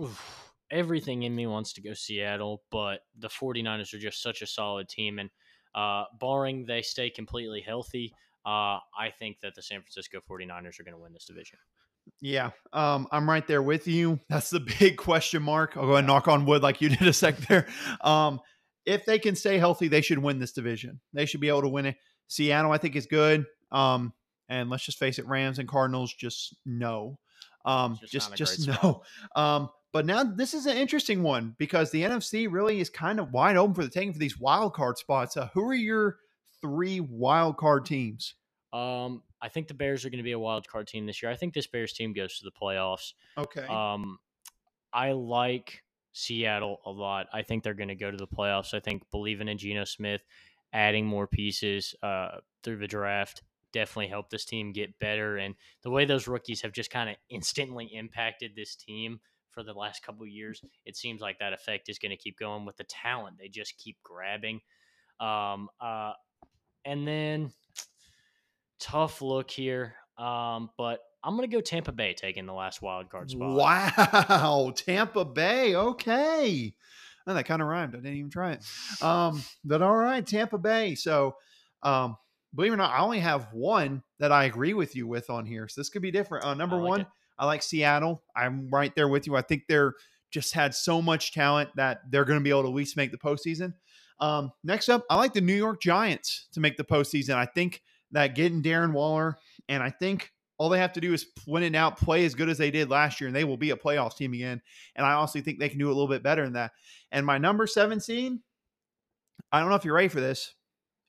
Oof. 0.00 0.39
Everything 0.70 1.24
in 1.24 1.34
me 1.34 1.46
wants 1.46 1.72
to 1.74 1.82
go 1.82 1.94
Seattle, 1.94 2.62
but 2.70 3.00
the 3.18 3.28
49ers 3.28 3.92
are 3.94 3.98
just 3.98 4.22
such 4.22 4.42
a 4.42 4.46
solid 4.46 4.88
team. 4.88 5.18
And 5.18 5.30
uh, 5.74 6.04
barring 6.18 6.64
they 6.66 6.82
stay 6.82 7.10
completely 7.10 7.60
healthy, 7.60 8.12
uh, 8.46 8.78
I 8.98 9.12
think 9.18 9.38
that 9.42 9.54
the 9.54 9.62
San 9.62 9.80
Francisco 9.80 10.20
49ers 10.28 10.80
are 10.80 10.84
going 10.84 10.94
to 10.94 11.02
win 11.02 11.12
this 11.12 11.26
division. 11.26 11.58
Yeah, 12.20 12.50
um, 12.72 13.06
I'm 13.12 13.28
right 13.28 13.46
there 13.46 13.62
with 13.62 13.86
you. 13.86 14.18
That's 14.28 14.50
the 14.50 14.60
big 14.78 14.96
question 14.96 15.42
mark. 15.42 15.76
I'll 15.76 15.84
go 15.84 15.92
ahead 15.92 15.98
and 16.00 16.06
knock 16.06 16.28
on 16.28 16.46
wood 16.46 16.62
like 16.62 16.80
you 16.80 16.88
did 16.96 17.06
a 17.06 17.12
sec 17.12 17.36
there. 17.38 17.66
Um, 18.00 18.40
if 18.86 19.04
they 19.04 19.18
can 19.18 19.36
stay 19.36 19.58
healthy, 19.58 19.88
they 19.88 20.00
should 20.00 20.18
win 20.18 20.38
this 20.38 20.52
division. 20.52 21.00
They 21.12 21.26
should 21.26 21.40
be 21.40 21.48
able 21.48 21.62
to 21.62 21.68
win 21.68 21.86
it. 21.86 21.96
Seattle, 22.28 22.72
I 22.72 22.78
think, 22.78 22.96
is 22.96 23.06
good. 23.06 23.44
Um, 23.70 24.12
and 24.48 24.70
let's 24.70 24.84
just 24.84 24.98
face 24.98 25.18
it, 25.18 25.26
Rams 25.26 25.58
and 25.58 25.68
Cardinals, 25.68 26.12
just 26.12 26.56
no. 26.64 27.18
Um, 27.64 27.98
just 28.00 28.12
just 28.12 28.36
just, 28.36 28.66
not 28.66 28.76
a 28.76 28.80
great 28.80 28.82
no. 29.36 29.40
Um, 29.40 29.70
but 29.92 30.06
now 30.06 30.22
this 30.22 30.54
is 30.54 30.66
an 30.66 30.76
interesting 30.76 31.22
one 31.22 31.54
because 31.58 31.90
the 31.90 32.02
NFC 32.02 32.46
really 32.50 32.80
is 32.80 32.90
kind 32.90 33.18
of 33.18 33.32
wide 33.32 33.56
open 33.56 33.74
for 33.74 33.82
the 33.82 33.90
taking 33.90 34.12
for 34.12 34.18
these 34.18 34.38
wild 34.38 34.74
card 34.74 34.98
spots. 34.98 35.36
Uh, 35.36 35.48
who 35.54 35.68
are 35.68 35.74
your 35.74 36.18
three 36.60 37.00
wild 37.00 37.56
card 37.56 37.86
teams? 37.86 38.34
Um, 38.72 39.22
I 39.42 39.48
think 39.48 39.68
the 39.68 39.74
Bears 39.74 40.04
are 40.04 40.10
going 40.10 40.18
to 40.18 40.24
be 40.24 40.32
a 40.32 40.38
wild 40.38 40.68
card 40.68 40.86
team 40.86 41.06
this 41.06 41.22
year. 41.22 41.30
I 41.30 41.36
think 41.36 41.54
this 41.54 41.66
Bears 41.66 41.92
team 41.92 42.12
goes 42.12 42.38
to 42.38 42.44
the 42.44 42.52
playoffs. 42.52 43.14
Okay. 43.36 43.66
Um, 43.66 44.18
I 44.92 45.12
like 45.12 45.82
Seattle 46.12 46.80
a 46.84 46.90
lot. 46.90 47.26
I 47.32 47.42
think 47.42 47.64
they're 47.64 47.74
going 47.74 47.88
to 47.88 47.94
go 47.94 48.10
to 48.10 48.16
the 48.16 48.26
playoffs. 48.26 48.74
I 48.74 48.80
think 48.80 49.02
believing 49.10 49.48
in 49.48 49.58
Geno 49.58 49.84
Smith, 49.84 50.22
adding 50.72 51.06
more 51.06 51.26
pieces 51.26 51.94
uh, 52.02 52.38
through 52.62 52.78
the 52.78 52.86
draft 52.86 53.42
definitely 53.72 54.08
helped 54.08 54.30
this 54.30 54.44
team 54.44 54.72
get 54.72 54.98
better. 54.98 55.36
And 55.36 55.54
the 55.82 55.90
way 55.90 56.04
those 56.04 56.28
rookies 56.28 56.62
have 56.62 56.72
just 56.72 56.90
kind 56.90 57.08
of 57.10 57.16
instantly 57.28 57.86
impacted 57.86 58.52
this 58.54 58.74
team 58.74 59.20
for 59.52 59.62
the 59.62 59.72
last 59.72 60.02
couple 60.02 60.22
of 60.22 60.28
years, 60.28 60.62
it 60.84 60.96
seems 60.96 61.20
like 61.20 61.38
that 61.38 61.52
effect 61.52 61.88
is 61.88 61.98
going 61.98 62.10
to 62.10 62.16
keep 62.16 62.38
going 62.38 62.64
with 62.64 62.76
the 62.76 62.84
talent. 62.84 63.36
They 63.38 63.48
just 63.48 63.76
keep 63.78 63.96
grabbing. 64.02 64.60
Um, 65.18 65.68
uh, 65.80 66.12
and 66.84 67.06
then 67.06 67.52
tough 68.80 69.22
look 69.22 69.50
here. 69.50 69.94
Um, 70.18 70.70
but 70.76 71.00
I'm 71.22 71.36
gonna 71.36 71.48
go 71.48 71.60
Tampa 71.60 71.92
Bay 71.92 72.14
taking 72.14 72.46
the 72.46 72.52
last 72.52 72.82
wild 72.82 73.10
card 73.10 73.30
spot. 73.30 73.56
Wow, 73.56 74.72
Tampa 74.76 75.24
Bay. 75.24 75.74
Okay, 75.74 76.74
oh, 77.26 77.34
that 77.34 77.44
kind 77.44 77.62
of 77.62 77.68
rhymed. 77.68 77.94
I 77.94 77.98
didn't 77.98 78.16
even 78.16 78.30
try 78.30 78.52
it. 78.52 79.02
Um, 79.02 79.42
but 79.64 79.82
all 79.82 79.96
right, 79.96 80.26
Tampa 80.26 80.58
Bay. 80.58 80.94
So, 80.94 81.36
um, 81.82 82.16
believe 82.54 82.72
it 82.72 82.74
or 82.74 82.78
not, 82.78 82.92
I 82.92 83.00
only 83.00 83.20
have 83.20 83.52
one 83.52 84.02
that 84.18 84.32
I 84.32 84.44
agree 84.44 84.74
with 84.74 84.96
you 84.96 85.06
with 85.06 85.30
on 85.30 85.46
here. 85.46 85.68
So 85.68 85.80
this 85.80 85.90
could 85.90 86.02
be 86.02 86.10
different. 86.10 86.44
Uh, 86.44 86.54
number 86.54 86.76
like 86.76 86.88
one, 86.88 87.00
it. 87.02 87.06
I 87.40 87.46
like 87.46 87.62
Seattle. 87.62 88.22
I'm 88.36 88.68
right 88.70 88.94
there 88.94 89.08
with 89.08 89.26
you. 89.26 89.34
I 89.34 89.42
think 89.42 89.62
they're 89.66 89.94
just 90.30 90.52
had 90.52 90.74
so 90.74 91.00
much 91.00 91.32
talent 91.32 91.70
that 91.76 92.02
they're 92.10 92.26
going 92.26 92.38
to 92.38 92.44
be 92.44 92.50
able 92.50 92.62
to 92.62 92.68
at 92.68 92.74
least 92.74 92.96
make 92.96 93.10
the 93.10 93.18
postseason. 93.18 93.72
Um, 94.20 94.52
next 94.62 94.90
up, 94.90 95.04
I 95.10 95.16
like 95.16 95.32
the 95.32 95.40
New 95.40 95.54
York 95.54 95.80
Giants 95.80 96.48
to 96.52 96.60
make 96.60 96.76
the 96.76 96.84
postseason. 96.84 97.34
I 97.34 97.46
think 97.46 97.82
that 98.12 98.34
getting 98.34 98.62
Darren 98.62 98.92
Waller, 98.92 99.38
and 99.68 99.82
I 99.82 99.88
think 99.88 100.30
all 100.58 100.68
they 100.68 100.78
have 100.78 100.92
to 100.92 101.00
do 101.00 101.14
is 101.14 101.26
win 101.46 101.62
it 101.62 101.74
out, 101.74 101.98
play 101.98 102.26
as 102.26 102.34
good 102.34 102.50
as 102.50 102.58
they 102.58 102.70
did 102.70 102.90
last 102.90 103.20
year, 103.20 103.28
and 103.28 103.34
they 103.34 103.44
will 103.44 103.56
be 103.56 103.70
a 103.70 103.76
playoffs 103.76 104.18
team 104.18 104.34
again. 104.34 104.60
And 104.94 105.06
I 105.06 105.14
also 105.14 105.40
think 105.40 105.58
they 105.58 105.70
can 105.70 105.78
do 105.78 105.86
a 105.86 105.88
little 105.88 106.06
bit 106.06 106.22
better 106.22 106.44
than 106.44 106.52
that. 106.52 106.72
And 107.10 107.24
my 107.24 107.38
number 107.38 107.66
17, 107.66 108.42
I 109.50 109.60
don't 109.60 109.70
know 109.70 109.74
if 109.76 109.86
you're 109.86 109.94
ready 109.94 110.08
for 110.08 110.20
this. 110.20 110.54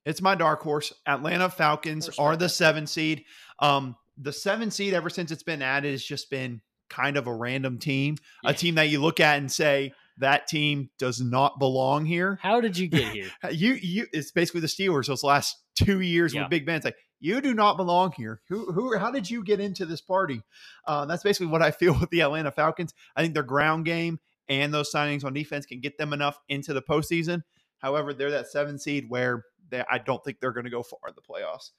It's 0.06 0.22
my 0.22 0.36
dark 0.36 0.62
horse. 0.62 0.94
Atlanta 1.06 1.50
Falcons 1.50 2.10
are 2.18 2.38
the 2.38 2.50
seven 2.50 2.88
seed. 2.88 3.26
Um, 3.60 3.96
the 4.18 4.34
seven 4.34 4.72
seed, 4.72 4.94
ever 4.94 5.10
since 5.10 5.32
it's 5.32 5.44
been 5.44 5.62
added, 5.62 5.92
has 5.92 6.04
just 6.04 6.30
been 6.30 6.62
kind 6.90 7.18
of 7.18 7.28
a 7.28 7.34
random 7.34 7.78
team, 7.80 8.18
Yeah. 8.44 8.50
a 8.52 8.54
team 8.54 8.76
that 8.76 8.90
you 8.90 9.02
look 9.02 9.20
at 9.20 9.38
and 9.38 9.52
say 9.52 9.94
that 10.18 10.48
team 10.48 10.90
does 11.00 11.22
not 11.22 11.58
belong 11.58 12.06
here. 12.06 12.38
How 12.42 12.60
did 12.62 12.78
you 12.78 12.88
get 12.88 13.14
here? 13.14 13.30
You, 13.52 13.74
you, 13.82 14.08
it's 14.12 14.32
basically 14.32 14.62
the 14.62 14.68
Steelers 14.68 15.08
those 15.08 15.24
last 15.24 15.56
two 15.76 16.02
years 16.02 16.34
Yeah. 16.34 16.42
with 16.42 16.50
Big 16.50 16.66
Ben. 16.66 16.76
It's 16.76 16.86
like 16.86 16.98
you 17.20 17.40
do 17.40 17.54
not 17.54 17.78
belong 17.78 18.12
here. 18.12 18.42
Who, 18.50 18.72
who, 18.74 18.98
how 18.98 19.10
did 19.12 19.30
you 19.30 19.44
get 19.44 19.60
into 19.60 19.86
this 19.86 20.02
party? 20.02 20.42
Uh, 20.86 21.06
that's 21.06 21.24
basically 21.24 21.48
what 21.48 21.62
I 21.62 21.72
feel 21.72 21.94
with 22.00 22.10
the 22.10 22.22
Atlanta 22.22 22.52
Falcons. 22.52 22.94
I 23.16 23.22
think 23.22 23.34
their 23.36 23.44
ground 23.44 23.86
game 23.86 24.20
and 24.50 24.74
those 24.74 24.92
signings 24.94 25.24
on 25.24 25.34
defense 25.34 25.66
can 25.66 25.80
get 25.80 25.98
them 25.98 26.12
enough 26.14 26.38
into 26.50 26.74
the 26.74 26.82
postseason. 26.82 27.44
However, 27.80 28.14
they're 28.14 28.32
that 28.32 28.48
seven 28.48 28.78
seed 28.78 29.06
where 29.08 29.46
they, 29.70 29.84
I 29.90 29.98
don't 30.00 30.22
think 30.24 30.40
they're 30.42 30.52
going 30.52 30.66
to 30.66 30.70
go 30.70 30.84
far 30.84 31.00
in 31.08 31.14
the 31.16 31.22
playoffs. 31.22 31.70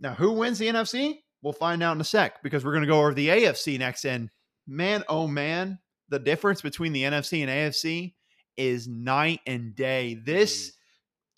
Now, 0.00 0.14
who 0.14 0.32
wins 0.32 0.58
the 0.58 0.68
NFC? 0.68 1.18
We'll 1.42 1.52
find 1.52 1.82
out 1.82 1.94
in 1.94 2.00
a 2.00 2.04
sec 2.04 2.42
because 2.42 2.64
we're 2.64 2.72
going 2.72 2.82
to 2.82 2.88
go 2.88 3.00
over 3.00 3.14
the 3.14 3.28
AFC 3.28 3.78
next. 3.78 4.04
And 4.04 4.30
man, 4.66 5.04
oh 5.08 5.26
man, 5.28 5.78
the 6.08 6.18
difference 6.18 6.62
between 6.62 6.92
the 6.92 7.02
NFC 7.02 7.42
and 7.42 7.50
AFC 7.50 8.14
is 8.56 8.88
night 8.88 9.40
and 9.46 9.74
day. 9.74 10.18
This 10.24 10.70
mm. 10.70 10.72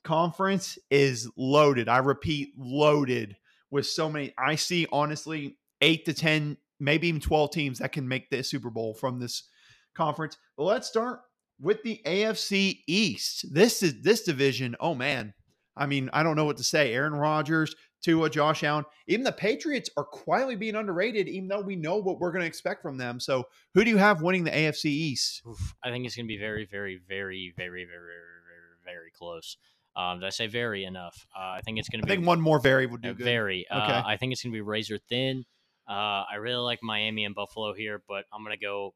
conference 0.04 0.78
is 0.90 1.30
loaded. 1.36 1.88
I 1.88 1.98
repeat, 1.98 2.54
loaded 2.56 3.36
with 3.70 3.86
so 3.86 4.08
many. 4.08 4.32
I 4.38 4.54
see 4.54 4.86
honestly 4.90 5.58
eight 5.80 6.06
to 6.06 6.14
10, 6.14 6.56
maybe 6.78 7.08
even 7.08 7.20
12 7.20 7.50
teams 7.50 7.78
that 7.78 7.92
can 7.92 8.08
make 8.08 8.30
the 8.30 8.42
Super 8.42 8.70
Bowl 8.70 8.94
from 8.94 9.20
this 9.20 9.48
conference. 9.94 10.38
But 10.56 10.64
let's 10.64 10.88
start 10.88 11.20
with 11.60 11.82
the 11.82 12.00
AFC 12.06 12.80
East. 12.86 13.52
This 13.52 13.82
is 13.82 14.00
this 14.02 14.22
division. 14.22 14.76
Oh 14.80 14.94
man. 14.94 15.34
I 15.76 15.86
mean, 15.86 16.10
I 16.12 16.22
don't 16.22 16.36
know 16.36 16.44
what 16.44 16.56
to 16.58 16.64
say. 16.64 16.92
Aaron 16.92 17.14
Rodgers, 17.14 17.74
Tua, 18.02 18.30
Josh 18.30 18.64
Allen, 18.64 18.84
even 19.06 19.24
the 19.24 19.32
Patriots 19.32 19.90
are 19.96 20.04
quietly 20.04 20.56
being 20.56 20.74
underrated, 20.74 21.28
even 21.28 21.48
though 21.48 21.60
we 21.60 21.76
know 21.76 21.96
what 21.96 22.18
we're 22.18 22.32
going 22.32 22.42
to 22.42 22.46
expect 22.46 22.82
from 22.82 22.96
them. 22.96 23.20
So, 23.20 23.44
who 23.74 23.84
do 23.84 23.90
you 23.90 23.98
have 23.98 24.22
winning 24.22 24.44
the 24.44 24.50
AFC 24.50 24.86
East? 24.86 25.42
Oof, 25.46 25.74
I 25.84 25.90
think 25.90 26.06
it's 26.06 26.16
going 26.16 26.26
to 26.26 26.28
be 26.28 26.38
very, 26.38 26.64
very, 26.64 27.00
very, 27.08 27.52
very, 27.56 27.84
very, 27.84 27.84
very, 27.84 27.84
very, 27.84 28.96
very 28.96 29.10
close. 29.10 29.56
Um, 29.96 30.20
did 30.20 30.26
I 30.26 30.30
say 30.30 30.46
very 30.46 30.84
enough? 30.84 31.26
Uh, 31.36 31.50
I 31.50 31.60
think 31.64 31.78
it's 31.78 31.88
going 31.88 32.00
to 32.00 32.06
be. 32.06 32.12
I 32.12 32.16
think 32.16 32.26
one 32.26 32.40
more 32.40 32.60
very 32.60 32.86
would 32.86 33.02
do 33.02 33.10
uh, 33.10 33.12
good. 33.12 33.24
very. 33.24 33.66
Uh, 33.68 33.82
Okay. 33.82 34.02
I 34.06 34.16
think 34.16 34.32
it's 34.32 34.42
going 34.42 34.52
to 34.52 34.56
be 34.56 34.60
razor 34.60 34.98
thin. 34.98 35.44
Uh, 35.88 36.24
I 36.30 36.36
really 36.36 36.62
like 36.62 36.78
Miami 36.82 37.24
and 37.24 37.34
Buffalo 37.34 37.74
here, 37.74 38.00
but 38.08 38.24
I'm 38.32 38.44
going 38.44 38.56
to 38.56 38.64
go. 38.64 38.94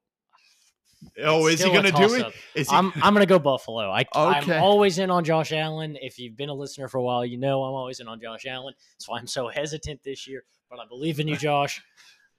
Oh, 1.23 1.47
is 1.47 1.63
he 1.63 1.71
going 1.71 1.85
to 1.85 1.93
do 1.93 2.15
it? 2.15 2.33
Is 2.55 2.71
he? 2.71 2.77
I'm 2.77 2.93
I'm 3.03 3.13
gonna 3.15 3.27
go 3.27 3.39
Buffalo. 3.39 3.91
I 3.91 4.05
Okay. 4.15 4.57
I'm 4.57 4.63
always 4.63 4.99
in 4.99 5.11
on 5.11 5.25
Josh 5.25 5.53
Allen. 5.53 5.97
If 6.01 6.19
you've 6.19 6.37
been 6.37 6.49
a 6.49 6.55
listener 6.55 6.89
for 6.89 6.99
a 6.99 7.03
while, 7.03 7.25
you 7.25 7.39
know 7.39 7.63
I'm 7.65 7.75
always 7.75 8.01
in 8.01 8.09
on 8.09 8.21
Josh 8.21 8.47
Allen. 8.47 8.75
That's 8.95 9.09
why 9.09 9.19
I'm 9.19 9.27
so 9.27 9.49
hesitant 9.49 10.03
this 10.03 10.27
year. 10.27 10.45
But 10.71 10.79
I 10.81 10.87
believe 10.87 11.21
in 11.21 11.29
you, 11.29 11.37
Josh. 11.39 11.83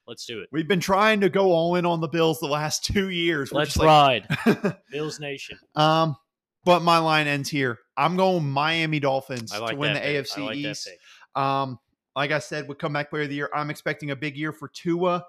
Let's 0.08 0.26
do 0.26 0.40
it. 0.42 0.50
We've 0.52 0.68
been 0.68 0.80
trying 0.80 1.22
to 1.22 1.30
go 1.30 1.52
all 1.52 1.76
in 1.76 1.86
on 1.86 2.00
the 2.00 2.08
Bills 2.08 2.40
the 2.40 2.46
last 2.48 2.86
two 2.86 3.10
years. 3.10 3.52
We're 3.52 3.60
Let's 3.60 3.76
like- 3.78 4.28
ride, 4.46 4.76
Bills 4.92 5.20
Nation. 5.20 5.58
um, 5.76 6.16
but 6.64 6.82
my 6.82 6.98
line 7.00 7.26
ends 7.28 7.50
here. 7.50 7.80
I'm 7.98 8.16
going 8.16 8.48
Miami 8.48 9.00
Dolphins 9.00 9.52
like 9.58 9.72
to 9.72 9.76
win 9.76 9.94
the 9.94 10.00
pick. 10.00 10.26
AFC 10.26 10.46
like 10.46 10.58
East. 10.58 10.90
Um, 11.36 11.80
like 12.16 12.32
I 12.32 12.40
said, 12.40 12.68
with 12.68 12.78
comeback 12.78 13.10
player 13.10 13.24
of 13.24 13.30
the 13.30 13.36
year, 13.36 13.50
I'm 13.54 13.70
expecting 13.70 14.12
a 14.12 14.16
big 14.16 14.38
year 14.38 14.52
for 14.52 14.68
Tua. 14.70 15.26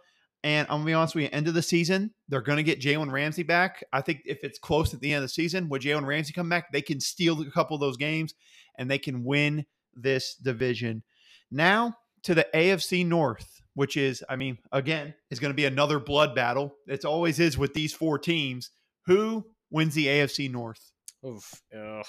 And 0.46 0.68
I'm 0.70 0.76
gonna 0.76 0.86
be 0.86 0.94
honest 0.94 1.16
with 1.16 1.24
you, 1.24 1.30
end 1.32 1.48
of 1.48 1.54
the 1.54 1.62
season, 1.62 2.14
they're 2.28 2.40
gonna 2.40 2.62
get 2.62 2.80
Jalen 2.80 3.10
Ramsey 3.10 3.42
back. 3.42 3.82
I 3.92 4.00
think 4.00 4.22
if 4.24 4.44
it's 4.44 4.60
close 4.60 4.94
at 4.94 5.00
the 5.00 5.12
end 5.12 5.16
of 5.16 5.24
the 5.24 5.34
season, 5.34 5.68
with 5.68 5.82
Jalen 5.82 6.06
Ramsey 6.06 6.32
come 6.32 6.48
back, 6.48 6.70
they 6.70 6.82
can 6.82 7.00
steal 7.00 7.42
a 7.42 7.50
couple 7.50 7.74
of 7.74 7.80
those 7.80 7.96
games 7.96 8.32
and 8.78 8.88
they 8.88 8.98
can 8.98 9.24
win 9.24 9.66
this 9.92 10.36
division. 10.36 11.02
Now 11.50 11.96
to 12.22 12.32
the 12.32 12.46
AFC 12.54 13.04
North, 13.04 13.60
which 13.74 13.96
is, 13.96 14.22
I 14.28 14.36
mean, 14.36 14.58
again, 14.70 15.14
is 15.32 15.40
to 15.40 15.52
be 15.52 15.64
another 15.64 15.98
blood 15.98 16.36
battle. 16.36 16.76
It 16.86 17.04
always 17.04 17.40
is 17.40 17.58
with 17.58 17.74
these 17.74 17.92
four 17.92 18.16
teams. 18.16 18.70
Who 19.06 19.46
wins 19.72 19.96
the 19.96 20.06
AFC 20.06 20.48
North? 20.48 20.92
Oof. 21.26 21.60
Ugh. 21.76 22.06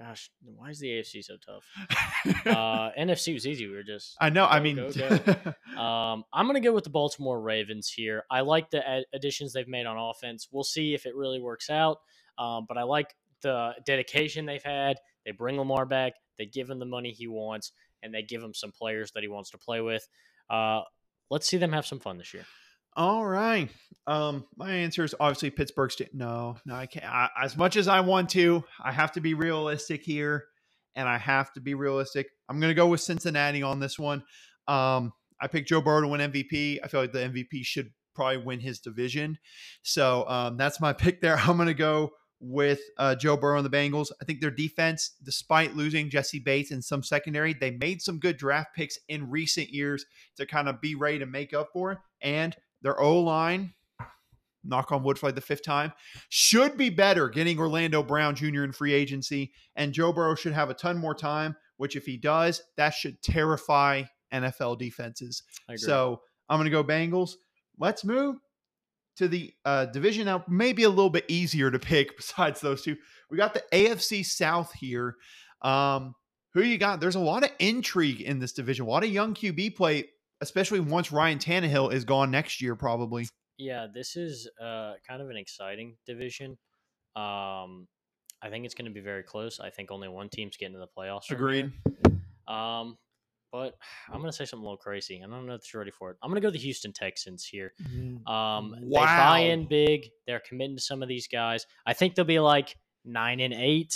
Gosh, 0.00 0.30
why 0.42 0.70
is 0.70 0.78
the 0.78 0.88
AFC 0.88 1.22
so 1.22 1.36
tough? 1.36 1.64
Uh, 2.46 2.90
NFC 2.98 3.32
was 3.32 3.46
easy. 3.46 3.66
We 3.66 3.74
were 3.74 3.82
just. 3.82 4.16
I 4.20 4.28
know. 4.30 4.46
I 4.46 4.58
go, 4.58 4.62
mean, 4.62 4.76
go, 4.76 4.90
Um, 5.80 6.24
I'm 6.32 6.46
going 6.46 6.54
to 6.54 6.66
go 6.66 6.72
with 6.72 6.84
the 6.84 6.90
Baltimore 6.90 7.40
Ravens 7.40 7.88
here. 7.88 8.24
I 8.30 8.40
like 8.40 8.70
the 8.70 8.86
ad- 8.86 9.04
additions 9.14 9.52
they've 9.52 9.68
made 9.68 9.86
on 9.86 9.96
offense. 9.96 10.48
We'll 10.50 10.64
see 10.64 10.94
if 10.94 11.06
it 11.06 11.14
really 11.14 11.40
works 11.40 11.70
out. 11.70 11.98
Um, 12.38 12.66
but 12.68 12.76
I 12.76 12.82
like 12.82 13.14
the 13.42 13.72
dedication 13.86 14.46
they've 14.46 14.62
had. 14.62 14.98
They 15.24 15.32
bring 15.32 15.56
Lamar 15.56 15.86
back. 15.86 16.14
They 16.38 16.46
give 16.46 16.68
him 16.68 16.78
the 16.78 16.86
money 16.86 17.10
he 17.10 17.26
wants, 17.26 17.72
and 18.02 18.14
they 18.14 18.22
give 18.22 18.42
him 18.42 18.54
some 18.54 18.72
players 18.72 19.12
that 19.12 19.22
he 19.22 19.28
wants 19.28 19.50
to 19.50 19.58
play 19.58 19.80
with. 19.80 20.06
Uh, 20.48 20.82
let's 21.30 21.46
see 21.46 21.56
them 21.56 21.72
have 21.72 21.86
some 21.86 22.00
fun 22.00 22.18
this 22.18 22.34
year. 22.34 22.44
All 22.96 23.24
right. 23.24 23.70
Um, 24.06 24.44
my 24.56 24.72
answer 24.72 25.04
is 25.04 25.14
obviously 25.20 25.50
Pittsburgh 25.50 25.92
State. 25.92 26.14
No, 26.14 26.56
no, 26.66 26.74
I 26.74 26.86
can't. 26.86 27.04
I, 27.04 27.28
as 27.40 27.56
much 27.56 27.76
as 27.76 27.86
I 27.86 28.00
want 28.00 28.30
to, 28.30 28.64
I 28.82 28.90
have 28.90 29.12
to 29.12 29.20
be 29.20 29.34
realistic 29.34 30.02
here, 30.02 30.46
and 30.96 31.08
I 31.08 31.18
have 31.18 31.52
to 31.52 31.60
be 31.60 31.74
realistic. 31.74 32.26
I'm 32.48 32.58
going 32.58 32.70
to 32.70 32.74
go 32.74 32.88
with 32.88 33.00
Cincinnati 33.00 33.62
on 33.62 33.78
this 33.78 33.98
one. 33.98 34.24
Um, 34.66 35.12
I 35.40 35.46
picked 35.46 35.68
Joe 35.68 35.80
Burrow 35.80 36.00
to 36.00 36.08
win 36.08 36.32
MVP. 36.32 36.80
I 36.82 36.88
feel 36.88 37.00
like 37.00 37.12
the 37.12 37.20
MVP 37.20 37.64
should 37.64 37.90
probably 38.14 38.38
win 38.38 38.58
his 38.58 38.80
division, 38.80 39.38
so 39.82 40.28
um, 40.28 40.56
that's 40.56 40.80
my 40.80 40.92
pick 40.92 41.20
there. 41.20 41.36
I'm 41.36 41.56
going 41.56 41.68
to 41.68 41.74
go 41.74 42.10
with 42.40 42.80
uh, 42.98 43.14
Joe 43.14 43.36
Burrow 43.36 43.58
and 43.58 43.66
the 43.66 43.76
Bengals. 43.76 44.08
I 44.20 44.24
think 44.24 44.40
their 44.40 44.50
defense, 44.50 45.14
despite 45.22 45.76
losing 45.76 46.10
Jessie 46.10 46.40
Bates 46.40 46.70
and 46.70 46.82
some 46.82 47.02
secondary, 47.02 47.52
they 47.52 47.70
made 47.70 48.00
some 48.00 48.18
good 48.18 48.38
draft 48.38 48.74
picks 48.74 48.98
in 49.08 49.30
recent 49.30 49.68
years 49.68 50.04
to 50.38 50.46
kind 50.46 50.68
of 50.68 50.80
be 50.80 50.94
ready 50.94 51.18
to 51.20 51.26
make 51.26 51.54
up 51.54 51.68
for 51.72 51.92
it, 51.92 51.98
and 52.22 52.56
their 52.82 53.00
O 53.00 53.20
line, 53.20 53.74
knock 54.64 54.92
on 54.92 55.02
wood 55.02 55.18
for 55.18 55.26
like 55.26 55.34
the 55.34 55.40
fifth 55.40 55.64
time, 55.64 55.92
should 56.28 56.76
be 56.76 56.90
better 56.90 57.28
getting 57.28 57.58
Orlando 57.58 58.02
Brown 58.02 58.34
Jr. 58.34 58.64
in 58.64 58.72
free 58.72 58.92
agency. 58.92 59.52
And 59.76 59.92
Joe 59.92 60.12
Burrow 60.12 60.34
should 60.34 60.52
have 60.52 60.70
a 60.70 60.74
ton 60.74 60.98
more 60.98 61.14
time, 61.14 61.56
which 61.76 61.96
if 61.96 62.04
he 62.04 62.16
does, 62.16 62.62
that 62.76 62.90
should 62.90 63.22
terrify 63.22 64.04
NFL 64.32 64.78
defenses. 64.78 65.42
So 65.76 66.20
I'm 66.48 66.58
going 66.58 66.64
to 66.64 66.70
go 66.70 66.84
Bengals. 66.84 67.32
Let's 67.78 68.04
move 68.04 68.36
to 69.16 69.28
the 69.28 69.52
uh, 69.64 69.86
division 69.86 70.26
now, 70.26 70.44
maybe 70.48 70.84
a 70.84 70.88
little 70.88 71.10
bit 71.10 71.24
easier 71.28 71.70
to 71.70 71.78
pick 71.78 72.16
besides 72.16 72.60
those 72.60 72.82
two. 72.82 72.96
We 73.30 73.36
got 73.36 73.54
the 73.54 73.62
AFC 73.72 74.24
South 74.24 74.72
here. 74.72 75.16
Um, 75.62 76.14
who 76.54 76.62
you 76.62 76.78
got? 76.78 77.00
There's 77.00 77.16
a 77.16 77.20
lot 77.20 77.44
of 77.44 77.50
intrigue 77.58 78.20
in 78.22 78.40
this 78.40 78.52
division, 78.52 78.86
a 78.86 78.88
lot 78.88 79.04
of 79.04 79.10
young 79.10 79.34
QB 79.34 79.76
play, 79.76 80.08
especially 80.40 80.80
once 80.80 81.12
Ryan 81.12 81.38
Tannehill 81.38 81.92
is 81.92 82.04
gone 82.04 82.30
next 82.30 82.60
year, 82.62 82.74
probably. 82.74 83.26
Yeah, 83.58 83.86
this 83.92 84.16
is 84.16 84.48
uh, 84.60 84.94
kind 85.06 85.20
of 85.20 85.28
an 85.30 85.36
exciting 85.36 85.96
division. 86.06 86.52
Um, 87.16 87.86
I 88.42 88.48
think 88.48 88.64
it's 88.64 88.74
going 88.74 88.86
to 88.86 88.90
be 88.94 89.00
very 89.00 89.22
close. 89.22 89.60
I 89.60 89.70
think 89.70 89.90
only 89.90 90.08
one 90.08 90.28
team's 90.30 90.56
getting 90.56 90.74
to 90.74 90.78
the 90.80 90.88
playoffs. 90.96 91.30
Agreed. 91.30 91.70
Um, 92.48 92.96
but 93.52 93.74
I'm 94.08 94.20
going 94.20 94.30
to 94.30 94.32
say 94.32 94.44
something 94.44 94.62
a 94.62 94.66
little 94.66 94.76
crazy, 94.78 95.18
and 95.18 95.32
I 95.32 95.36
don't 95.36 95.46
know 95.46 95.54
if 95.54 95.72
you're 95.74 95.80
ready 95.80 95.90
for 95.90 96.10
it. 96.10 96.16
I'm 96.22 96.30
going 96.30 96.40
to 96.40 96.46
go 96.46 96.50
the 96.50 96.58
Houston 96.58 96.92
Texans 96.92 97.44
here. 97.44 97.72
Um, 98.26 98.76
They 98.80 98.88
buy 98.96 99.04
Wow. 99.04 99.36
in 99.42 99.66
big. 99.68 100.08
They're 100.26 100.40
committing 100.40 100.76
to 100.76 100.82
some 100.82 101.02
of 101.02 101.08
these 101.08 101.26
guys. 101.28 101.66
I 101.84 101.92
think 101.92 102.14
they'll 102.14 102.24
be 102.24 102.38
like 102.38 102.76
nine 103.04 103.40
and 103.40 103.52
eight. 103.54 103.94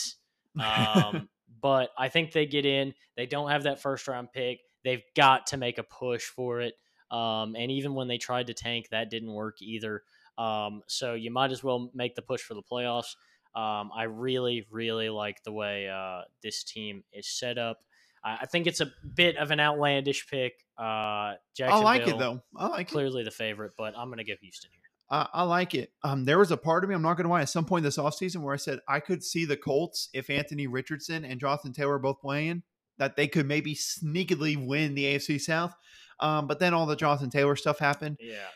Um, 0.60 1.28
but 1.60 1.90
I 1.98 2.08
think 2.08 2.30
they 2.30 2.46
get 2.46 2.64
in. 2.64 2.94
They 3.16 3.26
don't 3.26 3.50
have 3.50 3.64
that 3.64 3.80
first 3.82 4.06
round 4.06 4.28
pick. 4.32 4.60
They've 4.84 5.02
got 5.16 5.46
to 5.48 5.56
make 5.56 5.78
a 5.78 5.82
push 5.82 6.24
for 6.24 6.60
it. 6.60 6.74
Um, 7.10 7.54
and 7.56 7.70
even 7.70 7.94
when 7.94 8.08
they 8.08 8.18
tried 8.18 8.48
to 8.48 8.54
tank, 8.54 8.88
that 8.90 9.10
didn't 9.10 9.32
work 9.32 9.62
either. 9.62 10.02
Um, 10.36 10.82
so 10.86 11.14
you 11.14 11.30
might 11.30 11.52
as 11.52 11.62
well 11.62 11.90
make 11.94 12.14
the 12.14 12.22
push 12.22 12.42
for 12.42 12.54
the 12.54 12.62
playoffs. 12.62 13.14
Um, 13.54 13.90
I 13.94 14.04
really, 14.04 14.66
really 14.70 15.08
like 15.08 15.42
the 15.44 15.52
way 15.52 15.88
uh, 15.88 16.22
this 16.42 16.64
team 16.64 17.04
is 17.12 17.28
set 17.28 17.56
up. 17.56 17.78
I, 18.24 18.38
I 18.42 18.46
think 18.46 18.66
it's 18.66 18.80
a 18.80 18.90
bit 19.14 19.36
of 19.36 19.52
an 19.52 19.60
outlandish 19.60 20.26
pick. 20.28 20.54
Uh, 20.76 21.34
I 21.62 21.78
like 21.78 22.08
it 22.08 22.18
though. 22.18 22.42
I 22.56 22.66
like 22.66 22.88
it. 22.88 22.92
Clearly 22.92 23.22
the 23.22 23.30
favorite, 23.30 23.72
but 23.78 23.94
I'm 23.96 24.08
going 24.08 24.18
to 24.18 24.24
give 24.24 24.40
Houston 24.40 24.70
here. 24.72 24.80
I, 25.08 25.28
I 25.32 25.42
like 25.44 25.74
it. 25.74 25.92
Um, 26.02 26.24
there 26.24 26.38
was 26.38 26.50
a 26.50 26.56
part 26.56 26.82
of 26.82 26.88
me, 26.88 26.96
I'm 26.96 27.02
not 27.02 27.16
going 27.16 27.26
to 27.26 27.30
lie, 27.30 27.42
at 27.42 27.48
some 27.48 27.64
point 27.64 27.84
this 27.84 27.98
offseason 27.98 28.38
where 28.38 28.54
I 28.54 28.56
said 28.56 28.80
I 28.88 28.98
could 28.98 29.22
see 29.22 29.44
the 29.44 29.56
Colts, 29.56 30.08
if 30.12 30.30
Anthony 30.30 30.66
Richardson 30.66 31.24
and 31.24 31.38
Jonathan 31.38 31.72
Taylor 31.72 31.94
are 31.94 31.98
both 32.00 32.20
playing, 32.20 32.62
that 32.98 33.16
they 33.16 33.26
could 33.26 33.46
maybe 33.46 33.74
sneakily 33.74 34.56
win 34.56 34.94
the 34.94 35.04
AFC 35.04 35.40
South. 35.40 35.74
Um, 36.20 36.46
but 36.46 36.60
then 36.60 36.74
all 36.74 36.86
the 36.86 36.96
Jonathan 36.96 37.28
Taylor 37.28 37.56
stuff 37.56 37.78
happened. 37.78 38.18
Yeah. 38.20 38.46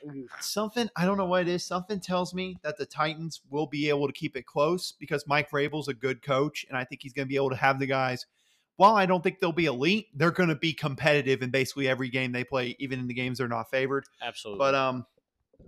Something, 0.41 0.89
I 0.97 1.05
don't 1.05 1.17
know 1.17 1.27
what 1.27 1.43
it 1.43 1.49
is, 1.49 1.65
something 1.65 2.01
tells 2.01 2.33
me 2.33 2.57
that 2.63 2.79
the 2.79 2.87
Titans 2.87 3.41
will 3.51 3.67
be 3.67 3.89
able 3.89 4.07
to 4.07 4.13
keep 4.13 4.37
it 4.37 4.47
close 4.47 4.93
because 4.93 5.27
Mike 5.27 5.51
Vrabel's 5.51 5.89
a 5.89 5.95
good 5.95 6.23
coach, 6.23 6.65
and 6.69 6.79
I 6.79 6.85
think 6.85 7.03
he's 7.03 7.13
going 7.13 7.27
to 7.27 7.29
be 7.29 7.37
able 7.37 7.51
to 7.51 7.57
have 7.57 7.79
the 7.79 7.87
guys. 7.87 8.27
While 8.77 8.95
I 8.95 9.07
don't 9.07 9.25
think 9.25 9.41
they'll 9.41 9.51
be 9.51 9.67
elite, 9.67 10.07
they're 10.15 10.31
going 10.31 10.51
to 10.51 10.55
be 10.55 10.73
competitive 10.73 11.43
in 11.43 11.51
basically 11.51 11.89
every 11.89 12.09
game 12.09 12.31
they 12.31 12.45
play, 12.45 12.77
even 12.79 13.01
in 13.01 13.09
the 13.09 13.15
games 13.15 13.39
they're 13.39 13.49
not 13.49 13.71
favored. 13.71 14.05
Absolutely. 14.23 14.59
But 14.61 14.75
um, 14.77 15.05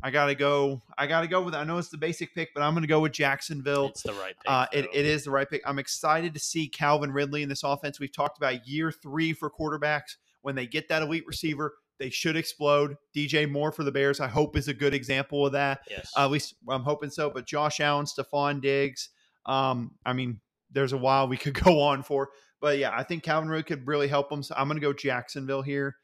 I 0.03 0.11
gotta 0.11 0.35
go. 0.35 0.83
I 0.97 1.07
gotta 1.07 1.27
go 1.27 1.43
with. 1.43 1.55
I 1.55 1.65
know 1.65 1.79
it's 1.79 1.89
the 1.89 1.99
basic 1.99 2.35
pick, 2.35 2.51
but 2.55 2.63
I'm 2.63 2.75
gonna 2.75 2.87
go 2.87 3.01
with 3.01 3.13
Jacksonville. 3.13 3.87
it's 3.87 4.03
the 4.03 4.13
right 4.15 4.35
pick. 4.37 4.51
Uh, 4.51 4.67
it, 4.73 4.87
it 4.93 5.07
is 5.07 5.25
the 5.25 5.31
right 5.31 5.49
pick. 5.49 5.63
I'm 5.67 5.79
excited 5.79 6.33
to 6.35 6.41
see 6.41 6.69
Calvin 6.69 7.13
Ridley 7.13 7.43
in 7.43 7.49
this 7.49 7.63
offense. 7.65 8.01
We've 8.01 8.13
talked 8.13 8.39
about 8.39 8.67
year 8.67 8.93
three 8.93 9.33
for 9.33 9.51
quarterbacks. 9.51 10.17
When 10.43 10.55
they 10.55 10.67
get 10.67 10.89
that 10.89 11.03
elite 11.03 11.27
receiver, 11.27 11.75
they 11.99 12.09
should 12.09 12.37
explode. 12.37 12.97
DJ 13.15 13.51
Moore 13.51 13.73
for 13.73 13.85
the 13.85 13.93
Bears, 13.93 14.21
I 14.21 14.29
hope, 14.29 14.57
is 14.57 14.69
a 14.69 14.75
good 14.75 14.95
example 14.95 15.45
of 15.45 15.53
that. 15.53 15.81
Yes. 15.91 16.11
Uh, 16.17 16.25
at 16.25 16.31
least 16.31 16.55
I'm 16.69 16.83
hoping 16.83 17.11
so. 17.11 17.29
But 17.29 17.47
Josh 17.47 17.81
Allen, 17.81 18.07
Stefon 18.07 18.63
Diggs. 18.63 19.11
Um, 19.45 19.93
I 20.07 20.15
mean, 20.15 20.41
there's 20.71 20.95
a 20.95 20.99
while 20.99 21.29
we 21.29 21.37
could 21.37 21.55
go 21.65 21.81
on 21.81 22.03
for. 22.03 22.31
But 22.61 22.79
yeah, 22.79 22.91
I 22.95 23.03
think 23.03 23.23
Calvin 23.23 23.51
Ridley 23.51 23.65
could 23.65 23.87
really 23.87 24.09
help 24.09 24.31
them. 24.31 24.43
So 24.43 24.55
I'm 24.57 24.69
gonna 24.69 24.81
go 24.81 24.93
Jacksonville 24.95 25.63
here. 25.63 25.97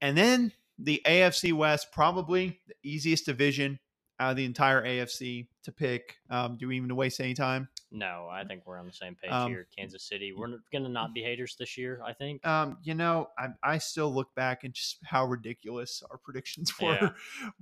And 0.00 0.16
then 0.16 0.52
the 0.78 1.00
AFC 1.06 1.52
West, 1.52 1.88
probably 1.92 2.60
the 2.66 2.74
easiest 2.82 3.26
division 3.26 3.78
out 4.18 4.30
of 4.30 4.36
the 4.36 4.44
entire 4.44 4.84
AFC 4.84 5.48
to 5.64 5.72
pick. 5.72 6.16
Um, 6.30 6.56
do 6.58 6.68
we 6.68 6.76
even 6.76 6.94
waste 6.94 7.20
any 7.20 7.34
time? 7.34 7.68
No, 7.96 8.28
I 8.30 8.44
think 8.44 8.66
we're 8.66 8.78
on 8.78 8.86
the 8.86 8.92
same 8.92 9.14
page 9.14 9.32
Um, 9.32 9.50
here. 9.50 9.66
Kansas 9.74 10.02
City. 10.06 10.34
We're 10.36 10.58
gonna 10.70 10.90
not 10.90 11.14
be 11.14 11.22
haters 11.22 11.56
this 11.58 11.78
year. 11.78 12.02
I 12.04 12.12
think. 12.12 12.46
Um, 12.46 12.76
you 12.82 12.92
know, 12.94 13.28
I, 13.38 13.46
I 13.62 13.78
still 13.78 14.14
look 14.14 14.34
back 14.34 14.64
and 14.64 14.74
just 14.74 14.98
how 15.02 15.24
ridiculous 15.24 16.02
our 16.10 16.18
predictions 16.18 16.72
were 16.80 16.92
Yeah. 16.92 17.08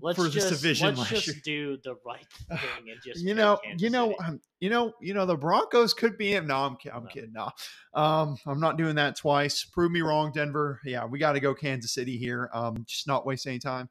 Let's 0.01 0.17
for 0.19 0.25
this 0.25 0.35
just 0.35 0.49
division 0.49 0.97
let's 0.97 1.09
just 1.11 1.27
year. 1.29 1.37
do 1.45 1.79
the 1.85 1.95
right 2.05 2.27
thing 2.49 2.91
and 2.91 3.01
just 3.05 3.25
you 3.25 3.35
know, 3.35 3.59
Kansas 3.63 3.83
you 3.83 3.91
know, 3.91 4.17
um, 4.25 4.41
you 4.59 4.71
know, 4.71 4.93
you 5.01 5.15
know, 5.15 5.25
the 5.25 5.37
Broncos 5.37 5.95
could 5.95 6.19
be. 6.19 6.39
No, 6.41 6.57
I'm, 6.57 6.77
I'm 6.93 7.05
No. 7.05 7.09
kidding. 7.11 7.33
No, 7.33 7.51
um, 7.95 8.37
I'm 8.45 8.59
not 8.59 8.77
doing 8.77 8.97
that 8.97 9.17
twice. 9.17 9.65
Prove 9.65 9.93
me 9.93 10.01
wrong, 10.01 10.33
Denver. 10.33 10.81
Yeah, 10.85 11.05
we 11.05 11.21
got 11.21 11.33
to 11.35 11.41
go 11.41 11.55
Kansas 11.55 11.95
City 11.95 12.17
here. 12.19 12.51
Um, 12.53 12.85
just 12.89 13.07
not 13.07 13.25
waste 13.25 13.47
any 13.47 13.61
time. 13.61 13.89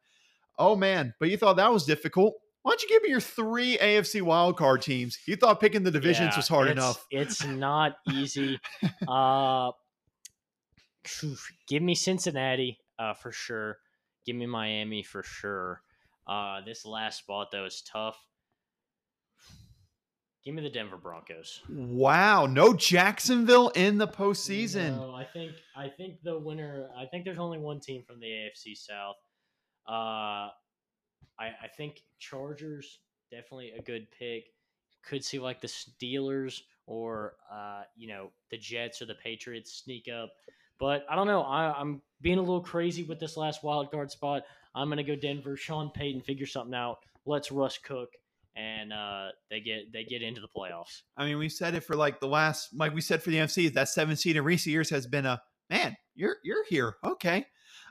Oh 0.59 0.75
man, 0.75 1.13
but 1.21 1.29
you 1.29 1.37
thought 1.37 1.55
that 1.55 1.71
was 1.71 1.85
difficult. 1.85 2.33
Why 2.63 2.71
don't 2.71 2.81
you 2.81 2.89
give 2.89 3.03
me 3.03 3.09
your 3.09 3.19
three 3.19 3.77
AFC 3.77 4.21
wildcard 4.21 4.81
teams? 4.81 5.19
You 5.27 5.35
thought 5.35 5.59
picking 5.59 5.83
the 5.83 5.91
divisions 5.91 6.31
Yeah, 6.31 6.37
was 6.37 6.47
hard 6.47 6.69
it's- 6.69 6.83
enough. 6.83 7.05
It's 7.11 7.45
not 7.45 7.97
easy. 8.11 8.59
uh, 9.07 9.71
give 11.67 11.83
me 11.83 11.93
Cincinnati 11.95 12.79
uh, 12.97 13.13
for 13.13 13.31
sure. 13.31 13.77
Give 14.25 14.35
me 14.35 14.45
Miami 14.45 15.03
for 15.03 15.23
sure. 15.23 15.81
Uh, 16.25 16.61
this 16.65 16.85
last 16.85 17.19
spot 17.19 17.49
though 17.51 17.65
is 17.65 17.81
tough. 17.81 18.17
Give 20.45 20.55
me 20.55 20.61
the 20.61 20.69
Denver 20.69 20.97
Broncos. 20.97 21.61
Wow, 21.69 22.45
no 22.47 22.73
Jacksonville 22.73 23.69
in 23.69 23.97
the 23.97 24.07
postseason. 24.07 24.97
No, 24.97 25.13
I 25.15 25.23
think 25.25 25.51
I 25.75 25.87
think 25.89 26.21
the 26.23 26.37
winner. 26.37 26.89
I 26.97 27.05
think 27.05 27.23
there's 27.23 27.39
only 27.39 27.59
one 27.59 27.79
team 27.79 28.03
from 28.05 28.19
the 28.19 28.27
AFC 28.27 28.75
South. 28.75 29.15
Uh, 29.87 30.49
I 31.39 31.47
I 31.63 31.67
think 31.75 32.01
Chargers 32.19 32.99
definitely 33.31 33.71
a 33.77 33.81
good 33.81 34.07
pick. 34.11 34.45
Could 35.03 35.23
see 35.23 35.39
like 35.39 35.61
the 35.61 35.67
Steelers 35.67 36.61
or 36.85 37.33
uh 37.51 37.83
you 37.95 38.07
know 38.07 38.31
the 38.51 38.57
Jets 38.57 39.01
or 39.01 39.05
the 39.05 39.15
Patriots 39.15 39.81
sneak 39.83 40.07
up, 40.07 40.31
but 40.79 41.05
I 41.09 41.15
don't 41.15 41.27
know. 41.27 41.41
I, 41.41 41.73
I'm 41.77 42.01
being 42.21 42.37
a 42.37 42.41
little 42.41 42.61
crazy 42.61 43.03
with 43.03 43.19
this 43.19 43.35
last 43.37 43.63
wild 43.63 43.91
card 43.91 44.11
spot. 44.11 44.43
I'm 44.75 44.89
gonna 44.89 45.03
go 45.03 45.15
Denver. 45.15 45.57
Sean 45.57 45.89
Payton 45.89 46.21
figure 46.21 46.45
something 46.45 46.73
out. 46.73 46.99
Let's 47.25 47.51
Russ 47.51 47.77
cook, 47.77 48.09
and 48.55 48.93
uh 48.93 49.29
they 49.49 49.59
get 49.59 49.91
they 49.91 50.03
get 50.03 50.21
into 50.21 50.41
the 50.41 50.47
playoffs. 50.47 51.01
I 51.17 51.25
mean, 51.25 51.37
we've 51.37 51.51
said 51.51 51.75
it 51.75 51.83
for 51.83 51.95
like 51.95 52.19
the 52.19 52.27
last, 52.27 52.69
like 52.73 52.93
we 52.93 53.01
said 53.01 53.21
for 53.21 53.29
the 53.29 53.37
NFC, 53.37 53.73
that 53.73 53.89
seven 53.89 54.15
seed 54.15 54.37
in 54.37 54.43
recent 54.43 54.71
years 54.71 54.89
has 54.89 55.07
been 55.07 55.25
a 55.25 55.41
man. 55.69 55.97
You're 56.15 56.37
you're 56.43 56.65
here, 56.65 56.95
okay. 57.03 57.45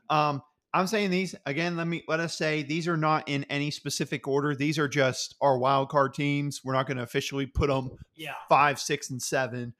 Um, 0.08 0.42
I'm 0.74 0.86
saying 0.86 1.10
these 1.10 1.34
again. 1.44 1.76
Let 1.76 1.86
me 1.86 2.02
let 2.08 2.18
us 2.20 2.34
say 2.34 2.62
these 2.62 2.88
are 2.88 2.96
not 2.96 3.28
in 3.28 3.44
any 3.44 3.70
specific 3.70 4.26
order. 4.26 4.54
These 4.54 4.78
are 4.78 4.88
just 4.88 5.34
our 5.40 5.58
wild 5.58 5.90
card 5.90 6.14
teams. 6.14 6.62
We're 6.64 6.72
not 6.72 6.86
going 6.86 6.96
to 6.96 7.02
officially 7.02 7.44
put 7.46 7.68
them 7.68 7.90
Yeah. 8.14 8.34
five, 8.48 8.80
six, 8.80 9.10
and 9.10 9.20
seven. 9.22 9.74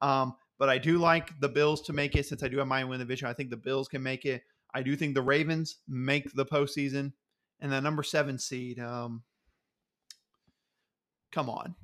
Um, 0.00 0.36
but 0.58 0.68
I 0.70 0.78
do 0.78 0.98
like 0.98 1.38
the 1.40 1.48
Bills 1.50 1.82
to 1.82 1.92
make 1.92 2.16
it 2.16 2.26
since 2.26 2.42
I 2.42 2.48
do 2.48 2.58
have 2.58 2.66
my 2.66 2.82
win 2.84 2.98
the 2.98 3.04
division. 3.04 3.28
I 3.28 3.34
think 3.34 3.50
the 3.50 3.56
Bills 3.58 3.88
can 3.88 4.02
make 4.02 4.24
it. 4.24 4.42
I 4.72 4.82
do 4.82 4.96
think 4.96 5.14
the 5.14 5.22
Ravens 5.22 5.76
make 5.86 6.32
the 6.34 6.46
postseason, 6.46 7.12
and 7.60 7.70
the 7.70 7.80
number 7.80 8.02
seven 8.02 8.38
seed. 8.38 8.78
Um, 8.80 9.22
come 11.30 11.50
on, 11.50 11.74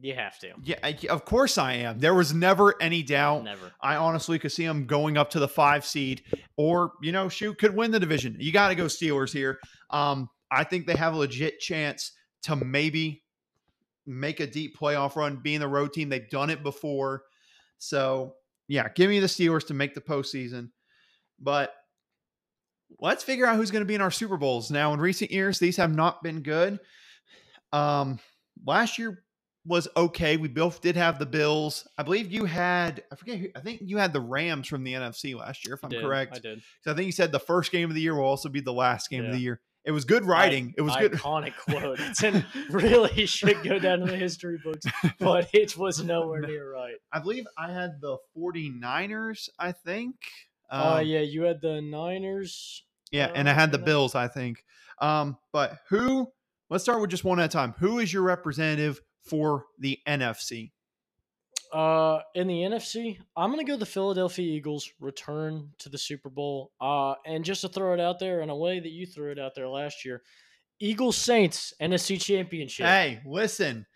You 0.00 0.14
have 0.14 0.38
to. 0.40 0.52
yeah, 0.62 0.78
I, 0.82 0.96
of 1.10 1.24
course 1.24 1.58
I 1.58 1.74
am. 1.74 1.98
There 1.98 2.14
was 2.14 2.32
never 2.32 2.74
any 2.80 3.02
doubt. 3.02 3.44
Never. 3.44 3.72
I 3.80 3.96
honestly 3.96 4.38
could 4.38 4.50
see 4.50 4.66
them 4.66 4.86
going 4.86 5.16
up 5.16 5.30
to 5.30 5.38
the 5.38 5.48
five 5.48 5.84
seed, 5.84 6.22
or 6.56 6.92
you 7.02 7.12
know, 7.12 7.28
shoot, 7.28 7.58
could 7.58 7.76
win 7.76 7.90
the 7.90 8.00
division. 8.00 8.36
You 8.40 8.52
got 8.52 8.68
to 8.68 8.74
go 8.74 8.86
Steelers 8.86 9.32
here. 9.32 9.58
Um, 9.90 10.28
I 10.50 10.64
think 10.64 10.86
they 10.86 10.96
have 10.96 11.14
a 11.14 11.18
legit 11.18 11.60
chance 11.60 12.12
to 12.44 12.56
maybe 12.56 13.22
make 14.06 14.40
a 14.40 14.46
deep 14.46 14.76
playoff 14.78 15.14
run, 15.14 15.40
being 15.42 15.60
the 15.60 15.68
road 15.68 15.92
team. 15.92 16.08
They've 16.08 16.28
done 16.28 16.50
it 16.50 16.62
before, 16.62 17.22
so 17.78 18.34
yeah, 18.68 18.88
give 18.94 19.10
me 19.10 19.20
the 19.20 19.26
Steelers 19.26 19.66
to 19.66 19.74
make 19.74 19.94
the 19.94 20.00
postseason. 20.00 20.70
But 21.38 21.74
let's 22.98 23.22
figure 23.22 23.46
out 23.46 23.56
who's 23.56 23.70
going 23.70 23.82
to 23.82 23.86
be 23.86 23.94
in 23.94 24.00
our 24.00 24.10
Super 24.10 24.38
Bowls. 24.38 24.70
Now, 24.70 24.94
in 24.94 25.00
recent 25.00 25.30
years, 25.30 25.58
these 25.58 25.76
have 25.76 25.94
not 25.94 26.22
been 26.22 26.40
good. 26.40 26.80
Um, 27.72 28.18
last 28.64 28.98
year 28.98 29.22
was 29.64 29.86
okay. 29.96 30.36
We 30.36 30.48
both 30.48 30.80
did 30.80 30.96
have 30.96 31.18
the 31.18 31.26
Bills. 31.26 31.86
I 31.96 32.02
believe 32.02 32.32
you 32.32 32.44
had, 32.46 33.04
I 33.12 33.14
forget, 33.16 33.38
who, 33.38 33.48
I 33.54 33.60
think 33.60 33.80
you 33.84 33.98
had 33.98 34.12
the 34.12 34.20
Rams 34.20 34.66
from 34.66 34.82
the 34.84 34.94
NFC 34.94 35.36
last 35.38 35.64
year, 35.64 35.74
if 35.76 35.84
I'm 35.84 35.90
Did. 35.90 36.02
correct. 36.02 36.36
I 36.36 36.40
did. 36.40 36.62
So 36.80 36.90
I 36.90 36.94
think 36.94 37.06
you 37.06 37.12
said 37.12 37.30
the 37.32 37.38
first 37.38 37.70
game 37.70 37.88
of 37.88 37.94
the 37.94 38.00
year 38.00 38.14
will 38.14 38.24
also 38.24 38.48
be 38.48 38.60
the 38.60 38.72
last 38.72 39.08
game 39.08 39.24
of 39.24 39.32
the 39.32 39.38
year. 39.38 39.60
It 39.84 39.90
was 39.90 40.04
good 40.04 40.24
writing. 40.24 40.74
it 40.76 40.82
was 40.82 40.94
good. 40.96 41.12
Iconic 41.12 41.56
quote. 41.56 41.98
It's 42.00 42.22
in, 42.24 42.44
really 42.70 43.26
should 43.26 43.62
go 43.64 43.78
down 43.80 44.02
in 44.02 44.08
the 44.08 44.16
history 44.16 44.58
books, 44.62 44.84
but 45.18 45.48
it 45.52 45.76
was 45.76 46.02
nowhere 46.02 46.40
near 46.40 46.72
right. 46.72 46.94
I 47.12 47.18
believe 47.18 47.46
I 47.58 47.72
had 47.72 48.00
the 48.00 48.16
49ers, 48.36 49.48
I 49.58 49.72
think. 49.72 50.14
Oh 50.70 50.98
Um, 50.98 51.06
yeah, 51.06 51.20
you 51.20 51.42
had 51.42 51.60
the 51.60 51.80
Niners. 51.80 52.84
Yeah, 53.10 53.30
and 53.34 53.48
I 53.48 53.52
Uh, 53.52 53.54
had 53.56 53.72
the. 53.72 53.78
Bills, 53.78 54.14
I 54.14 54.28
think. 54.28 54.64
Um, 55.00 55.36
but 55.52 55.78
who? 55.88 56.28
Let's 56.70 56.84
start 56.84 57.00
with 57.00 57.10
just 57.10 57.24
one 57.24 57.38
at 57.40 57.46
a 57.46 57.48
time. 57.48 57.74
Who 57.80 57.98
is 57.98 58.12
your 58.12 58.22
representative 58.22 59.00
for 59.22 59.66
the 59.78 59.98
NFC? 60.06 60.72
Uh, 61.72 62.20
in 62.34 62.48
the 62.48 62.60
NFC, 62.60 63.18
I'm 63.34 63.50
gonna 63.50 63.64
go 63.64 63.76
the 63.78 63.86
Philadelphia 63.86 64.44
Eagles 64.44 64.90
return 65.00 65.70
to 65.78 65.88
the 65.88 65.96
Super 65.96 66.28
Bowl. 66.28 66.70
Uh, 66.78 67.14
and 67.24 67.44
just 67.44 67.62
to 67.62 67.68
throw 67.68 67.94
it 67.94 68.00
out 68.00 68.18
there 68.18 68.42
in 68.42 68.50
a 68.50 68.56
way 68.56 68.78
that 68.78 68.90
you 68.90 69.06
threw 69.06 69.32
it 69.32 69.38
out 69.38 69.54
there 69.54 69.68
last 69.68 70.04
year, 70.04 70.22
Eagles 70.80 71.16
Saints 71.16 71.72
NFC 71.80 72.20
Championship. 72.20 72.86
Hey, 72.86 73.20
listen. 73.24 73.86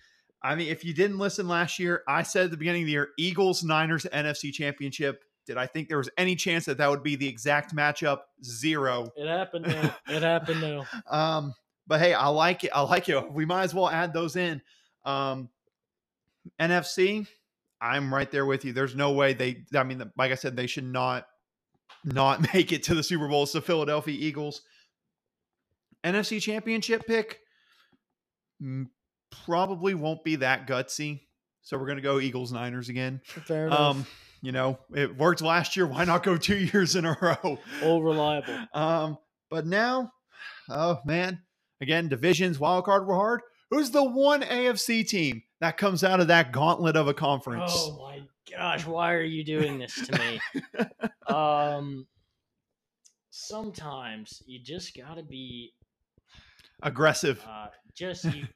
I 0.42 0.54
mean, 0.54 0.68
if 0.68 0.84
you 0.84 0.94
didn't 0.94 1.18
listen 1.18 1.48
last 1.48 1.78
year, 1.78 2.02
I 2.08 2.22
said 2.22 2.46
at 2.46 2.50
the 2.50 2.56
beginning 2.56 2.82
of 2.82 2.86
the 2.86 2.92
year, 2.92 3.08
Eagles 3.18 3.62
Niners 3.62 4.06
NFC 4.12 4.52
Championship. 4.52 5.22
Did 5.46 5.58
I 5.58 5.66
think 5.66 5.88
there 5.88 5.98
was 5.98 6.10
any 6.16 6.34
chance 6.34 6.64
that 6.64 6.78
that 6.78 6.88
would 6.88 7.02
be 7.02 7.16
the 7.16 7.28
exact 7.28 7.74
matchup? 7.74 8.20
Zero. 8.42 9.08
It 9.16 9.28
happened. 9.28 9.66
Though. 9.66 9.90
it 10.14 10.22
happened. 10.22 10.60
now. 10.60 10.86
Um, 11.10 11.54
but 11.86 12.00
hey, 12.00 12.14
I 12.14 12.28
like 12.28 12.64
it. 12.64 12.70
I 12.74 12.80
like 12.82 13.08
it. 13.08 13.32
We 13.32 13.44
might 13.44 13.64
as 13.64 13.74
well 13.74 13.88
add 13.88 14.12
those 14.12 14.36
in. 14.36 14.62
Um, 15.06 15.48
NFC, 16.60 17.26
I'm 17.80 18.12
right 18.12 18.30
there 18.30 18.44
with 18.44 18.64
you. 18.64 18.72
There's 18.72 18.94
no 18.94 19.12
way 19.12 19.32
they. 19.32 19.64
I 19.74 19.84
mean, 19.84 20.10
like 20.16 20.32
I 20.32 20.34
said, 20.34 20.56
they 20.56 20.66
should 20.66 20.84
not 20.84 21.26
not 22.04 22.46
make 22.54 22.72
it 22.72 22.82
to 22.84 22.94
the 22.94 23.02
Super 23.02 23.28
Bowl. 23.28 23.44
It's 23.44 23.52
the 23.52 23.60
Philadelphia 23.60 24.16
Eagles. 24.18 24.62
NFC 26.04 26.40
Championship 26.40 27.06
pick 27.06 27.40
probably 29.44 29.94
won't 29.94 30.24
be 30.24 30.36
that 30.36 30.66
gutsy. 30.66 31.20
So 31.62 31.76
we're 31.76 31.86
gonna 31.86 32.00
go 32.00 32.20
Eagles 32.20 32.52
Niners 32.52 32.88
again. 32.88 33.20
Fair 33.24 33.66
enough. 33.66 33.80
Um, 33.80 34.06
you 34.40 34.52
know, 34.52 34.78
it 34.94 35.16
worked 35.16 35.42
last 35.42 35.76
year. 35.76 35.86
Why 35.86 36.04
not 36.04 36.22
go 36.22 36.36
two 36.36 36.56
years 36.72 36.94
in 36.94 37.04
a 37.04 37.16
row? 37.20 37.58
All 37.82 38.02
reliable. 38.02 38.58
Um, 38.72 39.18
but 39.50 39.66
now, 39.66 40.12
oh 40.68 41.00
man, 41.04 41.40
again, 41.80 42.08
divisions, 42.08 42.58
wild 42.58 42.84
card 42.84 43.06
were 43.06 43.14
hard. 43.14 43.40
Who's 43.70 43.90
the 43.90 44.04
one 44.04 44.42
AFC 44.42 45.06
team 45.06 45.42
that 45.60 45.76
comes 45.76 46.04
out 46.04 46.20
of 46.20 46.28
that 46.28 46.52
gauntlet 46.52 46.96
of 46.96 47.08
a 47.08 47.14
conference? 47.14 47.72
Oh 47.74 47.98
my 48.00 48.22
gosh, 48.50 48.86
why 48.86 49.12
are 49.12 49.22
you 49.22 49.42
doing 49.44 49.78
this 49.78 49.94
to 50.06 50.18
me? 50.18 50.40
um 51.34 52.06
sometimes 53.30 54.42
you 54.46 54.58
just 54.62 54.96
got 54.96 55.16
to 55.16 55.22
be 55.22 55.72
Aggressive. 56.82 57.44
uh 57.48 57.68
just 57.94 58.24
you 58.24 58.46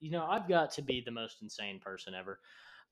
you 0.00 0.10
know, 0.10 0.26
I've 0.26 0.48
got 0.48 0.72
to 0.72 0.82
be 0.82 1.02
the 1.04 1.10
most 1.10 1.38
insane 1.42 1.80
person 1.80 2.14
ever. 2.14 2.38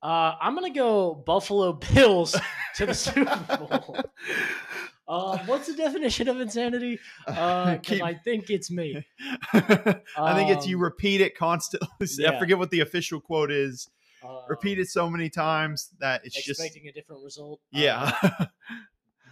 Uh 0.03 0.35
I'm 0.41 0.55
going 0.55 0.73
to 0.73 0.79
go 0.79 1.15
Buffalo 1.15 1.73
Bills 1.73 2.35
to 2.77 2.87
the 2.87 2.95
Super 2.95 3.37
Bowl. 3.59 4.01
Uh, 5.09 5.39
what's 5.47 5.67
the 5.69 5.75
definition 5.75 6.29
of 6.29 6.41
insanity? 6.41 6.99
Uh, 7.27 7.77
Keep- 7.83 8.03
I 8.03 8.15
think 8.15 8.51
it's 8.51 8.71
me. 8.71 9.07
I 9.53 10.35
think 10.35 10.51
it's 10.51 10.67
you 10.67 10.77
Um, 10.77 10.83
repeat 10.83 11.21
it 11.21 11.37
constantly. 11.37 11.89
I 12.27 12.39
forget 12.39 12.59
what 12.59 12.71
the 12.71 12.81
official 12.81 13.21
quote 13.21 13.51
is. 13.51 13.89
Uh, 14.23 14.41
Repeat 14.49 14.79
it 14.81 14.89
so 14.89 15.09
many 15.09 15.31
times 15.31 15.91
that 16.01 16.23
it's 16.25 16.35
just 16.35 16.61
expecting 16.61 16.89
a 16.89 16.93
different 16.93 17.23
result. 17.23 17.61
yeah. 17.71 18.13
Uh, 18.23 18.47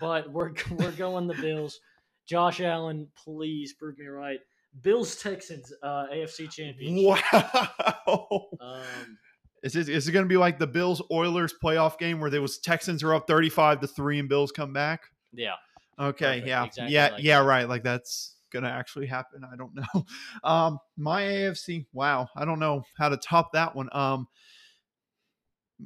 but 0.00 0.30
we're 0.30 0.52
we're 0.78 0.92
going 0.92 1.26
the 1.26 1.34
Bills. 1.34 1.80
Josh 2.26 2.60
Allen, 2.60 3.08
please 3.16 3.72
prove 3.72 3.98
me 3.98 4.06
right. 4.06 4.38
Bills 4.82 5.16
Texans 5.16 5.72
uh, 5.82 6.06
AFC 6.12 6.50
Championship. 6.50 7.24
wow. 7.34 8.46
Um, 8.60 9.18
Is 9.62 9.74
it, 9.74 9.88
is 9.88 10.06
it 10.06 10.12
going 10.12 10.24
to 10.24 10.28
be 10.28 10.36
like 10.36 10.58
the 10.58 10.66
Bills 10.66 11.02
Oilers 11.10 11.54
playoff 11.62 11.98
game 11.98 12.20
where 12.20 12.30
there 12.30 12.42
was 12.42 12.58
Texans 12.58 13.02
are 13.02 13.14
up 13.14 13.26
35 13.26 13.80
to 13.80 13.86
3 13.86 14.18
and 14.20 14.28
Bills 14.28 14.52
come 14.52 14.72
back? 14.72 15.00
yeah, 15.32 15.54
Okay, 15.98 16.26
Perfect, 16.26 16.46
yeah. 16.46 16.64
exactly 16.64 16.94
yeah, 16.94 17.08
like 17.08 17.22
yeah, 17.22 17.40
that. 17.40 17.46
right. 17.46 17.68
Like 17.68 17.82
that's 17.82 18.36
going 18.52 18.64
to 18.64 18.70
actually 18.70 19.06
happen. 19.06 19.42
I 19.50 19.56
don't 19.56 19.74
know. 19.94 20.04
Um 20.44 20.78
my 20.96 21.22
AFC, 21.22 21.86
wow. 21.92 22.28
I 22.36 22.44
don't 22.44 22.58
know 22.58 22.82
how 22.98 23.08
to 23.08 23.16
top 23.16 23.52
that 23.52 23.74
one. 23.74 23.88
Um 23.92 24.28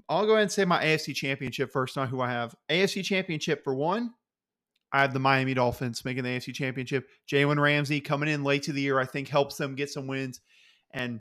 I'll 0.08 0.26
go 0.26 0.32
ahead 0.32 0.42
and 0.42 0.52
say 0.52 0.64
my 0.64 0.82
AFC 0.84 1.14
championship 1.14 1.72
first, 1.72 1.96
not 1.96 2.08
who 2.08 2.20
I 2.20 2.30
have. 2.30 2.54
AFC 2.70 3.04
championship 3.04 3.64
for 3.64 3.74
one. 3.74 4.12
I 4.92 5.02
have 5.02 5.12
the 5.12 5.20
Miami 5.20 5.54
Dolphins 5.54 6.04
making 6.04 6.24
the 6.24 6.30
AFC 6.30 6.54
championship. 6.54 7.08
Jalen 7.30 7.60
Ramsey 7.60 8.00
coming 8.00 8.28
in 8.28 8.42
late 8.44 8.64
to 8.64 8.72
the 8.72 8.80
year, 8.80 8.98
I 8.98 9.06
think 9.06 9.28
helps 9.28 9.56
them 9.56 9.74
get 9.74 9.90
some 9.90 10.06
wins. 10.06 10.40
And 10.92 11.20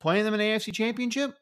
playing 0.00 0.24
them 0.24 0.34
in 0.34 0.40
AFC 0.40 0.72
championship, 0.72 1.34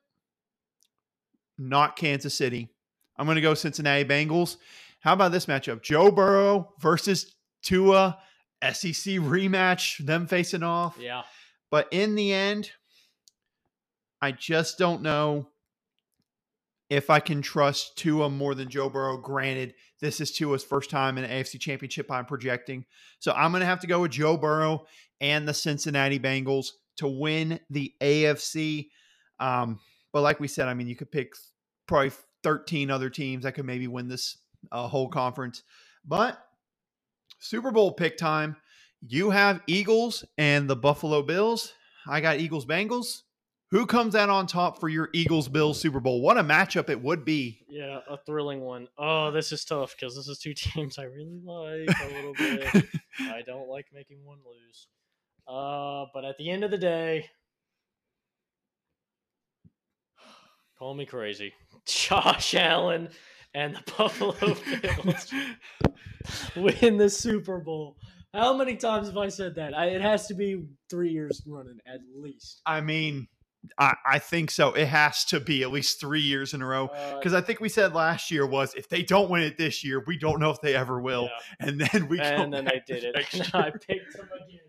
not 1.58 1.96
Kansas 1.96 2.34
City. 2.34 2.68
I'm 3.16 3.26
going 3.26 3.36
to 3.36 3.40
go 3.40 3.54
Cincinnati 3.54 4.04
Bengals. 4.04 4.56
How 5.00 5.12
about 5.12 5.32
this 5.32 5.46
matchup? 5.46 5.82
Joe 5.82 6.10
Burrow 6.10 6.74
versus 6.80 7.34
Tua, 7.62 8.18
SEC 8.62 9.14
rematch, 9.14 10.04
them 10.04 10.26
facing 10.26 10.62
off. 10.62 10.96
Yeah. 11.00 11.22
But 11.70 11.88
in 11.90 12.14
the 12.14 12.32
end, 12.32 12.70
I 14.20 14.32
just 14.32 14.78
don't 14.78 15.02
know 15.02 15.48
if 16.90 17.10
I 17.10 17.20
can 17.20 17.42
trust 17.42 17.96
Tua 17.98 18.30
more 18.30 18.54
than 18.54 18.68
Joe 18.68 18.88
Burrow. 18.88 19.18
Granted, 19.18 19.74
this 20.00 20.20
is 20.20 20.32
Tua's 20.32 20.64
first 20.64 20.90
time 20.90 21.18
in 21.18 21.24
an 21.24 21.30
AFC 21.30 21.60
championship, 21.60 22.10
I'm 22.10 22.24
projecting. 22.24 22.84
So 23.18 23.32
I'm 23.32 23.52
going 23.52 23.60
to 23.60 23.66
have 23.66 23.80
to 23.80 23.86
go 23.86 24.00
with 24.00 24.12
Joe 24.12 24.36
Burrow 24.36 24.86
and 25.20 25.46
the 25.46 25.54
Cincinnati 25.54 26.18
Bengals 26.18 26.68
to 26.96 27.06
win 27.06 27.60
the 27.70 27.92
AFC. 28.00 28.88
Um, 29.38 29.78
but 30.12 30.22
like 30.22 30.40
we 30.40 30.48
said, 30.48 30.68
I 30.68 30.74
mean, 30.74 30.88
you 30.88 30.96
could 30.96 31.12
pick 31.12 31.34
probably 31.86 32.12
13 32.42 32.90
other 32.90 33.10
teams 33.10 33.44
that 33.44 33.52
could 33.52 33.66
maybe 33.66 33.86
win 33.86 34.08
this 34.08 34.38
uh, 34.72 34.88
whole 34.88 35.08
conference. 35.08 35.62
But 36.04 36.38
Super 37.38 37.70
Bowl 37.70 37.92
pick 37.92 38.16
time. 38.16 38.56
You 39.06 39.30
have 39.30 39.62
Eagles 39.66 40.24
and 40.38 40.68
the 40.68 40.76
Buffalo 40.76 41.22
Bills. 41.22 41.72
I 42.06 42.20
got 42.20 42.40
Eagles 42.40 42.66
Bengals. 42.66 43.22
Who 43.70 43.84
comes 43.84 44.14
out 44.14 44.30
on 44.30 44.46
top 44.46 44.80
for 44.80 44.88
your 44.88 45.10
Eagles 45.12 45.46
Bills 45.46 45.78
Super 45.78 46.00
Bowl? 46.00 46.22
What 46.22 46.38
a 46.38 46.42
matchup 46.42 46.88
it 46.88 47.02
would 47.02 47.24
be. 47.26 47.66
Yeah, 47.68 48.00
a 48.08 48.16
thrilling 48.24 48.60
one. 48.60 48.88
Oh, 48.96 49.30
this 49.30 49.52
is 49.52 49.62
tough 49.64 49.94
because 49.94 50.16
this 50.16 50.26
is 50.26 50.38
two 50.38 50.54
teams 50.56 50.98
I 50.98 51.04
really 51.04 51.40
like 51.86 51.96
a 52.02 52.14
little 52.14 52.32
bit. 52.32 52.86
I 53.20 53.42
don't 53.46 53.68
like 53.68 53.86
making 53.92 54.24
one 54.24 54.38
lose. 54.38 54.86
Uh, 55.46 56.06
but 56.14 56.24
at 56.24 56.38
the 56.38 56.50
end 56.50 56.64
of 56.64 56.70
the 56.70 56.78
day, 56.78 57.26
call 60.78 60.94
me 60.94 61.04
crazy. 61.04 61.52
Josh 61.86 62.54
Allen 62.54 63.10
and 63.58 63.74
the 63.74 63.92
Buffalo 63.98 64.32
Bills 65.04 65.32
win 66.56 66.96
the 66.96 67.10
Super 67.10 67.58
Bowl. 67.58 67.96
How 68.34 68.56
many 68.56 68.76
times 68.76 69.08
have 69.08 69.16
I 69.16 69.28
said 69.28 69.54
that? 69.56 69.76
I, 69.76 69.86
it 69.86 70.00
has 70.00 70.26
to 70.28 70.34
be 70.34 70.64
three 70.90 71.10
years 71.10 71.42
running 71.46 71.78
at 71.86 72.00
least. 72.16 72.60
I 72.66 72.80
mean, 72.80 73.26
I, 73.78 73.94
I 74.06 74.18
think 74.20 74.50
so. 74.50 74.72
It 74.74 74.86
has 74.86 75.24
to 75.26 75.40
be 75.40 75.62
at 75.62 75.70
least 75.72 75.98
three 75.98 76.20
years 76.20 76.54
in 76.54 76.62
a 76.62 76.66
row. 76.66 76.86
Uh, 76.86 77.16
Because 77.16 77.34
I 77.34 77.40
think 77.40 77.60
we 77.60 77.68
said 77.68 77.94
last 77.94 78.30
year 78.30 78.46
was 78.46 78.74
if 78.74 78.88
they 78.88 79.02
don't 79.02 79.30
win 79.30 79.42
it 79.42 79.56
this 79.58 79.82
year, 79.82 80.04
we 80.06 80.16
don't 80.18 80.38
know 80.40 80.50
if 80.50 80.60
they 80.60 80.74
ever 80.74 81.00
will. 81.00 81.24
yeah. 81.24 81.66
And 81.66 81.80
then 81.80 82.06
we 82.08 82.20
and 82.20 82.52
then 82.52 82.64
they 82.66 82.82
did 82.86 83.02
it. 83.04 83.14
next 83.16 83.34
And 83.34 83.52
year. 83.52 83.62
I 83.62 83.70
picked 83.70 84.14
him 84.16 84.28
again. 84.36 84.60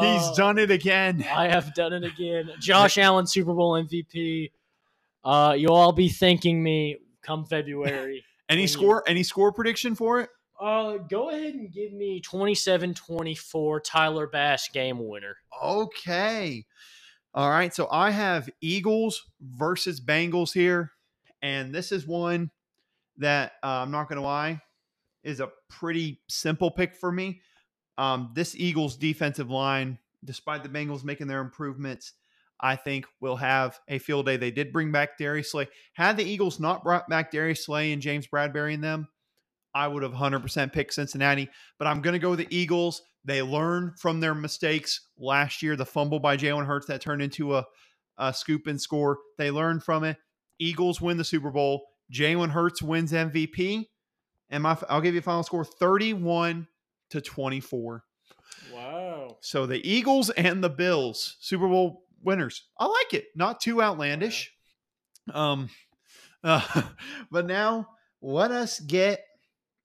He's 0.00 0.22
Uh, 0.28 0.34
done 0.34 0.58
it 0.58 0.70
again. 0.70 1.24
I 1.32 1.48
have 1.48 1.72
done 1.74 1.92
it 1.94 2.04
again. 2.04 2.50
Josh 2.60 2.98
Allen, 2.98 3.26
Super 3.26 3.54
Bowl 3.54 3.72
MVP. 3.72 4.50
Uh, 5.24 5.54
you'll 5.56 5.74
all 5.74 5.92
be 5.92 6.08
thanking 6.08 6.62
me 6.62 6.98
come 7.22 7.44
February. 7.44 8.24
Any 8.48 8.58
when 8.58 8.62
you- 8.62 8.68
score? 8.68 9.04
Any 9.06 9.22
score 9.22 9.52
prediction 9.52 9.94
for 9.94 10.20
it? 10.20 10.30
Uh, 10.60 10.98
go 10.98 11.30
ahead 11.30 11.54
and 11.54 11.72
give 11.72 11.90
me 11.94 12.20
27-24 12.20 13.80
Tyler 13.82 14.26
Bass 14.26 14.68
game 14.68 14.98
winner. 15.08 15.36
Okay. 15.62 16.66
All 17.32 17.48
right. 17.48 17.72
So 17.74 17.88
I 17.90 18.10
have 18.10 18.50
Eagles 18.60 19.24
versus 19.40 20.00
Bengals 20.02 20.52
here. 20.52 20.92
And 21.40 21.74
this 21.74 21.92
is 21.92 22.06
one 22.06 22.50
that 23.16 23.52
uh, 23.62 23.68
I'm 23.68 23.90
not 23.90 24.08
going 24.08 24.20
to 24.20 24.26
lie 24.26 24.60
is 25.22 25.40
a 25.40 25.48
pretty 25.70 26.20
simple 26.28 26.70
pick 26.70 26.94
for 26.94 27.10
me. 27.10 27.40
Um, 27.96 28.30
this 28.34 28.54
Eagles 28.54 28.96
defensive 28.96 29.50
line, 29.50 29.98
despite 30.24 30.62
the 30.62 30.68
Bengals 30.68 31.04
making 31.04 31.26
their 31.26 31.40
improvements, 31.40 32.12
I 32.60 32.76
think 32.76 33.06
will 33.20 33.36
have 33.36 33.78
a 33.88 33.98
field 33.98 34.26
day. 34.26 34.36
They 34.36 34.50
did 34.50 34.72
bring 34.72 34.92
back 34.92 35.18
Darius 35.18 35.52
Slay. 35.52 35.68
Had 35.94 36.16
the 36.16 36.24
Eagles 36.24 36.60
not 36.60 36.84
brought 36.84 37.08
back 37.08 37.30
Darius 37.30 37.64
Slay 37.64 37.92
and 37.92 38.02
James 38.02 38.26
Bradberry 38.26 38.74
in 38.74 38.80
them, 38.80 39.08
I 39.74 39.88
would 39.88 40.02
have 40.02 40.12
100% 40.12 40.72
picked 40.72 40.94
Cincinnati. 40.94 41.48
But 41.78 41.88
I'm 41.88 42.02
going 42.02 42.12
to 42.12 42.18
go 42.18 42.30
with 42.30 42.40
the 42.40 42.56
Eagles. 42.56 43.02
They 43.24 43.42
learn 43.42 43.94
from 43.98 44.20
their 44.20 44.34
mistakes 44.34 45.08
last 45.18 45.62
year, 45.62 45.76
the 45.76 45.86
fumble 45.86 46.20
by 46.20 46.36
Jalen 46.36 46.66
Hurts 46.66 46.86
that 46.86 47.00
turned 47.00 47.22
into 47.22 47.56
a, 47.56 47.64
a 48.18 48.34
scoop 48.34 48.66
and 48.66 48.80
score. 48.80 49.18
They 49.38 49.50
learn 49.50 49.80
from 49.80 50.04
it. 50.04 50.16
Eagles 50.58 51.00
win 51.00 51.16
the 51.16 51.24
Super 51.24 51.50
Bowl. 51.50 51.86
Jalen 52.12 52.50
Hurts 52.50 52.82
wins 52.82 53.12
MVP. 53.12 53.86
And 54.50 54.62
my, 54.62 54.76
I'll 54.88 55.00
give 55.00 55.14
you 55.14 55.20
a 55.20 55.22
final 55.22 55.42
score 55.42 55.64
31 55.64 56.66
to 57.10 57.20
24. 57.20 58.04
Wow. 58.74 59.36
So 59.40 59.66
the 59.66 59.86
Eagles 59.88 60.30
and 60.30 60.62
the 60.62 60.70
Bills, 60.70 61.36
Super 61.40 61.68
Bowl 61.68 62.02
winners. 62.22 62.64
I 62.78 62.86
like 62.86 63.14
it. 63.14 63.26
Not 63.34 63.60
too 63.60 63.82
outlandish. 63.82 64.52
Um, 65.32 65.68
uh, 66.44 66.82
but 67.30 67.46
now 67.46 67.86
let 68.22 68.50
us 68.50 68.80
get 68.80 69.20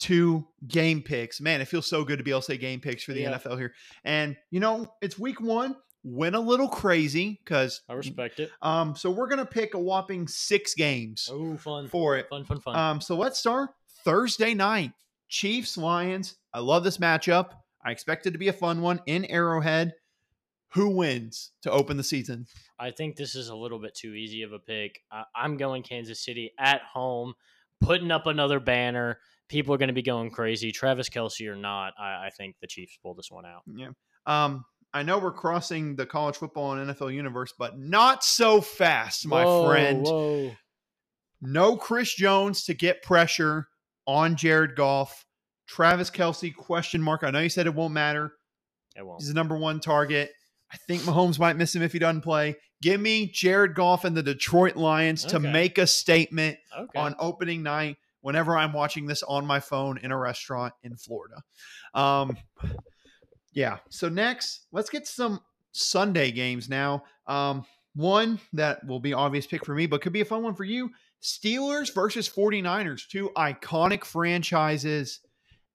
to 0.02 0.46
game 0.68 1.02
picks. 1.02 1.40
Man, 1.40 1.62
it 1.62 1.66
feels 1.68 1.88
so 1.88 2.04
good 2.04 2.18
to 2.18 2.24
be 2.24 2.32
able 2.32 2.42
to 2.42 2.46
say 2.46 2.58
game 2.58 2.80
picks 2.82 3.04
for 3.04 3.14
the 3.14 3.22
Yeah. 3.22 3.34
NFL 3.38 3.58
here. 3.58 3.74
And 4.04 4.36
you 4.52 4.60
know, 4.60 4.92
it's 5.02 5.18
week 5.18 5.40
one. 5.42 5.76
Went 6.04 6.36
a 6.36 6.40
little 6.40 6.68
crazy 6.68 7.40
because 7.44 7.82
I 7.90 7.94
respect 7.94 8.40
it. 8.40 8.52
um, 8.62 8.96
so 8.96 9.10
we're 9.10 9.28
gonna 9.28 9.46
pick 9.46 9.74
a 9.74 9.80
whopping 9.80 10.28
six 10.28 10.76
games 10.76 11.28
Oh, 11.32 11.58
fun. 11.58 11.88
for 11.88 12.16
it. 12.18 12.28
Fun, 12.30 12.44
fun, 12.46 12.60
fun. 12.60 12.76
Um, 12.76 13.02
so 13.02 13.16
let's 13.16 13.40
start 13.40 13.72
Thursday 14.04 14.54
night. 14.54 14.92
Chiefs, 15.30 15.78
Lions. 15.78 16.36
I 16.54 16.60
love 16.60 16.84
this 16.84 17.00
matchup. 17.00 17.54
I 17.84 17.92
expect 17.92 18.28
it 18.28 18.32
to 18.32 18.38
be 18.38 18.50
a 18.50 18.54
fun 18.54 18.82
one 18.82 19.02
in 19.08 19.26
Arrowhead. 19.26 19.94
Who 20.76 20.90
wins 20.90 21.52
to 21.62 21.72
open 21.72 21.96
the 21.96 22.04
season? 22.04 22.48
I 22.78 22.92
think 22.92 23.16
this 23.16 23.34
is 23.34 23.48
a 23.48 23.56
little 23.56 23.80
bit 23.80 23.96
too 23.96 24.14
easy 24.14 24.44
of 24.44 24.52
a 24.52 24.60
pick. 24.60 25.00
I, 25.10 25.24
I'm 25.34 25.56
going 25.56 25.84
Kansas 25.84 26.24
City 26.24 26.52
at 26.60 26.82
home, 26.82 27.34
putting 27.80 28.12
up 28.12 28.28
another 28.28 28.60
banner. 28.60 29.20
People 29.48 29.74
are 29.74 29.78
going 29.78 29.88
to 29.88 29.94
be 29.94 30.02
going 30.02 30.32
crazy. 30.32 30.74
Travis 30.74 31.08
Kelce 31.08 31.48
or 31.48 31.56
not, 31.56 31.94
I, 31.98 32.26
I 32.26 32.30
think 32.38 32.58
the 32.60 32.68
Chiefs 32.68 33.00
pull 33.02 33.14
this 33.14 33.32
one 33.32 33.46
out. 33.46 33.62
Yeah. 33.74 33.92
Um, 34.26 34.66
I 34.94 35.04
know 35.04 35.18
we're 35.18 35.32
crossing 35.32 35.96
the 35.96 36.06
college 36.06 36.36
football 36.36 36.74
and 36.74 36.90
NFL 36.90 37.14
universe, 37.14 37.54
but 37.58 37.80
not 37.80 38.26
so 38.26 38.60
fast, 38.60 39.26
my 39.26 39.46
Whoa, 39.46 39.70
friend. 39.70 40.06
Whoa. 40.06 40.52
No 41.42 41.78
Chris 41.78 42.14
Jones 42.14 42.66
to 42.66 42.74
get 42.74 43.02
pressure 43.02 43.70
on 44.08 44.36
Jared 44.36 44.76
Goff. 44.76 45.26
Travis 45.68 46.10
Kelce, 46.10 46.54
question 46.54 47.02
mark. 47.02 47.24
I 47.24 47.32
know 47.32 47.40
you 47.40 47.50
said 47.50 47.66
it 47.66 47.74
won't 47.74 47.94
matter. 47.94 48.34
It 48.98 49.06
won't. 49.06 49.22
He's 49.22 49.30
the 49.30 49.34
number 49.34 49.58
one 49.58 49.80
target. 49.80 50.32
I 50.76 50.78
think 50.88 51.04
Mahomes 51.04 51.40
might 51.40 51.56
miss 51.56 51.74
him 51.74 51.82
if 51.82 51.94
he 51.94 52.00
doesn't 52.00 52.22
play. 52.22 52.58
Give 52.82 53.00
me 53.00 53.28
Jared 53.28 53.74
Goff 53.76 54.04
and 54.04 54.16
the 54.16 54.22
Detroit 54.22 54.76
Lions 54.76 55.24
to 55.26 55.40
make 55.40 55.78
a 55.78 55.88
statement 55.88 56.58
Okay. 56.78 57.00
on 57.00 57.16
opening 57.18 57.64
night 57.64 57.96
whenever 58.22 58.58
I'm 58.58 58.74
watching 58.74 59.06
this 59.06 59.24
on 59.24 59.46
my 59.46 59.60
phone 59.62 59.98
in 60.00 60.12
a 60.12 60.18
restaurant 60.18 60.74
in 60.84 60.98
Florida. 60.98 61.42
Um, 61.94 62.36
yeah. 63.54 63.78
So 63.90 64.10
next, 64.10 64.66
let's 64.74 64.90
get 64.90 65.08
some 65.08 65.40
Sunday 65.72 66.32
games 66.32 66.68
now. 66.70 67.04
Um, 67.26 67.66
one 67.96 68.40
that 68.54 68.86
will 68.86 69.00
be 69.00 69.14
obvious 69.14 69.48
pick 69.48 69.64
for 69.66 69.74
me, 69.74 69.86
but 69.88 70.02
could 70.02 70.12
be 70.14 70.22
a 70.22 70.26
fun 70.26 70.44
one 70.44 70.56
for 70.56 70.66
you. 70.66 70.92
Steelers 71.24 71.94
versus 71.94 72.30
49ers, 72.30 73.08
two 73.08 73.32
iconic 73.38 74.04
franchises 74.04 75.22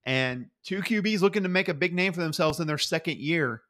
and 0.04 0.46
two 0.64 0.82
QBs 0.82 1.20
looking 1.22 1.42
to 1.44 1.48
make 1.48 1.68
a 1.68 1.74
big 1.74 1.94
name 1.94 2.12
for 2.12 2.20
themselves 2.20 2.60
in 2.60 2.66
their 2.66 2.78
second 2.78 3.16
year. 3.18 3.62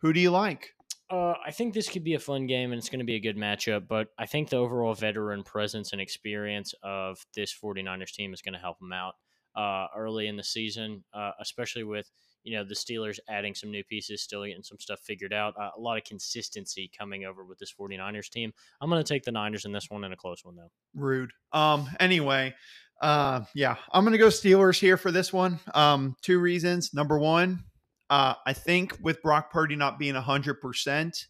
Who 0.00 0.12
do 0.12 0.20
you 0.20 0.30
like? 0.30 0.70
Uh, 1.10 1.34
I 1.44 1.50
think 1.50 1.74
this 1.74 1.88
could 1.88 2.04
be 2.04 2.14
a 2.14 2.20
fun 2.20 2.46
game 2.46 2.70
and 2.70 2.78
it's 2.78 2.88
going 2.88 3.00
to 3.00 3.04
be 3.04 3.16
a 3.16 3.20
good 3.20 3.36
matchup, 3.36 3.88
but 3.88 4.08
I 4.16 4.26
think 4.26 4.48
the 4.48 4.58
overall 4.58 4.94
veteran 4.94 5.42
presence 5.42 5.92
and 5.92 6.00
experience 6.00 6.72
of 6.84 7.18
this 7.34 7.52
49ers 7.52 8.12
team 8.12 8.32
is 8.32 8.42
going 8.42 8.54
to 8.54 8.60
help 8.60 8.78
them 8.78 8.92
out 8.92 9.14
uh, 9.56 9.86
early 9.96 10.28
in 10.28 10.36
the 10.36 10.44
season, 10.44 11.02
uh, 11.12 11.32
especially 11.40 11.84
with 11.84 12.10
you 12.44 12.56
know 12.56 12.64
the 12.64 12.74
Steelers 12.74 13.18
adding 13.28 13.54
some 13.54 13.70
new 13.70 13.84
pieces, 13.84 14.22
still 14.22 14.44
getting 14.44 14.62
some 14.62 14.78
stuff 14.78 15.00
figured 15.00 15.32
out. 15.32 15.54
Uh, 15.60 15.70
a 15.76 15.80
lot 15.80 15.98
of 15.98 16.04
consistency 16.04 16.90
coming 16.96 17.24
over 17.24 17.44
with 17.44 17.58
this 17.58 17.74
49ers 17.78 18.30
team. 18.30 18.52
I'm 18.80 18.88
going 18.88 19.02
to 19.02 19.12
take 19.12 19.24
the 19.24 19.32
Niners 19.32 19.64
in 19.64 19.72
this 19.72 19.90
one 19.90 20.04
in 20.04 20.12
a 20.12 20.16
close 20.16 20.44
one 20.44 20.56
though. 20.56 20.70
Rude. 20.94 21.32
Um, 21.52 21.88
anyway, 21.98 22.54
uh, 23.00 23.42
yeah, 23.54 23.76
I'm 23.92 24.04
gonna 24.04 24.18
go 24.18 24.28
Steelers 24.28 24.78
here 24.78 24.96
for 24.96 25.10
this 25.10 25.32
one. 25.32 25.58
Um, 25.74 26.16
two 26.22 26.38
reasons. 26.38 26.94
Number 26.94 27.18
one, 27.18 27.64
uh, 28.10 28.34
I 28.44 28.52
think 28.52 28.98
with 29.00 29.22
Brock 29.22 29.50
Purdy 29.50 29.76
not 29.76 29.98
being 29.98 30.14
hundred 30.14 30.60
percent, 30.60 31.26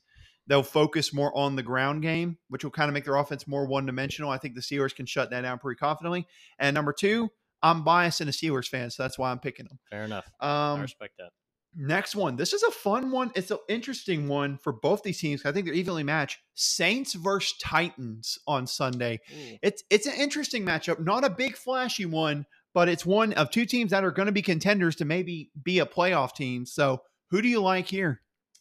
they'll 0.46 0.62
focus 0.62 1.12
more 1.12 1.36
on 1.36 1.54
the 1.54 1.62
ground 1.62 2.02
game, 2.02 2.38
which 2.48 2.64
will 2.64 2.70
kind 2.72 2.88
of 2.88 2.94
make 2.94 3.04
their 3.04 3.16
offense 3.16 3.46
more 3.46 3.66
one 3.66 3.86
dimensional. 3.86 4.30
I 4.30 4.38
think 4.38 4.54
the 4.54 4.60
Steelers 4.60 4.94
can 4.94 5.06
shut 5.06 5.30
that 5.30 5.42
down 5.42 5.58
pretty 5.58 5.78
confidently. 5.78 6.26
And 6.58 6.74
number 6.74 6.92
two, 6.92 7.28
I'm 7.62 7.84
biased 7.84 8.20
and 8.20 8.30
a 8.30 8.32
Steelers 8.32 8.66
fan, 8.66 8.90
so 8.90 9.02
that's 9.02 9.18
why 9.18 9.30
I'm 9.30 9.38
picking 9.38 9.66
them. 9.66 9.78
Fair 9.90 10.04
enough. 10.04 10.28
I 10.40 10.72
Um, 10.72 10.80
respect 10.80 11.14
that. 11.18 11.30
Next 11.76 12.16
one. 12.16 12.34
This 12.34 12.52
is 12.52 12.64
a 12.64 12.70
fun 12.72 13.12
one. 13.12 13.30
It's 13.36 13.52
an 13.52 13.58
interesting 13.68 14.26
one 14.26 14.58
for 14.58 14.72
both 14.72 15.04
these 15.04 15.20
teams. 15.20 15.46
I 15.46 15.52
think 15.52 15.66
they're 15.66 15.74
evenly 15.74 16.02
matched. 16.02 16.38
Saints 16.54 17.12
versus 17.14 17.56
Titans 17.62 18.38
on 18.48 18.66
Sunday. 18.66 19.20
Ooh. 19.32 19.58
It's 19.62 19.84
it's 19.88 20.06
an 20.06 20.14
interesting 20.18 20.64
matchup. 20.64 20.98
Not 20.98 21.22
a 21.24 21.30
big 21.30 21.54
flashy 21.54 22.06
one, 22.06 22.44
but 22.74 22.88
it's 22.88 23.04
one 23.04 23.32
of 23.34 23.50
two 23.50 23.66
teams 23.66 23.90
that 23.90 24.04
are 24.04 24.10
going 24.10 24.26
to 24.26 24.32
be 24.32 24.42
contenders 24.42 24.96
to 24.96 25.04
maybe 25.04 25.50
be 25.62 25.78
a 25.78 25.86
playoff 25.86 26.34
team. 26.34 26.66
So 26.66 27.02
who 27.30 27.42
do 27.42 27.48
you 27.48 27.60
like 27.60 27.86
here? 27.86 28.20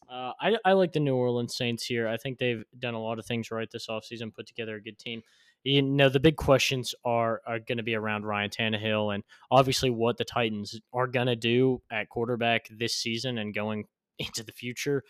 Uh, 0.09 0.31
I, 0.41 0.57
I 0.65 0.73
like 0.73 0.93
the 0.93 0.99
New 0.99 1.15
Orleans 1.15 1.55
Saints 1.55 1.85
here. 1.85 2.07
I 2.07 2.17
think 2.17 2.39
they've 2.39 2.63
done 2.79 2.95
a 2.95 3.01
lot 3.01 3.19
of 3.19 3.25
things 3.25 3.51
right 3.51 3.69
this 3.71 3.87
offseason, 3.87 4.33
put 4.33 4.47
together 4.47 4.75
a 4.75 4.81
good 4.81 4.97
team. 4.97 5.21
you 5.63 5.83
know 5.83 6.09
the 6.09 6.19
big 6.19 6.35
questions 6.35 6.95
are 7.05 7.41
are 7.45 7.59
going 7.59 7.77
to 7.77 7.83
be 7.83 7.93
around 7.93 8.25
Ryan 8.25 8.49
Tannehill 8.49 9.13
and 9.13 9.23
obviously 9.51 9.91
what 9.91 10.17
the 10.17 10.25
Titans 10.25 10.79
are 10.93 11.05
going 11.05 11.27
to 11.27 11.35
do 11.35 11.81
at 11.91 12.09
quarterback 12.09 12.67
this 12.71 12.95
season 12.95 13.37
and 13.37 13.53
going 13.53 13.85
into 14.19 14.43
the 14.43 14.51
future. 14.51 15.03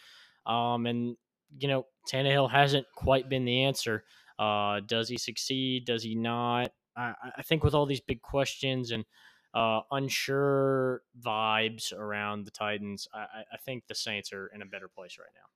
Um, 0.45 0.86
and 0.86 1.16
you 1.58 1.70
know 1.70 1.86
Tannehill 2.12 2.52
hasn't 2.52 2.86
quite 2.95 3.30
been 3.30 3.45
the 3.45 3.64
answer. 3.64 4.04
Uh, 4.38 4.82
does 4.86 5.08
he 5.08 5.18
succeed? 5.18 5.86
Does 5.86 6.04
he 6.04 6.16
not? 6.16 6.72
I, 7.00 7.32
I 7.38 7.41
think 7.41 7.64
with 7.64 7.74
all 7.74 7.86
these 7.86 8.02
big 8.02 8.22
questions 8.22 8.91
and 8.91 9.06
uh, 9.54 9.82
unsure 9.91 11.02
vibes 11.20 11.93
around 11.93 12.45
the 12.45 12.52
Titans, 12.52 13.08
I, 13.14 13.43
I 13.54 13.58
think 13.58 13.88
the 13.88 13.95
Saints 13.95 14.32
are 14.34 14.47
in 14.47 14.62
a 14.62 14.66
better 14.66 14.88
place 14.88 15.18
right 15.18 15.30
now. 15.36 15.47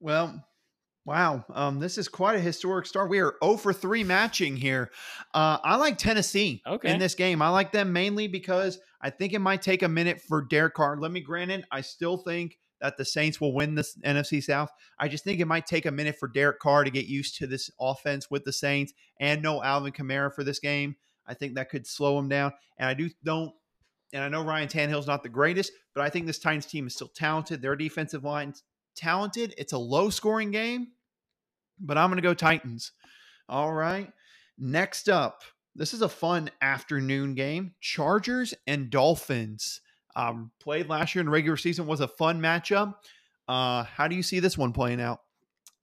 Well, 0.00 0.44
Wow, 1.06 1.44
um, 1.52 1.80
this 1.80 1.98
is 1.98 2.08
quite 2.08 2.36
a 2.36 2.40
historic 2.40 2.86
start. 2.86 3.10
We 3.10 3.18
are 3.18 3.34
0 3.44 3.58
for 3.58 3.74
3 3.74 4.04
matching 4.04 4.56
here. 4.56 4.90
Uh, 5.34 5.58
I 5.62 5.76
like 5.76 5.98
Tennessee 5.98 6.62
Okay. 6.66 6.90
in 6.90 6.98
this 6.98 7.14
game. 7.14 7.42
I 7.42 7.50
like 7.50 7.72
them 7.72 7.92
mainly 7.92 8.26
because 8.26 8.78
I 9.02 9.10
think 9.10 9.34
it 9.34 9.40
might 9.40 9.60
take 9.60 9.82
a 9.82 9.88
minute 9.88 10.22
for 10.22 10.40
Derek 10.40 10.72
Carr. 10.72 10.96
Let 10.96 11.10
me 11.10 11.20
grant 11.20 11.50
it, 11.50 11.66
I 11.70 11.82
still 11.82 12.16
think 12.16 12.58
that 12.80 12.96
the 12.96 13.04
Saints 13.04 13.40
will 13.40 13.54
win 13.54 13.74
this 13.74 13.96
NFC 14.04 14.42
South. 14.42 14.70
I 14.98 15.08
just 15.08 15.24
think 15.24 15.40
it 15.40 15.46
might 15.46 15.66
take 15.66 15.86
a 15.86 15.90
minute 15.90 16.16
for 16.18 16.28
Derek 16.28 16.58
Carr 16.58 16.84
to 16.84 16.90
get 16.90 17.06
used 17.06 17.36
to 17.38 17.46
this 17.46 17.70
offense 17.80 18.30
with 18.30 18.44
the 18.44 18.52
Saints 18.52 18.92
and 19.20 19.42
no 19.42 19.62
Alvin 19.62 19.92
Kamara 19.92 20.34
for 20.34 20.44
this 20.44 20.58
game. 20.58 20.96
I 21.26 21.34
think 21.34 21.54
that 21.54 21.70
could 21.70 21.86
slow 21.86 22.18
him 22.18 22.28
down. 22.28 22.52
And 22.78 22.88
I 22.88 22.94
do 22.94 23.10
don't 23.22 23.52
and 24.12 24.22
I 24.22 24.28
know 24.28 24.44
Ryan 24.44 24.68
Tannehill's 24.68 25.08
not 25.08 25.24
the 25.24 25.28
greatest, 25.28 25.72
but 25.92 26.02
I 26.02 26.08
think 26.08 26.26
this 26.26 26.38
Titans 26.38 26.66
team 26.66 26.86
is 26.86 26.94
still 26.94 27.08
talented. 27.08 27.60
Their 27.60 27.74
defensive 27.74 28.22
line's 28.22 28.62
talented. 28.94 29.54
It's 29.58 29.72
a 29.72 29.78
low 29.78 30.08
scoring 30.08 30.52
game, 30.52 30.92
but 31.80 31.98
I'm 31.98 32.10
going 32.10 32.16
to 32.16 32.22
go 32.22 32.32
Titans. 32.32 32.92
All 33.48 33.72
right. 33.72 34.12
Next 34.56 35.08
up, 35.08 35.42
this 35.74 35.92
is 35.92 36.02
a 36.02 36.08
fun 36.08 36.50
afternoon 36.62 37.34
game 37.34 37.74
Chargers 37.80 38.54
and 38.66 38.88
Dolphins. 38.88 39.80
Um, 40.16 40.50
played 40.60 40.88
last 40.88 41.14
year 41.14 41.22
in 41.22 41.28
regular 41.28 41.56
season, 41.56 41.86
was 41.86 42.00
a 42.00 42.08
fun 42.08 42.40
matchup. 42.40 42.94
Uh, 43.48 43.84
how 43.84 44.08
do 44.08 44.14
you 44.14 44.22
see 44.22 44.40
this 44.40 44.56
one 44.56 44.72
playing 44.72 45.00
out? 45.00 45.20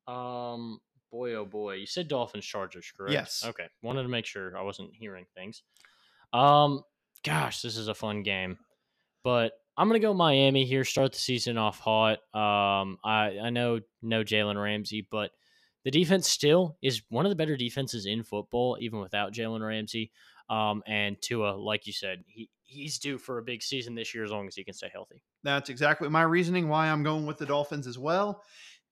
Um, 0.07 0.79
boy, 1.11 1.35
oh 1.35 1.45
boy, 1.45 1.75
you 1.75 1.85
said 1.85 2.07
Dolphins 2.07 2.45
Chargers, 2.45 2.91
correct? 2.95 3.13
Yes. 3.13 3.43
Okay, 3.45 3.67
wanted 3.81 4.03
to 4.03 4.09
make 4.09 4.25
sure 4.25 4.57
I 4.57 4.63
wasn't 4.63 4.91
hearing 4.93 5.25
things. 5.35 5.63
Um, 6.33 6.81
gosh, 7.23 7.61
this 7.61 7.77
is 7.77 7.87
a 7.87 7.93
fun 7.93 8.23
game, 8.23 8.57
but 9.23 9.53
I'm 9.77 9.87
gonna 9.87 9.99
go 9.99 10.13
Miami 10.13 10.65
here. 10.65 10.83
Start 10.83 11.13
the 11.13 11.19
season 11.19 11.57
off 11.57 11.79
hot. 11.79 12.19
Um, 12.33 12.97
I 13.03 13.37
I 13.43 13.49
know 13.49 13.79
no 14.01 14.23
Jalen 14.23 14.61
Ramsey, 14.61 15.07
but 15.09 15.31
the 15.83 15.91
defense 15.91 16.29
still 16.29 16.77
is 16.81 17.01
one 17.09 17.25
of 17.25 17.29
the 17.29 17.35
better 17.35 17.57
defenses 17.57 18.05
in 18.05 18.23
football, 18.23 18.77
even 18.79 18.99
without 18.99 19.33
Jalen 19.33 19.65
Ramsey. 19.65 20.11
Um, 20.49 20.83
and 20.85 21.19
Tua, 21.21 21.51
like 21.51 21.87
you 21.87 21.93
said, 21.93 22.23
he 22.27 22.49
he's 22.71 22.97
due 22.97 23.17
for 23.17 23.37
a 23.37 23.43
big 23.43 23.61
season 23.61 23.93
this 23.95 24.13
year 24.15 24.23
as 24.23 24.31
long 24.31 24.47
as 24.47 24.55
he 24.55 24.63
can 24.63 24.73
stay 24.73 24.89
healthy. 24.91 25.21
That's 25.43 25.69
exactly 25.69 26.07
my 26.09 26.23
reasoning 26.23 26.69
why 26.69 26.87
I'm 26.87 27.03
going 27.03 27.25
with 27.25 27.37
the 27.37 27.45
Dolphins 27.45 27.85
as 27.87 27.99
well. 27.99 28.43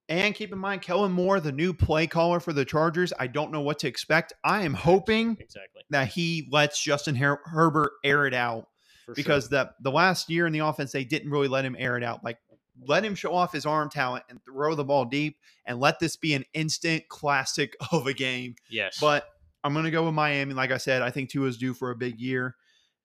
And 0.10 0.34
keep 0.34 0.52
in 0.52 0.58
mind, 0.58 0.82
Kellen 0.82 1.12
Moore, 1.12 1.40
the 1.40 1.52
new 1.52 1.72
play 1.74 2.08
caller 2.08 2.40
for 2.40 2.52
the 2.52 2.66
Chargers. 2.66 3.14
I 3.20 3.28
don't 3.28 3.52
know 3.52 3.62
what 3.62 3.78
to 3.80 3.88
expect. 3.88 4.34
I 4.44 4.64
am 4.64 4.74
hoping 4.74 5.38
Exactly. 5.40 5.84
that 5.92 6.08
he 6.08 6.48
lets 6.52 6.82
Justin 6.84 7.16
Her- 7.16 7.42
Herbert 7.46 7.92
air 8.04 8.26
it 8.26 8.34
out 8.34 8.68
For 9.06 9.14
because 9.14 9.44
sure. 9.50 9.50
the 9.66 9.72
the 9.82 9.92
last 9.92 10.30
year 10.30 10.48
in 10.48 10.54
the 10.54 10.60
offense 10.60 10.92
they 10.92 11.04
didn't 11.04 11.30
really 11.30 11.48
let 11.48 11.64
him 11.64 11.76
air 11.78 11.96
it 11.96 12.04
out. 12.04 12.24
Like 12.24 12.40
let 12.88 13.06
him 13.06 13.14
show 13.14 13.34
off 13.36 13.52
his 13.54 13.66
arm 13.68 13.90
talent 13.90 14.24
and 14.30 14.44
throw 14.44 14.74
the 14.74 14.84
ball 14.86 15.06
deep 15.06 15.38
and 15.66 15.80
let 15.80 16.00
this 16.00 16.16
be 16.16 16.34
an 16.34 16.46
instant 16.54 17.08
classic 17.10 17.76
of 17.92 18.08
a 18.08 18.14
game. 18.14 18.56
yes, 18.70 18.98
But 19.00 19.28
I'm 19.64 19.74
going 19.74 19.86
to 19.86 19.92
go 19.92 20.06
with 20.06 20.14
Miami. 20.14 20.54
Like 20.54 20.72
I 20.72 20.78
said, 20.78 21.02
I 21.02 21.12
think 21.12 21.30
Tua's 21.30 21.58
due 21.58 21.74
for 21.74 21.92
a 21.92 21.96
big 21.96 22.20
year. 22.20 22.56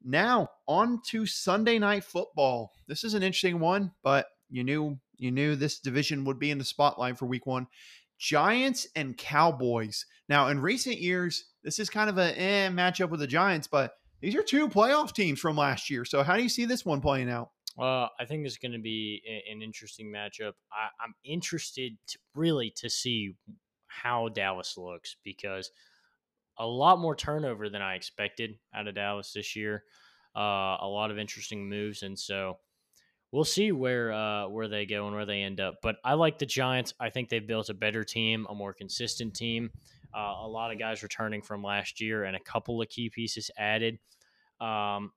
Now 0.05 0.49
on 0.69 1.01
to 1.09 1.27
Sunday 1.27 1.79
night 1.79 2.05
football. 2.05 2.73
This 2.87 3.05
is 3.05 3.15
an 3.15 3.23
interesting 3.23 3.59
one, 3.59 3.93
but 4.03 4.27
you 4.51 4.63
knew 4.63 4.99
you 5.17 5.31
knew 5.31 5.57
this 5.57 5.79
division 5.79 6.25
would 6.25 6.39
be 6.39 6.51
in 6.51 6.59
the 6.59 6.65
spotlight 6.65 7.19
for 7.19 7.27
Week 7.27 7.47
One. 7.47 7.67
Giants 8.19 8.87
and 8.95 9.17
Cowboys. 9.17 10.07
Now, 10.29 10.49
in 10.49 10.61
recent 10.61 10.99
years, 10.99 11.47
this 11.63 11.79
is 11.79 11.91
kind 11.91 12.09
of 12.09 12.19
a 12.19 12.39
eh, 12.41 12.69
matchup 12.69 13.11
with 13.11 13.21
the 13.21 13.27
Giants, 13.27 13.67
but 13.67 13.95
these 14.21 14.35
are 14.35 14.43
two 14.43 14.69
playoff 14.69 15.13
teams 15.13 15.41
from 15.41 15.57
last 15.57 15.91
year. 15.91 16.05
So, 16.05 16.23
how 16.23 16.37
do 16.37 16.43
you 16.43 16.49
see 16.49 16.65
this 16.65 16.85
one 16.85 17.01
playing 17.01 17.31
out? 17.31 17.51
Uh, 17.79 18.07
I 18.21 18.25
think 18.27 18.47
it's 18.47 18.57
going 18.57 18.73
to 18.73 18.79
be 18.79 19.21
an 19.51 19.61
interesting 19.61 20.13
matchup. 20.13 20.53
I, 20.73 20.89
I'm 21.03 21.15
interested 21.25 21.97
to, 22.09 22.19
really 22.35 22.71
to 22.77 22.89
see 22.89 23.35
how 23.89 24.29
Dallas 24.29 24.77
looks 24.77 25.17
because 25.25 25.71
a 26.59 26.67
lot 26.67 26.99
more 26.99 27.17
turnover 27.17 27.69
than 27.69 27.83
I 27.83 27.95
expected 27.95 28.59
out 28.75 28.89
of 28.89 28.95
Dallas 28.95 29.33
this 29.33 29.57
year. 29.57 29.85
Uh, 30.37 30.79
a 30.81 30.89
lot 30.89 31.11
of 31.11 31.19
interesting 31.19 31.69
moves, 31.69 32.03
and 32.03 32.19
so 32.19 32.59
we'll 33.31 33.45
see 33.45 33.73
where 33.73 34.13
uh, 34.13 34.49
where 34.49 34.69
they 34.69 34.87
go 34.87 35.07
and 35.07 35.15
where 35.15 35.27
they 35.27 35.43
end 35.43 35.61
up. 35.61 35.77
But 35.83 35.97
I 36.05 36.15
like 36.15 36.39
the 36.39 36.47
Giants. 36.47 36.95
I 36.99 37.11
think 37.11 37.29
they've 37.29 37.47
built 37.47 37.69
a 37.69 37.75
better 37.75 38.05
team, 38.05 38.47
a 38.49 38.55
more 38.55 38.73
consistent 38.73 39.35
team. 39.35 39.71
Uh, 40.17 40.35
a 40.43 40.49
lot 40.49 40.73
of 40.73 40.79
guys 40.79 41.03
returning 41.03 41.43
from 41.43 41.63
last 41.63 42.01
year, 42.01 42.25
and 42.25 42.37
a 42.37 42.41
couple 42.41 42.81
of 42.81 42.89
key 42.89 43.11
pieces 43.11 43.51
added. 43.59 43.99
Um, 44.61 45.13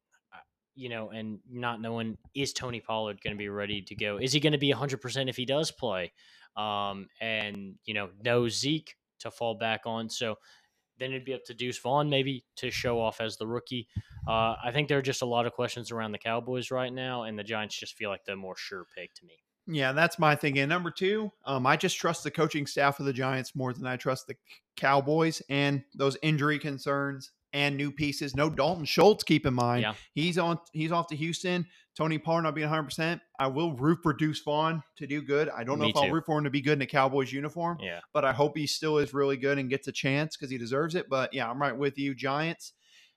you 0.78 0.90
know, 0.90 1.10
and 1.10 1.40
not 1.50 1.82
knowing 1.82 2.18
is 2.36 2.54
Tony 2.54 2.80
Pollard 2.80 3.20
going 3.22 3.36
to 3.36 3.38
be 3.38 3.50
ready 3.50 3.82
to 3.82 3.96
go? 3.96 4.18
Is 4.18 4.32
he 4.32 4.40
going 4.40 4.54
to 4.54 4.60
be 4.60 4.72
100% 4.72 5.28
if 5.28 5.36
he 5.36 5.44
does 5.44 5.72
play? 5.72 6.14
Um, 6.56 7.08
and, 7.20 7.76
you 7.86 7.96
know, 7.96 8.10
no 8.24 8.48
Zeke 8.48 8.96
to 9.20 9.32
fall 9.32 9.56
back 9.56 9.82
on. 9.86 10.08
So 10.08 10.36
then 11.00 11.12
it'd 11.12 11.26
be 11.26 11.34
up 11.34 11.46
to 11.46 11.54
Deuce 11.54 11.78
Vaughn 11.78 12.10
maybe 12.10 12.44
to 12.58 12.72
show 12.72 13.00
off 13.00 13.22
as 13.22 13.38
the 13.38 13.48
rookie. 13.48 13.88
Uh, 14.28 14.56
I 14.64 14.72
think 14.74 14.88
there 14.88 14.98
are 14.98 15.04
just 15.04 15.22
a 15.22 15.26
lot 15.26 15.46
of 15.46 15.54
questions 15.54 15.92
around 15.92 16.12
the 16.12 16.18
Cowboys 16.18 16.72
right 16.72 16.92
now, 16.92 17.24
and 17.24 17.38
the 17.38 17.44
Giants 17.44 17.80
just 17.80 17.96
feel 17.96 18.10
like 18.10 18.26
the 18.26 18.36
more 18.36 18.58
sure 18.58 18.86
pick 18.96 19.14
to 19.16 19.26
me. 19.26 19.44
Yeah, 19.68 19.92
that's 19.92 20.18
my 20.18 20.36
thinking. 20.36 20.62
And 20.62 20.70
number 20.70 20.92
two, 20.92 21.32
um, 21.46 21.68
I 21.68 21.76
just 21.76 21.98
trust 21.98 22.24
the 22.24 22.32
coaching 22.32 22.66
staff 22.66 23.00
of 23.00 23.06
the 23.06 23.14
Giants 23.14 23.54
more 23.56 23.74
than 23.74 23.86
I 23.86 23.98
trust 23.98 24.28
the 24.28 24.36
Cowboys 24.78 25.42
and 25.50 25.84
those 25.94 26.18
injury 26.22 26.58
concerns 26.58 27.32
and 27.54 27.76
new 27.76 27.92
pieces. 27.92 28.36
No 28.36 28.50
Dalton 28.50 28.86
Schultz, 28.86 29.24
keep 29.24 29.46
in 29.46 29.54
mind. 29.54 29.82
Yeah. 29.82 29.94
He's 30.14 30.38
on 30.38 30.60
he's 30.72 30.92
off 30.92 31.08
to 31.08 31.16
Houston. 31.16 31.66
Tony 31.98 32.20
Pollard 32.20 32.44
not 32.44 32.54
being 32.54 32.70
100%. 32.70 33.20
I 33.40 33.48
will 33.48 33.74
root 33.74 34.00
for 34.04 34.14
Deuce 34.14 34.40
Vaughn 34.44 34.84
to 34.98 35.08
do 35.08 35.20
good. 35.22 35.50
I 35.50 35.64
don't 35.64 35.80
know 35.80 35.86
Me 35.86 35.90
if 35.90 35.98
I'll 35.98 36.04
too. 36.06 36.14
root 36.14 36.26
for 36.28 36.38
him 36.38 36.44
to 36.44 36.52
be 36.52 36.62
good 36.62 36.74
in 36.78 36.82
a 36.84 36.86
Cowboys 36.86 37.34
uniform, 37.34 37.80
Yeah. 37.82 38.02
but 38.14 38.24
I 38.24 38.34
hope 38.34 38.56
he 38.56 38.68
still 38.68 39.00
is 39.00 39.16
really 39.16 39.36
good 39.36 39.58
and 39.58 39.68
gets 39.68 39.88
a 39.88 39.92
chance 39.92 40.38
because 40.38 40.52
he 40.52 40.60
deserves 40.60 40.94
it. 40.94 41.10
But 41.10 41.34
yeah, 41.34 41.50
I'm 41.50 41.60
right 41.60 41.76
with 41.76 41.98
you, 41.98 42.14
Giants. 42.14 42.74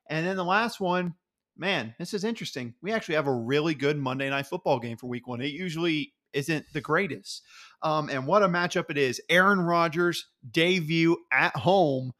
And 0.09 0.27
then 0.27 0.37
the 0.37 0.45
last 0.45 0.81
one, 0.81 1.15
man, 1.59 1.95
this 1.99 2.15
is 2.15 2.25
interesting. 2.25 2.75
We 2.81 2.91
actually 2.93 3.17
have 3.17 3.27
a 3.27 3.35
really 3.35 3.75
good 3.75 3.99
Monday 3.99 4.31
night 4.31 4.47
football 4.47 4.79
game 4.79 4.97
for 4.97 5.09
week 5.09 5.29
one. 5.29 5.43
It 5.43 5.53
usually 5.53 6.15
isn't 6.33 6.65
the 6.73 6.81
greatest. 6.81 7.43
Um, 7.83 8.09
and 8.09 8.27
what 8.27 8.43
a 8.43 8.49
matchup 8.49 8.87
it 8.89 8.97
is. 8.97 9.21
Aaron 9.29 9.61
Rodgers 9.61 10.27
debut 10.51 11.19
at 11.31 11.55
home 11.55 12.13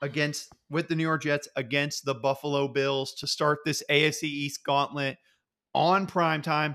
against 0.00 0.50
with 0.70 0.88
the 0.88 0.94
New 0.94 1.02
York 1.02 1.22
Jets 1.24 1.46
against 1.56 2.04
the 2.06 2.14
Buffalo 2.14 2.68
Bills 2.68 3.14
to 3.16 3.26
start 3.26 3.58
this 3.66 3.82
AFC 3.90 4.22
East 4.24 4.64
gauntlet 4.64 5.18
on 5.76 6.06
prime 6.06 6.42
time. 6.42 6.74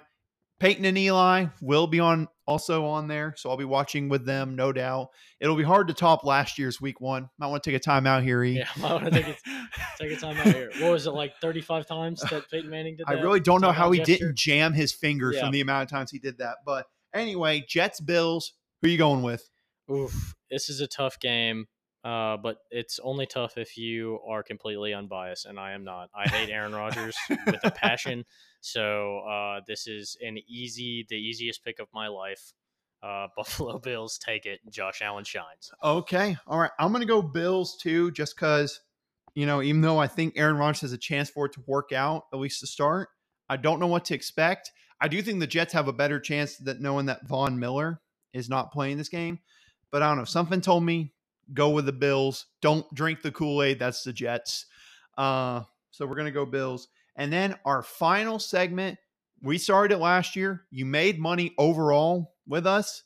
Peyton 0.59 0.85
and 0.85 0.95
Eli 0.97 1.47
will 1.59 1.87
be 1.87 1.99
on 1.99 2.27
also 2.45 2.85
on 2.85 3.07
there, 3.07 3.33
so 3.35 3.49
I'll 3.49 3.57
be 3.57 3.65
watching 3.65 4.09
with 4.09 4.25
them, 4.25 4.55
no 4.55 4.71
doubt. 4.71 5.07
It'll 5.39 5.55
be 5.55 5.63
hard 5.63 5.87
to 5.87 5.93
top 5.95 6.23
last 6.23 6.59
year's 6.59 6.79
week 6.79 7.01
one. 7.01 7.29
Might 7.39 7.47
want 7.47 7.63
to 7.63 7.69
take 7.71 7.77
a 7.77 7.83
time 7.83 8.05
out 8.05 8.21
here. 8.21 8.43
E. 8.43 8.57
Yeah. 8.59 8.67
I 8.83 8.93
want 8.93 9.05
to 9.05 9.11
take, 9.11 9.27
it, 9.27 9.37
take 9.99 10.11
a 10.11 10.15
time 10.17 10.37
out 10.37 10.53
here. 10.53 10.69
What 10.79 10.91
was 10.91 11.07
it, 11.07 11.11
like 11.11 11.33
35 11.41 11.87
times 11.87 12.21
that 12.29 12.47
Peyton 12.51 12.69
Manning 12.69 12.95
did 12.97 13.07
That? 13.07 13.17
I 13.17 13.21
really 13.21 13.39
don't 13.39 13.61
know 13.61 13.71
how 13.71 13.89
he 13.89 13.99
gesture? 13.99 14.17
didn't 14.17 14.37
jam 14.37 14.73
his 14.73 14.93
finger 14.93 15.31
Yeah. 15.33 15.39
from 15.41 15.51
the 15.51 15.61
amount 15.61 15.83
of 15.83 15.89
times 15.89 16.11
he 16.11 16.19
did 16.19 16.37
that. 16.37 16.57
But 16.63 16.85
anyway, 17.13 17.65
Jets 17.67 17.99
Bills. 17.99 18.53
Who 18.81 18.87
are 18.87 18.91
you 18.91 18.97
going 18.99 19.23
with? 19.23 19.49
Oof, 19.91 20.35
this 20.51 20.69
is 20.69 20.79
a 20.79 20.87
tough 20.87 21.19
game, 21.19 21.65
uh, 22.03 22.37
but 22.37 22.57
it's 22.71 22.99
only 23.03 23.27
tough 23.27 23.57
if 23.57 23.77
you 23.77 24.19
are 24.27 24.41
completely 24.41 24.93
unbiased, 24.93 25.45
and 25.45 25.59
I 25.59 25.73
am 25.73 25.83
not. 25.83 26.09
I 26.15 26.27
hate 26.27 26.49
Aaron 26.49 26.73
Rodgers 26.73 27.15
with 27.29 27.59
a 27.63 27.71
passion, 27.71 28.25
so 28.61 29.19
uh, 29.19 29.61
this 29.67 29.87
is 29.87 30.17
an 30.21 30.39
easy, 30.47 31.05
the 31.09 31.15
easiest 31.15 31.63
pick 31.63 31.79
of 31.79 31.87
my 31.93 32.07
life. 32.07 32.53
Uh, 33.03 33.27
Buffalo 33.35 33.77
Bills 33.77 34.17
take 34.17 34.45
it. 34.45 34.59
Josh 34.69 35.01
Allen 35.01 35.23
shines. 35.23 35.71
Okay. 35.83 36.37
All 36.47 36.59
right. 36.59 36.71
I'm 36.79 36.91
going 36.91 37.01
to 37.01 37.07
go 37.07 37.21
Bills 37.21 37.77
too, 37.77 38.11
just 38.11 38.35
because, 38.35 38.79
you 39.35 39.45
know, 39.45 39.61
even 39.61 39.81
though 39.81 39.99
I 39.99 40.07
think 40.07 40.33
Aaron 40.37 40.57
Rodgers 40.57 40.81
has 40.81 40.93
a 40.93 40.97
chance 40.97 41.29
for 41.29 41.45
it 41.45 41.53
to 41.53 41.63
work 41.67 41.91
out, 41.91 42.23
at 42.33 42.39
least 42.39 42.61
to 42.61 42.67
start, 42.67 43.09
I 43.47 43.57
don't 43.57 43.79
know 43.79 43.87
what 43.87 44.05
to 44.05 44.15
expect. 44.15 44.71
I 44.99 45.07
do 45.07 45.21
think 45.21 45.39
the 45.39 45.47
Jets 45.47 45.73
have 45.73 45.87
a 45.87 45.93
better 45.93 46.19
chance 46.19 46.57
that 46.57 46.79
knowing 46.79 47.07
that 47.07 47.27
Von 47.27 47.59
Miller 47.59 48.01
is 48.33 48.49
not 48.49 48.71
playing 48.71 48.97
this 48.97 49.09
game. 49.09 49.39
But 49.91 50.01
I 50.01 50.09
don't 50.09 50.17
know. 50.17 50.25
Something 50.25 50.61
told 50.61 50.83
me 50.83 51.13
go 51.53 51.69
with 51.69 51.85
the 51.85 51.91
Bills. 51.91 52.45
Don't 52.61 52.91
drink 52.93 53.21
the 53.21 53.31
Kool 53.31 53.61
Aid. 53.63 53.79
That's 53.79 54.03
the 54.03 54.13
Jets. 54.13 54.65
Uh, 55.17 55.61
so 55.91 56.05
we're 56.05 56.15
going 56.15 56.25
to 56.25 56.31
go 56.31 56.45
Bills. 56.45 56.87
And 57.15 57.31
then 57.31 57.55
our 57.65 57.83
final 57.83 58.39
segment, 58.39 58.97
we 59.43 59.57
started 59.57 59.95
it 59.95 59.99
last 59.99 60.35
year. 60.35 60.63
You 60.71 60.85
made 60.85 61.19
money 61.19 61.53
overall 61.57 62.33
with 62.47 62.65
us. 62.65 63.03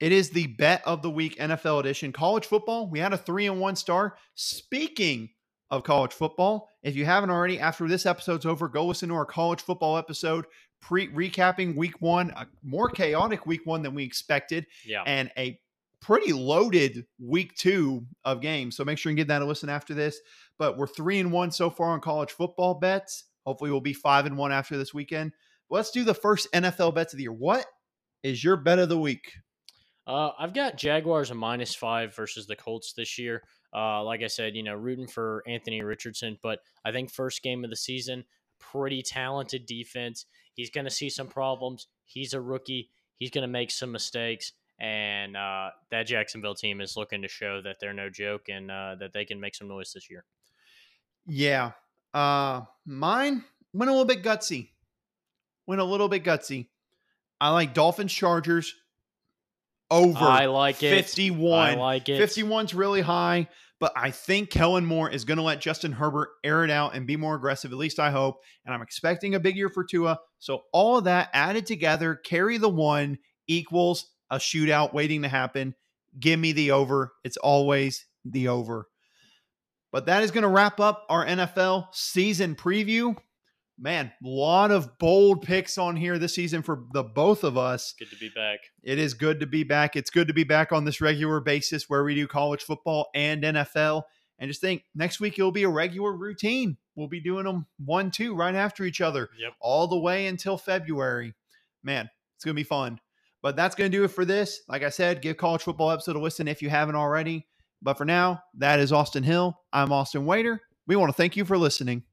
It 0.00 0.12
is 0.12 0.30
the 0.30 0.48
bet 0.48 0.82
of 0.84 1.00
the 1.02 1.10
week 1.10 1.38
NFL 1.38 1.80
edition. 1.80 2.12
College 2.12 2.44
football, 2.44 2.90
we 2.90 2.98
had 2.98 3.12
a 3.12 3.16
three 3.18 3.46
and 3.46 3.60
one 3.60 3.76
star. 3.76 4.16
Speaking 4.34 5.30
of 5.70 5.84
college 5.84 6.12
football, 6.12 6.68
if 6.82 6.96
you 6.96 7.04
haven't 7.04 7.30
already, 7.30 7.58
after 7.60 7.86
this 7.88 8.04
episode's 8.04 8.44
over, 8.44 8.68
go 8.68 8.84
listen 8.84 9.08
to 9.10 9.14
our 9.14 9.24
college 9.24 9.62
football 9.62 9.96
episode, 9.96 10.44
pre 10.80 11.08
recapping 11.08 11.76
week 11.76 12.02
one, 12.02 12.30
a 12.30 12.46
more 12.64 12.90
chaotic 12.90 13.46
week 13.46 13.60
one 13.64 13.82
than 13.82 13.94
we 13.94 14.02
expected, 14.04 14.66
Yeah. 14.84 15.02
and 15.06 15.30
a 15.38 15.58
pretty 16.02 16.32
loaded 16.32 17.06
week 17.18 17.54
two 17.54 18.04
of 18.24 18.42
games. 18.42 18.76
So 18.76 18.84
make 18.84 18.98
sure 18.98 19.10
you 19.10 19.16
give 19.16 19.28
that 19.28 19.40
a 19.40 19.46
listen 19.46 19.70
after 19.70 19.94
this. 19.94 20.20
But 20.58 20.76
we're 20.76 20.86
three 20.86 21.18
and 21.18 21.32
one 21.32 21.50
so 21.50 21.70
far 21.70 21.90
on 21.90 22.00
college 22.00 22.32
football 22.32 22.74
bets. 22.74 23.24
Hopefully, 23.46 23.70
we'll 23.70 23.80
be 23.80 23.94
five 23.94 24.26
and 24.26 24.36
one 24.36 24.52
after 24.52 24.76
this 24.76 24.92
weekend. 24.92 25.32
Let's 25.70 25.90
do 25.90 26.04
the 26.04 26.14
first 26.14 26.48
NFL 26.52 26.94
bets 26.94 27.14
of 27.14 27.16
the 27.16 27.24
year. 27.24 27.32
What 27.32 27.64
is 28.22 28.44
your 28.44 28.56
bet 28.56 28.78
of 28.78 28.90
the 28.90 28.98
week? 28.98 29.32
Uh, 30.06 30.30
I've 30.38 30.52
got 30.52 30.76
Jaguars 30.76 31.30
a 31.30 31.34
minus 31.34 31.74
five 31.74 32.14
versus 32.14 32.46
the 32.46 32.56
Colts 32.56 32.92
this 32.92 33.18
year. 33.18 33.42
Uh, 33.74 34.02
like 34.02 34.22
I 34.22 34.26
said, 34.26 34.54
you 34.54 34.62
know, 34.62 34.74
rooting 34.74 35.06
for 35.06 35.42
Anthony 35.46 35.82
Richardson, 35.82 36.38
but 36.42 36.58
I 36.84 36.92
think 36.92 37.10
first 37.10 37.42
game 37.42 37.64
of 37.64 37.70
the 37.70 37.76
season, 37.76 38.24
pretty 38.58 39.02
talented 39.02 39.64
defense. 39.64 40.26
He's 40.54 40.70
going 40.70 40.84
to 40.84 40.90
see 40.90 41.08
some 41.08 41.28
problems. 41.28 41.86
He's 42.04 42.34
a 42.34 42.40
rookie. 42.40 42.90
He's 43.18 43.30
going 43.30 43.42
to 43.42 43.48
make 43.48 43.70
some 43.70 43.92
mistakes, 43.92 44.52
and 44.82 45.36
uh, 45.36 45.70
that 45.92 46.08
Jacksonville 46.08 46.56
team 46.56 46.80
is 46.80 46.96
looking 46.96 47.22
to 47.22 47.28
show 47.28 47.62
that 47.62 47.76
they're 47.80 47.94
no 47.94 48.10
joke 48.10 48.48
and 48.48 48.68
uh, 48.68 48.96
that 48.98 49.12
they 49.12 49.24
can 49.24 49.40
make 49.40 49.54
some 49.54 49.68
noise 49.68 49.92
this 49.94 50.10
year. 50.10 50.24
Yeah. 51.24 51.70
Uh 52.12 52.62
mine 52.84 53.44
went 53.72 53.88
a 53.88 53.92
little 53.92 54.04
bit 54.04 54.22
gutsy. 54.22 54.70
Went 55.66 55.80
a 55.80 55.84
little 55.84 56.08
bit 56.08 56.24
gutsy. 56.24 56.68
I 57.40 57.50
like 57.50 57.74
Dolphins 57.74 58.12
Chargers 58.12 58.74
over 59.90 60.24
I 60.24 60.46
like 60.46 60.82
it. 60.82 60.90
51. 60.90 61.68
I 61.68 61.74
like 61.74 62.08
it. 62.08 62.20
51's 62.20 62.74
really 62.74 63.02
high, 63.02 63.48
but 63.78 63.92
I 63.94 64.10
think 64.10 64.50
Kellen 64.50 64.84
Moore 64.84 65.10
is 65.10 65.24
going 65.24 65.36
to 65.36 65.44
let 65.44 65.60
Justin 65.60 65.92
Herbert 65.92 66.30
air 66.42 66.64
it 66.64 66.70
out 66.70 66.94
and 66.94 67.06
be 67.06 67.16
more 67.16 67.34
aggressive. 67.36 67.72
At 67.72 67.78
least 67.78 68.00
I 68.00 68.10
hope. 68.10 68.40
And 68.66 68.74
I'm 68.74 68.82
expecting 68.82 69.34
a 69.34 69.40
big 69.40 69.56
year 69.56 69.68
for 69.68 69.84
Tua. 69.84 70.18
So 70.38 70.62
all 70.72 70.98
of 70.98 71.04
that 71.04 71.30
added 71.32 71.66
together, 71.66 72.16
carry 72.16 72.58
the 72.58 72.68
one 72.68 73.18
equals 73.46 74.11
a 74.32 74.38
shootout 74.38 74.92
waiting 74.92 75.22
to 75.22 75.28
happen. 75.28 75.74
Give 76.18 76.40
me 76.40 76.50
the 76.52 76.72
over. 76.72 77.12
It's 77.22 77.36
always 77.36 78.06
the 78.24 78.48
over. 78.48 78.88
But 79.92 80.06
that 80.06 80.22
is 80.22 80.30
going 80.30 80.42
to 80.42 80.48
wrap 80.48 80.80
up 80.80 81.04
our 81.08 81.24
NFL 81.24 81.88
season 81.92 82.54
preview. 82.56 83.14
Man, 83.78 84.06
a 84.24 84.28
lot 84.28 84.70
of 84.70 84.98
bold 84.98 85.42
picks 85.42 85.76
on 85.76 85.96
here 85.96 86.18
this 86.18 86.34
season 86.34 86.62
for 86.62 86.84
the 86.92 87.02
both 87.02 87.44
of 87.44 87.58
us. 87.58 87.94
Good 87.98 88.10
to 88.10 88.16
be 88.16 88.30
back. 88.34 88.60
It 88.82 88.98
is 88.98 89.12
good 89.14 89.40
to 89.40 89.46
be 89.46 89.64
back. 89.64 89.96
It's 89.96 90.10
good 90.10 90.28
to 90.28 90.34
be 90.34 90.44
back 90.44 90.72
on 90.72 90.84
this 90.84 91.00
regular 91.00 91.40
basis 91.40 91.88
where 91.88 92.04
we 92.04 92.14
do 92.14 92.26
college 92.26 92.62
football 92.62 93.08
and 93.14 93.42
NFL. 93.42 94.02
And 94.38 94.48
just 94.48 94.60
think 94.60 94.82
next 94.94 95.20
week 95.20 95.38
it'll 95.38 95.52
be 95.52 95.64
a 95.64 95.68
regular 95.68 96.12
routine. 96.16 96.76
We'll 96.94 97.08
be 97.08 97.20
doing 97.20 97.44
them 97.44 97.66
one, 97.84 98.10
two 98.10 98.34
right 98.34 98.54
after 98.54 98.84
each 98.84 99.00
other 99.00 99.30
Yep. 99.38 99.52
all 99.60 99.88
the 99.88 99.98
way 99.98 100.26
until 100.26 100.56
February. 100.58 101.34
Man, 101.82 102.08
it's 102.36 102.44
going 102.44 102.54
to 102.54 102.60
be 102.60 102.64
fun. 102.64 102.98
But 103.42 103.56
that's 103.56 103.74
going 103.74 103.90
to 103.90 103.96
do 103.96 104.04
it 104.04 104.08
for 104.08 104.24
this. 104.24 104.62
Like 104.68 104.84
I 104.84 104.88
said, 104.88 105.20
give 105.20 105.36
college 105.36 105.62
football 105.62 105.90
episode 105.90 106.16
a 106.16 106.20
listen 106.20 106.48
if 106.48 106.62
you 106.62 106.70
haven't 106.70 106.94
already. 106.94 107.46
But 107.82 107.98
for 107.98 108.04
now, 108.04 108.40
that 108.58 108.78
is 108.78 108.92
Austin 108.92 109.24
Hill. 109.24 109.58
I'm 109.72 109.92
Austin 109.92 110.24
Wader. 110.24 110.60
We 110.86 110.94
want 110.94 111.10
to 111.10 111.16
thank 111.16 111.36
you 111.36 111.44
for 111.44 111.58
listening. 111.58 112.04